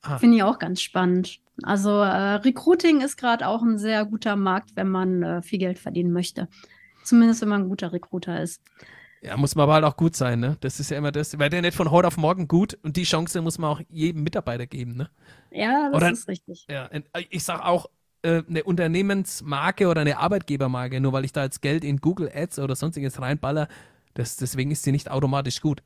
Ah. 0.01 0.17
Finde 0.17 0.37
ich 0.37 0.43
auch 0.43 0.59
ganz 0.59 0.81
spannend. 0.81 1.39
Also 1.63 1.89
äh, 1.89 2.35
Recruiting 2.35 3.01
ist 3.01 3.17
gerade 3.17 3.47
auch 3.47 3.61
ein 3.61 3.77
sehr 3.77 4.05
guter 4.05 4.35
Markt, 4.35 4.71
wenn 4.75 4.89
man 4.89 5.23
äh, 5.23 5.41
viel 5.41 5.59
Geld 5.59 5.79
verdienen 5.79 6.11
möchte. 6.11 6.47
Zumindest 7.03 7.41
wenn 7.41 7.49
man 7.49 7.63
ein 7.63 7.69
guter 7.69 7.93
Recruiter 7.93 8.41
ist. 8.41 8.61
Ja, 9.25 9.37
muss 9.37 9.55
man 9.55 9.63
aber 9.63 9.73
halt 9.73 9.85
auch 9.85 9.97
gut 9.97 10.15
sein, 10.15 10.39
ne? 10.39 10.57
Das 10.59 10.79
ist 10.79 10.91
ja 10.91 10.97
immer 10.97 11.11
das. 11.11 11.37
Weil 11.39 11.49
der 11.49 11.61
nicht 11.61 11.75
von 11.75 11.89
heute 11.89 12.07
auf 12.07 12.17
morgen 12.17 12.47
gut 12.47 12.77
und 12.83 12.95
die 12.95 13.03
Chance 13.03 13.41
muss 13.41 13.57
man 13.57 13.71
auch 13.71 13.81
jedem 13.89 14.23
Mitarbeiter 14.23 14.67
geben, 14.67 14.95
ne? 14.95 15.09
Ja, 15.51 15.89
das 15.89 15.97
oder, 15.97 16.11
ist 16.11 16.27
richtig. 16.27 16.65
Ja, 16.69 16.89
ich 17.29 17.43
sag 17.43 17.65
auch, 17.65 17.89
äh, 18.21 18.43
eine 18.47 18.63
Unternehmensmarke 18.63 19.87
oder 19.87 20.01
eine 20.01 20.19
Arbeitgebermarke, 20.19 20.99
nur 20.99 21.13
weil 21.13 21.25
ich 21.25 21.31
da 21.31 21.43
jetzt 21.43 21.61
Geld 21.61 21.83
in 21.83 21.97
Google 21.97 22.29
Ads 22.33 22.59
oder 22.59 22.75
sonstiges 22.75 23.19
reinballer, 23.19 23.67
das, 24.13 24.37
deswegen 24.37 24.71
ist 24.71 24.83
sie 24.83 24.91
nicht 24.91 25.09
automatisch 25.09 25.59
gut. 25.59 25.81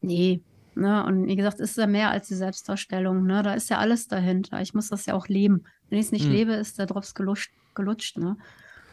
Nee, 0.00 0.42
Ne? 0.78 1.04
Und 1.04 1.26
wie 1.26 1.34
gesagt, 1.34 1.58
ist 1.58 1.76
ja 1.76 1.88
mehr 1.88 2.10
als 2.10 2.28
die 2.28 2.36
Selbstdarstellung. 2.36 3.26
Ne? 3.26 3.42
Da 3.42 3.54
ist 3.54 3.68
ja 3.68 3.78
alles 3.78 4.06
dahinter. 4.06 4.62
Ich 4.62 4.74
muss 4.74 4.88
das 4.88 5.06
ja 5.06 5.14
auch 5.14 5.26
leben. 5.26 5.64
Wenn 5.90 5.98
ich 5.98 6.06
es 6.06 6.12
nicht 6.12 6.26
hm. 6.26 6.32
lebe, 6.32 6.52
ist 6.52 6.78
der 6.78 6.86
Drops 6.86 7.14
gelutscht. 7.14 7.50
gelutscht 7.74 8.16
ne? 8.16 8.36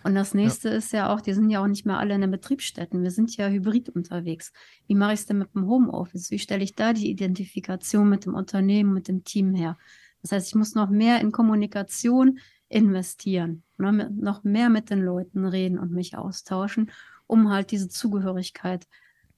Und 0.05 0.13
das 0.13 0.35
nächste 0.35 0.69
ja. 0.69 0.75
ist 0.75 0.93
ja 0.93 1.11
auch, 1.11 1.19
die 1.19 1.33
sind 1.33 1.49
ja 1.49 1.63
auch 1.63 1.67
nicht 1.67 1.83
mehr 1.83 1.97
alle 1.97 2.13
in 2.13 2.21
den 2.21 2.29
Betriebsstätten. 2.29 3.01
Wir 3.01 3.09
sind 3.09 3.35
ja 3.37 3.47
hybrid 3.47 3.89
unterwegs. 3.89 4.53
Wie 4.85 4.93
mache 4.93 5.13
ich 5.13 5.21
es 5.21 5.25
denn 5.25 5.39
mit 5.39 5.55
dem 5.55 5.65
Homeoffice? 5.65 6.29
Wie 6.29 6.37
stelle 6.37 6.63
ich 6.63 6.75
da 6.75 6.93
die 6.93 7.09
Identifikation 7.09 8.07
mit 8.07 8.25
dem 8.25 8.35
Unternehmen, 8.35 8.93
mit 8.93 9.07
dem 9.07 9.23
Team 9.23 9.55
her? 9.55 9.79
Das 10.21 10.31
heißt, 10.31 10.49
ich 10.49 10.53
muss 10.53 10.75
noch 10.75 10.91
mehr 10.91 11.21
in 11.21 11.31
Kommunikation 11.31 12.37
investieren, 12.69 13.63
ne? 13.79 14.11
noch 14.15 14.43
mehr 14.43 14.69
mit 14.69 14.91
den 14.91 15.01
Leuten 15.01 15.43
reden 15.43 15.79
und 15.79 15.91
mich 15.91 16.15
austauschen, 16.15 16.91
um 17.25 17.49
halt 17.49 17.71
diese 17.71 17.89
Zugehörigkeit 17.89 18.85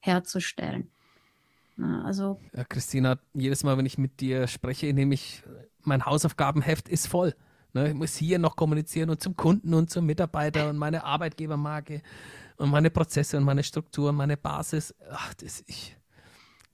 herzustellen. 0.00 0.90
Also. 2.04 2.42
Ja, 2.54 2.64
Christina, 2.64 3.18
jedes 3.32 3.64
Mal, 3.64 3.78
wenn 3.78 3.86
ich 3.86 3.96
mit 3.96 4.20
dir 4.20 4.46
spreche, 4.46 4.92
nehme 4.92 5.14
ich, 5.14 5.42
mein 5.84 6.04
Hausaufgabenheft 6.04 6.90
ist 6.90 7.06
voll. 7.06 7.34
Ne, 7.74 7.88
ich 7.88 7.94
muss 7.94 8.16
hier 8.16 8.38
noch 8.38 8.56
kommunizieren 8.56 9.10
und 9.10 9.22
zum 9.22 9.36
Kunden 9.36 9.74
und 9.74 9.90
zum 9.90 10.06
Mitarbeiter 10.06 10.70
und 10.70 10.78
meine 10.78 11.04
Arbeitgebermarke 11.04 12.02
und 12.56 12.70
meine 12.70 12.90
Prozesse 12.90 13.36
und 13.36 13.44
meine 13.44 13.62
Struktur 13.62 14.08
und 14.08 14.16
meine 14.16 14.36
Basis. 14.36 14.94
Ach, 15.10 15.34
das 15.34 15.62
ich. 15.66 15.94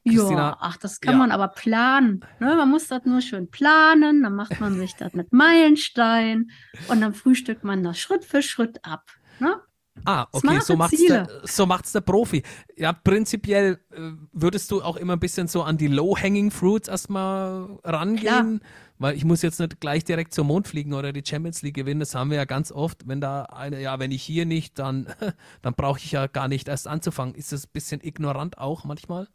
Ja, 0.07 0.57
ach, 0.61 0.76
das 0.76 1.00
kann 1.00 1.14
ja. 1.14 1.18
man 1.18 1.33
aber 1.33 1.48
planen. 1.48 2.24
Ne? 2.38 2.54
Man 2.54 2.70
muss 2.70 2.88
das 2.88 3.07
nur 3.07 3.22
schön 3.22 3.50
planen, 3.50 4.22
dann 4.22 4.35
macht 4.35 4.61
man 4.61 4.76
sich 4.76 4.94
das 4.94 5.14
mit 5.14 5.33
Meilenstein 5.33 6.50
und 6.88 7.00
dann 7.00 7.14
frühstückt 7.14 7.64
man 7.64 7.83
das 7.83 7.98
Schritt 7.98 8.24
für 8.24 8.42
Schritt 8.42 8.85
ab. 8.85 9.11
Ne? 9.40 9.57
Ah, 10.04 10.26
okay, 10.33 10.61
so 10.61 10.76
macht's, 10.76 11.00
der, 11.07 11.28
so 11.44 11.66
macht's 11.66 11.92
der 11.92 12.00
Profi. 12.00 12.42
Ja, 12.76 12.92
prinzipiell 12.92 13.78
äh, 13.92 14.11
würdest 14.33 14.70
du 14.70 14.83
auch 14.83 14.96
immer 14.96 15.14
ein 15.14 15.20
bisschen 15.20 15.46
so 15.46 15.62
an 15.62 15.78
die 15.78 15.87
Low-Hanging 15.87 16.50
Fruits 16.50 16.88
erstmal 16.88 17.78
rangehen. 17.85 18.59
Klar. 18.59 18.70
Weil 18.98 19.16
ich 19.16 19.24
muss 19.24 19.42
jetzt 19.42 19.61
nicht 19.61 19.80
gleich 19.80 20.04
direkt 20.04 20.35
zum 20.35 20.48
Mond 20.48 20.68
fliegen 20.68 20.92
oder 20.94 21.12
die 21.12 21.22
Champions 21.24 21.62
League 21.62 21.74
gewinnen. 21.74 22.00
Das 22.00 22.14
haben 22.14 22.30
wir 22.30 22.37
ja 22.37 22.44
ganz 22.44 22.70
oft. 22.70 23.09
Wenn 23.09 23.20
da 23.20 23.44
eine, 23.44 23.80
ja, 23.80 23.98
wenn 23.98 24.11
ich 24.11 24.22
hier 24.22 24.46
nicht, 24.46 24.78
dann, 24.78 25.07
dann 25.62 25.74
brauche 25.74 25.98
ich 25.98 26.12
ja 26.12 26.26
gar 26.26 26.48
nicht 26.48 26.68
erst 26.68 26.87
anzufangen. 26.87 27.35
Ist 27.35 27.52
das 27.52 27.66
ein 27.66 27.70
bisschen 27.72 28.00
ignorant 28.02 28.59
auch 28.59 28.85
manchmal? 28.85 29.28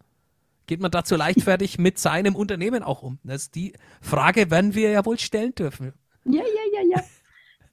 Geht 0.68 0.82
man 0.82 0.92
dazu 0.92 1.16
leichtfertig 1.16 1.80
mit 1.80 1.98
seinem 1.98 2.36
Unternehmen 2.36 2.84
auch 2.84 3.02
um? 3.02 3.18
Das 3.24 3.44
ist 3.44 3.56
die 3.56 3.74
Frage, 4.02 4.52
werden 4.52 4.76
wir 4.76 4.92
ja 4.92 5.06
wohl 5.06 5.18
stellen 5.18 5.56
dürfen. 5.56 5.94
Ja, 6.26 6.42
ja, 6.42 6.82
ja, 6.82 6.98
ja. 6.98 7.04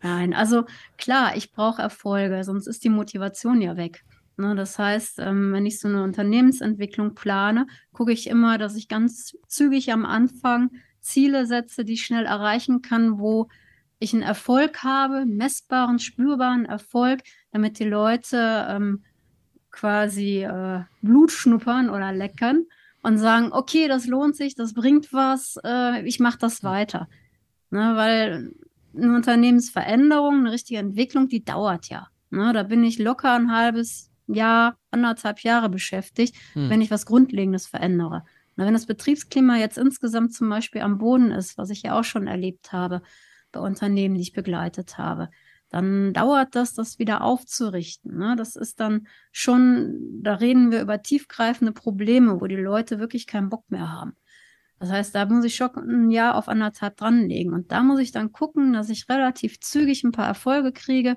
Nein, 0.06 0.34
also 0.34 0.66
klar, 0.98 1.36
ich 1.36 1.50
brauche 1.50 1.82
Erfolge, 1.82 2.44
sonst 2.44 2.68
ist 2.68 2.84
die 2.84 2.90
Motivation 2.90 3.60
ja 3.60 3.76
weg. 3.76 4.04
Ne, 4.36 4.54
das 4.54 4.78
heißt, 4.78 5.18
ähm, 5.18 5.52
wenn 5.52 5.66
ich 5.66 5.80
so 5.80 5.88
eine 5.88 6.04
Unternehmensentwicklung 6.04 7.16
plane, 7.16 7.66
gucke 7.92 8.12
ich 8.12 8.28
immer, 8.28 8.56
dass 8.56 8.76
ich 8.76 8.86
ganz 8.86 9.36
zügig 9.48 9.92
am 9.92 10.06
Anfang 10.06 10.70
Ziele 11.00 11.44
setze, 11.46 11.84
die 11.84 11.94
ich 11.94 12.04
schnell 12.04 12.24
erreichen 12.24 12.82
kann, 12.82 13.18
wo 13.18 13.48
ich 13.98 14.12
einen 14.14 14.22
Erfolg 14.22 14.84
habe, 14.84 15.26
messbaren, 15.26 15.98
spürbaren 15.98 16.66
Erfolg, 16.66 17.22
damit 17.50 17.80
die 17.80 17.88
Leute 17.88 18.64
ähm, 18.68 19.02
quasi 19.72 20.44
äh, 20.44 20.84
Blut 21.02 21.32
schnuppern 21.32 21.90
oder 21.90 22.12
leckern 22.12 22.66
und 23.02 23.18
sagen, 23.18 23.50
okay, 23.50 23.88
das 23.88 24.06
lohnt 24.06 24.36
sich, 24.36 24.54
das 24.54 24.72
bringt 24.72 25.12
was, 25.12 25.58
äh, 25.64 26.06
ich 26.06 26.20
mache 26.20 26.38
das 26.38 26.62
weiter. 26.62 27.08
Ne, 27.70 27.96
weil 27.96 28.52
eine 28.96 29.14
Unternehmensveränderung, 29.14 30.40
eine 30.40 30.52
richtige 30.52 30.80
Entwicklung, 30.80 31.28
die 31.28 31.44
dauert 31.44 31.88
ja. 31.88 32.08
Ne, 32.30 32.52
da 32.52 32.62
bin 32.64 32.82
ich 32.82 32.98
locker 32.98 33.34
ein 33.34 33.52
halbes 33.52 34.10
Jahr, 34.26 34.76
anderthalb 34.90 35.40
Jahre 35.40 35.68
beschäftigt, 35.68 36.34
hm. 36.54 36.68
wenn 36.70 36.80
ich 36.80 36.90
was 36.90 37.06
Grundlegendes 37.06 37.66
verändere. 37.66 38.24
Na, 38.56 38.66
wenn 38.66 38.72
das 38.72 38.86
Betriebsklima 38.86 39.56
jetzt 39.56 39.78
insgesamt 39.78 40.34
zum 40.34 40.48
Beispiel 40.48 40.80
am 40.80 40.98
Boden 40.98 41.30
ist, 41.30 41.56
was 41.58 41.70
ich 41.70 41.82
ja 41.82 41.98
auch 41.98 42.04
schon 42.04 42.26
erlebt 42.26 42.72
habe 42.72 43.02
bei 43.52 43.60
Unternehmen, 43.60 44.16
die 44.16 44.22
ich 44.22 44.32
begleitet 44.32 44.98
habe, 44.98 45.30
dann 45.68 46.12
dauert 46.12 46.54
das, 46.54 46.74
das 46.74 46.98
wieder 46.98 47.22
aufzurichten. 47.22 48.16
Ne? 48.16 48.34
Das 48.36 48.56
ist 48.56 48.80
dann 48.80 49.06
schon, 49.32 50.22
da 50.22 50.34
reden 50.34 50.70
wir 50.70 50.80
über 50.80 51.02
tiefgreifende 51.02 51.72
Probleme, 51.72 52.40
wo 52.40 52.46
die 52.46 52.56
Leute 52.56 52.98
wirklich 52.98 53.26
keinen 53.26 53.50
Bock 53.50 53.64
mehr 53.68 53.92
haben. 53.92 54.16
Das 54.78 54.90
heißt, 54.90 55.14
da 55.14 55.24
muss 55.26 55.44
ich 55.44 55.54
schon 55.54 55.70
ein 55.76 56.10
Jahr 56.10 56.34
auf 56.34 56.48
anderthalb 56.48 56.96
dranlegen. 56.96 57.54
Und 57.54 57.72
da 57.72 57.82
muss 57.82 58.00
ich 58.00 58.12
dann 58.12 58.32
gucken, 58.32 58.74
dass 58.74 58.90
ich 58.90 59.08
relativ 59.08 59.58
zügig 59.60 60.04
ein 60.04 60.12
paar 60.12 60.26
Erfolge 60.26 60.72
kriege, 60.72 61.16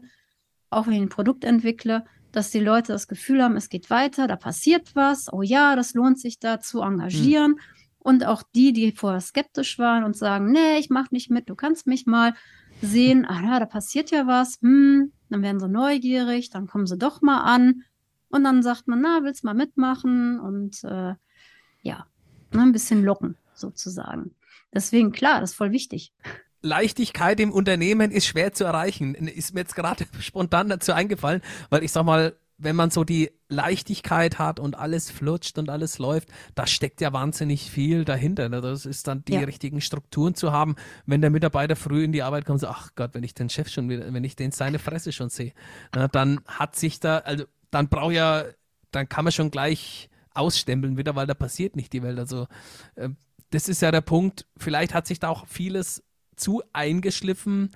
auch 0.69 0.87
wenn 0.87 0.93
ich 0.93 1.01
ein 1.01 1.09
Produkt 1.09 1.43
entwickle, 1.43 2.05
dass 2.31 2.51
die 2.51 2.59
Leute 2.59 2.93
das 2.93 3.07
Gefühl 3.07 3.43
haben, 3.43 3.55
es 3.55 3.69
geht 3.69 3.89
weiter, 3.89 4.27
da 4.27 4.35
passiert 4.35 4.95
was. 4.95 5.31
Oh 5.33 5.41
ja, 5.41 5.75
das 5.75 5.93
lohnt 5.93 6.19
sich 6.19 6.39
da 6.39 6.59
zu 6.59 6.81
engagieren. 6.81 7.53
Hm. 7.53 7.59
Und 7.97 8.25
auch 8.25 8.43
die, 8.55 8.71
die 8.71 8.93
vorher 8.93 9.19
skeptisch 9.19 9.77
waren 9.77 10.03
und 10.03 10.15
sagen, 10.15 10.51
nee, 10.51 10.77
ich 10.77 10.89
mache 10.89 11.09
nicht 11.11 11.29
mit, 11.29 11.49
du 11.49 11.55
kannst 11.55 11.85
mich 11.85 12.05
mal 12.05 12.33
sehen, 12.81 13.25
ah 13.25 13.41
ja, 13.43 13.59
da 13.59 13.65
passiert 13.65 14.09
ja 14.09 14.25
was, 14.25 14.57
hm, 14.61 15.11
dann 15.29 15.41
werden 15.41 15.59
sie 15.59 15.67
neugierig, 15.67 16.49
dann 16.49 16.65
kommen 16.65 16.87
sie 16.87 16.97
doch 16.97 17.21
mal 17.21 17.41
an 17.41 17.83
und 18.29 18.45
dann 18.45 18.63
sagt 18.63 18.87
man, 18.87 19.01
na, 19.01 19.19
willst 19.23 19.43
mal 19.43 19.53
mitmachen 19.53 20.39
und 20.39 20.81
äh, 20.85 21.15
ja, 21.81 22.05
ne, 22.53 22.61
ein 22.61 22.71
bisschen 22.71 23.03
locken 23.03 23.35
sozusagen. 23.59 24.35
Deswegen, 24.73 25.11
klar, 25.11 25.41
das 25.41 25.51
ist 25.51 25.57
voll 25.57 25.71
wichtig. 25.71 26.13
Leichtigkeit 26.61 27.39
im 27.39 27.51
Unternehmen 27.51 28.11
ist 28.11 28.25
schwer 28.25 28.53
zu 28.53 28.65
erreichen. 28.65 29.15
Ist 29.15 29.53
mir 29.53 29.61
jetzt 29.61 29.75
gerade 29.75 30.05
spontan 30.19 30.69
dazu 30.69 30.93
eingefallen, 30.93 31.41
weil 31.69 31.83
ich 31.83 31.91
sag 31.91 32.03
mal, 32.03 32.35
wenn 32.59 32.75
man 32.75 32.91
so 32.91 33.05
die 33.05 33.31
Leichtigkeit 33.47 34.37
hat 34.37 34.59
und 34.59 34.77
alles 34.77 35.09
flutscht 35.09 35.57
und 35.57 35.69
alles 35.69 35.97
läuft, 35.97 36.27
da 36.55 36.67
steckt 36.67 36.99
ja 36.99 37.13
wahnsinnig 37.13 37.71
viel 37.71 38.03
dahinter. 38.03 38.49
Ne? 38.49 38.59
Das 38.59 38.85
ist 38.85 39.07
dann 39.07 39.23
die 39.23 39.33
ja. 39.33 39.39
richtigen 39.41 39.79
Strukturen 39.79 40.35
zu 40.35 40.51
haben. 40.51 40.75
Wenn 41.05 41.21
der 41.21 41.29
Mitarbeiter 41.29 41.77
früh 41.77 42.03
in 42.03 42.11
die 42.11 42.21
Arbeit 42.21 42.45
kommt, 42.45 42.59
so, 42.59 42.67
ach 42.67 42.89
Gott, 42.95 43.13
wenn 43.13 43.23
ich 43.23 43.33
den 43.33 43.49
Chef 43.49 43.69
schon 43.69 43.89
wieder, 43.89 44.13
wenn 44.13 44.23
ich 44.25 44.35
den 44.35 44.51
seine 44.51 44.77
Fresse 44.77 45.13
schon 45.13 45.29
sehe, 45.29 45.53
na, 45.95 46.09
dann 46.09 46.41
hat 46.45 46.75
sich 46.75 46.99
da, 46.99 47.19
also 47.19 47.45
dann 47.71 47.87
braucht 47.87 48.13
ja, 48.13 48.43
dann 48.91 49.07
kann 49.07 49.23
man 49.23 49.31
schon 49.31 49.51
gleich 49.51 50.09
ausstempeln 50.33 50.97
wieder, 50.97 51.15
weil 51.15 51.27
da 51.27 51.33
passiert 51.33 51.77
nicht 51.77 51.93
die 51.93 52.03
Welt. 52.03 52.19
Also 52.19 52.47
äh, 52.95 53.09
das 53.51 53.67
ist 53.67 53.81
ja 53.81 53.91
der 53.91 54.01
Punkt. 54.01 54.45
Vielleicht 54.57 54.93
hat 54.93 55.07
sich 55.07 55.19
da 55.19 55.29
auch 55.29 55.47
vieles 55.47 56.03
zu 56.35 56.61
eingeschliffen. 56.73 57.71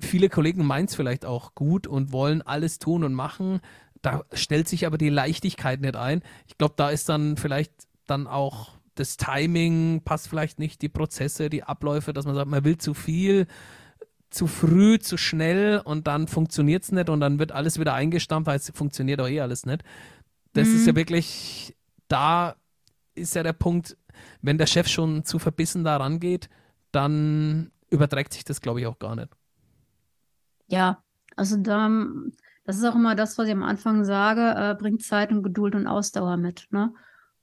Viele 0.00 0.28
Kollegen 0.28 0.64
meinen 0.64 0.86
es 0.86 0.94
vielleicht 0.94 1.24
auch 1.24 1.54
gut 1.54 1.86
und 1.86 2.12
wollen 2.12 2.42
alles 2.42 2.78
tun 2.78 3.02
und 3.04 3.14
machen. 3.14 3.60
Da 4.02 4.24
stellt 4.32 4.68
sich 4.68 4.86
aber 4.86 4.98
die 4.98 5.08
Leichtigkeit 5.08 5.80
nicht 5.80 5.96
ein. 5.96 6.22
Ich 6.46 6.58
glaube, 6.58 6.74
da 6.76 6.90
ist 6.90 7.08
dann 7.08 7.36
vielleicht 7.36 7.72
dann 8.06 8.26
auch 8.26 8.70
das 8.94 9.16
Timing, 9.16 10.02
passt 10.04 10.28
vielleicht 10.28 10.58
nicht, 10.58 10.82
die 10.82 10.88
Prozesse, 10.88 11.50
die 11.50 11.62
Abläufe, 11.62 12.12
dass 12.12 12.24
man 12.24 12.34
sagt, 12.34 12.48
man 12.48 12.64
will 12.64 12.78
zu 12.78 12.94
viel, 12.94 13.46
zu 14.30 14.46
früh, 14.46 14.98
zu 14.98 15.16
schnell 15.16 15.80
und 15.84 16.06
dann 16.06 16.28
funktioniert 16.28 16.82
es 16.82 16.92
nicht 16.92 17.08
und 17.08 17.20
dann 17.20 17.38
wird 17.38 17.52
alles 17.52 17.78
wieder 17.78 17.94
eingestampft, 17.94 18.46
weil 18.46 18.58
es 18.58 18.70
funktioniert 18.74 19.20
auch 19.20 19.28
eh 19.28 19.40
alles 19.40 19.66
nicht. 19.66 19.82
Das 20.52 20.68
mhm. 20.68 20.76
ist 20.76 20.86
ja 20.86 20.92
mhm. 20.92 20.96
wirklich, 20.96 21.76
da 22.08 22.56
ist 23.14 23.34
ja 23.34 23.42
der 23.42 23.52
Punkt, 23.52 23.96
wenn 24.42 24.58
der 24.58 24.66
Chef 24.66 24.88
schon 24.88 25.24
zu 25.24 25.38
verbissen 25.38 25.84
da 25.84 25.96
rangeht, 25.96 26.48
dann 26.92 27.70
überträgt 27.90 28.32
sich 28.32 28.44
das, 28.44 28.60
glaube 28.60 28.80
ich, 28.80 28.86
auch 28.86 28.98
gar 28.98 29.16
nicht. 29.16 29.28
Ja, 30.68 31.02
also 31.36 31.56
da, 31.56 31.90
das 32.64 32.76
ist 32.76 32.84
auch 32.84 32.94
immer 32.94 33.14
das, 33.14 33.38
was 33.38 33.46
ich 33.46 33.52
am 33.52 33.62
Anfang 33.62 34.04
sage, 34.04 34.54
äh, 34.56 34.74
bringt 34.74 35.02
Zeit 35.02 35.30
und 35.30 35.42
Geduld 35.42 35.74
und 35.74 35.86
Ausdauer 35.86 36.36
mit. 36.36 36.66
Ne? 36.70 36.92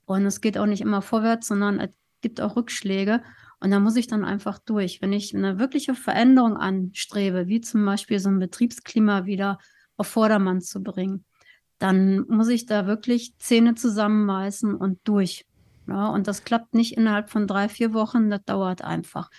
Und 0.04 0.26
es 0.26 0.40
geht 0.40 0.58
auch 0.58 0.66
nicht 0.66 0.82
immer 0.82 1.02
vorwärts, 1.02 1.46
sondern 1.46 1.80
es 1.80 1.90
gibt 2.20 2.40
auch 2.40 2.56
Rückschläge. 2.56 3.22
Und 3.60 3.70
da 3.70 3.80
muss 3.80 3.96
ich 3.96 4.06
dann 4.06 4.24
einfach 4.24 4.58
durch. 4.58 5.00
Wenn 5.00 5.12
ich 5.12 5.34
eine 5.34 5.58
wirkliche 5.58 5.94
Veränderung 5.94 6.56
anstrebe, 6.56 7.48
wie 7.48 7.60
zum 7.60 7.84
Beispiel 7.86 8.18
so 8.18 8.28
ein 8.28 8.38
Betriebsklima 8.38 9.24
wieder 9.24 9.58
auf 9.96 10.08
Vordermann 10.08 10.60
zu 10.60 10.82
bringen, 10.82 11.24
dann 11.78 12.26
muss 12.28 12.48
ich 12.48 12.66
da 12.66 12.86
wirklich 12.86 13.36
Zähne 13.38 13.74
zusammenbeißen 13.74 14.74
und 14.74 15.00
durch. 15.04 15.46
Ja, 15.86 16.08
und 16.08 16.26
das 16.28 16.44
klappt 16.44 16.74
nicht 16.74 16.96
innerhalb 16.96 17.30
von 17.30 17.46
drei, 17.46 17.68
vier 17.68 17.92
Wochen, 17.92 18.30
das 18.30 18.44
dauert 18.44 18.82
einfach. 18.82 19.30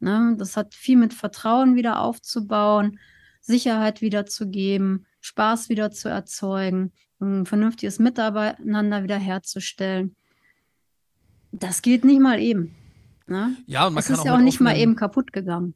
Ne? 0.00 0.34
Das 0.38 0.56
hat 0.56 0.74
viel 0.74 0.96
mit 0.96 1.14
Vertrauen 1.14 1.76
wieder 1.76 2.00
aufzubauen, 2.00 2.98
Sicherheit 3.40 4.00
wieder 4.00 4.26
zu 4.26 4.48
geben, 4.48 5.06
Spaß 5.20 5.68
wieder 5.68 5.90
zu 5.90 6.08
erzeugen, 6.08 6.92
ein 7.20 7.46
vernünftiges 7.46 7.98
Miteinander 7.98 9.02
wieder 9.02 9.18
herzustellen. 9.18 10.16
Das 11.52 11.82
geht 11.82 12.04
nicht 12.04 12.20
mal 12.20 12.40
eben. 12.40 12.74
Ne? 13.26 13.56
Ja, 13.66 13.86
und 13.86 13.94
man 13.94 14.00
es 14.00 14.06
kann 14.06 14.14
ist 14.14 14.20
auch 14.20 14.26
ja 14.26 14.34
auch 14.36 14.40
nicht 14.40 14.60
mal 14.60 14.76
eben 14.76 14.96
kaputt 14.96 15.32
gegangen. 15.32 15.74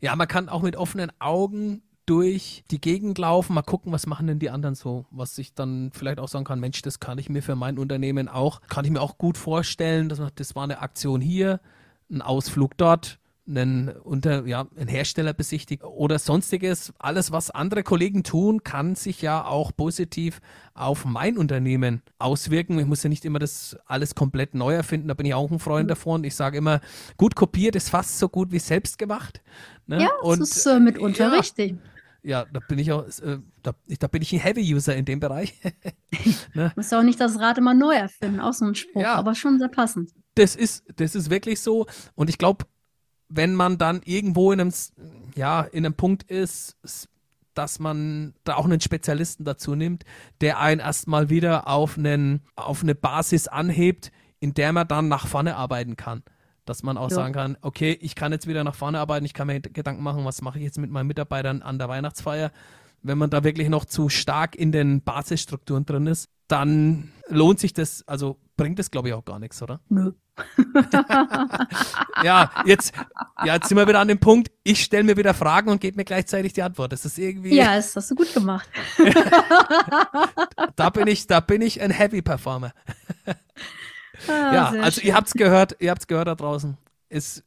Ja, 0.00 0.14
man 0.14 0.28
kann 0.28 0.48
auch 0.48 0.62
mit 0.62 0.76
offenen 0.76 1.10
Augen 1.20 1.82
durch 2.06 2.64
die 2.70 2.80
Gegend 2.80 3.18
laufen, 3.18 3.54
mal 3.54 3.62
gucken, 3.62 3.92
was 3.92 4.06
machen 4.06 4.26
denn 4.26 4.38
die 4.38 4.50
anderen 4.50 4.74
so, 4.74 5.06
was 5.10 5.36
ich 5.38 5.54
dann 5.54 5.90
vielleicht 5.92 6.20
auch 6.20 6.28
sagen 6.28 6.44
kann, 6.44 6.60
Mensch, 6.60 6.80
das 6.82 7.00
kann 7.00 7.18
ich 7.18 7.28
mir 7.28 7.42
für 7.42 7.56
mein 7.56 7.78
Unternehmen 7.78 8.28
auch, 8.28 8.60
kann 8.68 8.84
ich 8.84 8.90
mir 8.90 9.00
auch 9.00 9.18
gut 9.18 9.36
vorstellen, 9.36 10.08
dass 10.08 10.18
man, 10.18 10.30
das 10.36 10.54
war 10.54 10.64
eine 10.64 10.80
Aktion 10.80 11.20
hier, 11.20 11.60
ein 12.08 12.22
Ausflug 12.22 12.76
dort, 12.76 13.18
einen, 13.48 13.88
unter, 13.88 14.44
ja, 14.46 14.66
einen 14.76 14.88
Hersteller 14.88 15.32
besichtigt 15.32 15.84
oder 15.84 16.18
sonstiges. 16.18 16.92
Alles, 16.98 17.30
was 17.30 17.50
andere 17.50 17.82
Kollegen 17.82 18.24
tun, 18.24 18.64
kann 18.64 18.94
sich 18.96 19.22
ja 19.22 19.44
auch 19.44 19.72
positiv 19.76 20.40
auf 20.74 21.04
mein 21.04 21.38
Unternehmen 21.38 22.02
auswirken. 22.18 22.78
Ich 22.78 22.86
muss 22.86 23.02
ja 23.02 23.08
nicht 23.08 23.24
immer 23.24 23.38
das 23.38 23.76
alles 23.86 24.14
komplett 24.14 24.54
neu 24.54 24.74
erfinden. 24.74 25.08
Da 25.08 25.14
bin 25.14 25.26
ich 25.26 25.34
auch 25.34 25.50
ein 25.50 25.58
Freund 25.60 25.86
mhm. 25.86 25.90
davon. 25.90 26.24
Ich 26.24 26.34
sage 26.34 26.58
immer, 26.58 26.80
gut 27.16 27.36
kopiert 27.36 27.76
ist 27.76 27.90
fast 27.90 28.18
so 28.18 28.28
gut 28.28 28.50
wie 28.50 28.58
selbst 28.58 28.98
gemacht. 28.98 29.40
Ne? 29.86 30.02
Ja, 30.02 30.10
das 30.20 30.28
Und, 30.28 30.40
ist 30.42 30.66
äh, 30.66 30.80
mitunter 30.80 31.32
ja, 31.32 31.38
richtig. 31.38 31.76
Ja, 32.22 32.44
da 32.52 32.60
bin 32.60 32.78
ich 32.78 32.92
auch, 32.92 33.06
äh, 33.06 33.38
da, 33.62 33.74
da, 33.98 34.06
bin 34.08 34.22
ich 34.22 34.32
ein 34.32 34.40
Heavy-User 34.40 34.96
in 34.96 35.04
dem 35.04 35.20
Bereich. 35.20 35.54
ne? 36.54 36.72
Muss 36.76 36.92
auch 36.92 37.02
nicht 37.02 37.20
das 37.20 37.38
Rad 37.38 37.58
immer 37.58 37.74
neu 37.74 37.94
erfinden, 37.94 38.40
auch 38.40 38.52
so 38.52 38.64
ein 38.64 38.74
Spruch, 38.74 39.02
ja, 39.02 39.14
aber 39.14 39.34
schon 39.34 39.58
sehr 39.58 39.68
passend. 39.68 40.12
Das 40.34 40.56
ist, 40.56 40.84
das 40.96 41.14
ist 41.14 41.30
wirklich 41.30 41.60
so. 41.60 41.86
Und 42.14 42.28
ich 42.28 42.38
glaube, 42.38 42.66
wenn 43.28 43.54
man 43.54 43.78
dann 43.78 44.02
irgendwo 44.04 44.52
in 44.52 44.60
einem, 44.60 44.72
ja, 45.34 45.62
in 45.62 45.86
einem 45.86 45.94
Punkt 45.94 46.24
ist, 46.24 46.76
dass 47.54 47.78
man 47.78 48.34
da 48.44 48.56
auch 48.56 48.66
einen 48.66 48.80
Spezialisten 48.80 49.44
dazu 49.44 49.74
nimmt, 49.74 50.04
der 50.40 50.58
einen 50.60 50.80
erstmal 50.80 51.30
wieder 51.30 51.68
auf, 51.68 51.96
einen, 51.96 52.42
auf 52.54 52.82
eine 52.82 52.94
Basis 52.94 53.48
anhebt, 53.48 54.12
in 54.40 54.52
der 54.52 54.72
man 54.72 54.86
dann 54.86 55.08
nach 55.08 55.26
vorne 55.26 55.56
arbeiten 55.56 55.96
kann 55.96 56.22
dass 56.66 56.82
man 56.82 56.98
auch 56.98 57.10
ja. 57.10 57.16
sagen 57.16 57.32
kann, 57.32 57.56
okay, 57.62 57.96
ich 58.00 58.14
kann 58.14 58.32
jetzt 58.32 58.46
wieder 58.46 58.64
nach 58.64 58.74
vorne 58.74 58.98
arbeiten, 58.98 59.24
ich 59.24 59.34
kann 59.34 59.46
mir 59.46 59.60
Gedanken 59.60 60.02
machen, 60.02 60.24
was 60.24 60.42
mache 60.42 60.58
ich 60.58 60.64
jetzt 60.64 60.78
mit 60.78 60.90
meinen 60.90 61.06
Mitarbeitern 61.06 61.62
an 61.62 61.78
der 61.78 61.88
Weihnachtsfeier. 61.88 62.52
Wenn 63.02 63.18
man 63.18 63.30
da 63.30 63.44
wirklich 63.44 63.68
noch 63.68 63.84
zu 63.84 64.08
stark 64.08 64.56
in 64.56 64.72
den 64.72 65.02
Basisstrukturen 65.02 65.86
drin 65.86 66.06
ist, 66.06 66.28
dann 66.48 67.12
lohnt 67.28 67.60
sich 67.60 67.72
das, 67.72 68.06
also 68.06 68.38
bringt 68.56 68.78
das, 68.78 68.90
glaube 68.90 69.08
ich, 69.08 69.14
auch 69.14 69.24
gar 69.24 69.38
nichts, 69.38 69.62
oder? 69.62 69.80
Nö. 69.88 70.12
ja, 72.22 72.50
jetzt, 72.66 72.92
ja, 73.44 73.54
jetzt 73.54 73.68
sind 73.68 73.78
wir 73.78 73.88
wieder 73.88 74.00
an 74.00 74.08
dem 74.08 74.18
Punkt, 74.18 74.50
ich 74.64 74.82
stelle 74.82 75.04
mir 75.04 75.16
wieder 75.16 75.32
Fragen 75.32 75.70
und 75.70 75.80
gebe 75.80 75.96
mir 75.96 76.04
gleichzeitig 76.04 76.52
die 76.52 76.62
Antwort. 76.62 76.92
Das 76.92 77.06
ist 77.06 77.18
irgendwie. 77.18 77.54
Ja, 77.54 77.76
das 77.76 77.96
hast 77.96 78.10
du 78.10 78.14
gut 78.14 78.32
gemacht. 78.34 78.68
da 80.76 80.90
bin 80.90 81.06
ich, 81.06 81.26
da 81.26 81.40
bin 81.40 81.62
ich 81.62 81.80
ein 81.80 81.90
Heavy 81.90 82.20
Performer. 82.20 82.72
Ja, 84.54 84.82
also 84.82 85.00
schön. 85.00 85.08
ihr 85.08 85.14
habt's 85.14 85.32
gehört, 85.32 85.76
ihr 85.80 85.90
habt's 85.90 86.06
gehört 86.06 86.28
da 86.28 86.34
draußen. 86.34 86.76
Es 87.08 87.44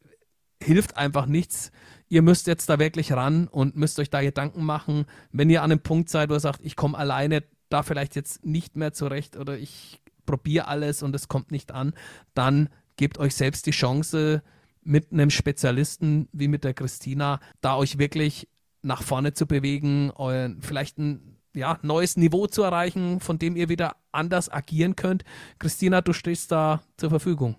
hilft 0.62 0.98
einfach 0.98 1.26
nichts. 1.26 1.72
Ihr 2.08 2.22
müsst 2.22 2.48
jetzt 2.48 2.70
da 2.70 2.80
wirklich 2.80 3.12
ran 3.14 3.48
und 3.48 3.76
müsst 3.76 4.00
euch 4.00 4.10
da 4.10 4.22
Gedanken 4.22 4.64
machen. 4.64 5.06
Wenn 5.32 5.50
ihr 5.50 5.62
an 5.62 5.72
einem 5.72 5.82
Punkt 5.82 6.10
seid, 6.10 6.30
wo 6.30 6.34
ihr 6.34 6.40
sagt, 6.40 6.62
ich 6.64 6.76
komme 6.76 6.98
alleine 6.98 7.44
da 7.70 7.84
vielleicht 7.84 8.16
jetzt 8.16 8.46
nicht 8.46 8.76
mehr 8.76 8.94
zurecht 8.94 9.38
oder 9.38 9.58
ich 9.58 10.02
probiere 10.26 10.68
alles 10.68 11.04
und 11.04 11.16
es 11.16 11.28
kommt 11.28 11.52
nicht 11.52 11.72
an, 11.72 11.94
dann 12.34 12.70
gebt 12.98 13.20
euch 13.20 13.36
selbst 13.36 13.66
die 13.66 13.72
Chance, 13.72 14.42
mit 14.84 15.12
einem 15.12 15.30
Spezialisten 15.30 16.28
wie 16.32 16.48
mit 16.48 16.64
der 16.64 16.74
Christina, 16.74 17.40
da 17.62 17.76
euch 17.76 18.00
wirklich 18.00 18.48
nach 18.82 19.04
vorne 19.04 19.34
zu 19.34 19.46
bewegen, 19.46 20.12
euren, 20.16 20.62
vielleicht 20.62 20.98
ein 20.98 21.38
ja, 21.54 21.80
neues 21.82 22.18
Niveau 22.18 22.48
zu 22.48 22.64
erreichen, 22.64 23.20
von 23.20 23.40
dem 23.40 23.56
ihr 23.56 23.70
wieder 23.70 23.96
anders 24.12 24.52
agieren 24.52 24.96
könnt. 24.96 25.24
Christina, 25.58 26.02
du 26.02 26.14
stehst 26.14 26.52
da 26.52 26.82
zur 26.98 27.10
Verfügung. 27.10 27.56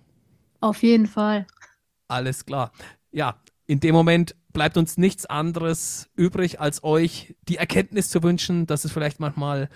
Auf 0.59 0.83
jeden 0.83 1.07
Fall. 1.07 1.47
Alles 2.07 2.45
klar. 2.45 2.71
Ja, 3.11 3.35
in 3.67 3.79
dem 3.79 3.95
Moment 3.95 4.35
bleibt 4.53 4.77
uns 4.77 4.97
nichts 4.97 5.25
anderes 5.25 6.09
übrig, 6.15 6.59
als 6.59 6.83
euch 6.83 7.35
die 7.47 7.57
Erkenntnis 7.57 8.09
zu 8.09 8.21
wünschen, 8.23 8.67
dass 8.67 8.85
es 8.85 8.91
vielleicht 8.91 9.19
manchmal 9.19 9.69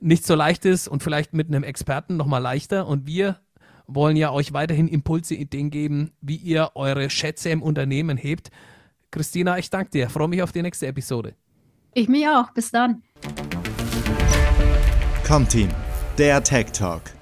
nicht 0.00 0.26
so 0.26 0.34
leicht 0.34 0.64
ist 0.64 0.88
und 0.88 1.02
vielleicht 1.02 1.32
mit 1.32 1.48
einem 1.48 1.62
Experten 1.62 2.16
nochmal 2.16 2.42
leichter. 2.42 2.86
Und 2.86 3.06
wir 3.06 3.40
wollen 3.86 4.16
ja 4.16 4.30
euch 4.30 4.52
weiterhin 4.52 4.88
Impulse, 4.88 5.34
Ideen 5.34 5.70
geben, 5.70 6.12
wie 6.20 6.36
ihr 6.36 6.72
eure 6.74 7.08
Schätze 7.08 7.50
im 7.50 7.62
Unternehmen 7.62 8.16
hebt. 8.16 8.50
Christina, 9.10 9.58
ich 9.58 9.70
danke 9.70 9.90
dir. 9.90 10.10
Freue 10.10 10.28
mich 10.28 10.42
auf 10.42 10.52
die 10.52 10.62
nächste 10.62 10.86
Episode. 10.86 11.34
Ich 11.94 12.08
mich 12.08 12.26
auch. 12.28 12.50
Bis 12.50 12.70
dann. 12.70 13.02
Comteam, 15.26 15.70
der 16.18 16.40
Tech 16.40 16.70
Talk. 16.70 17.15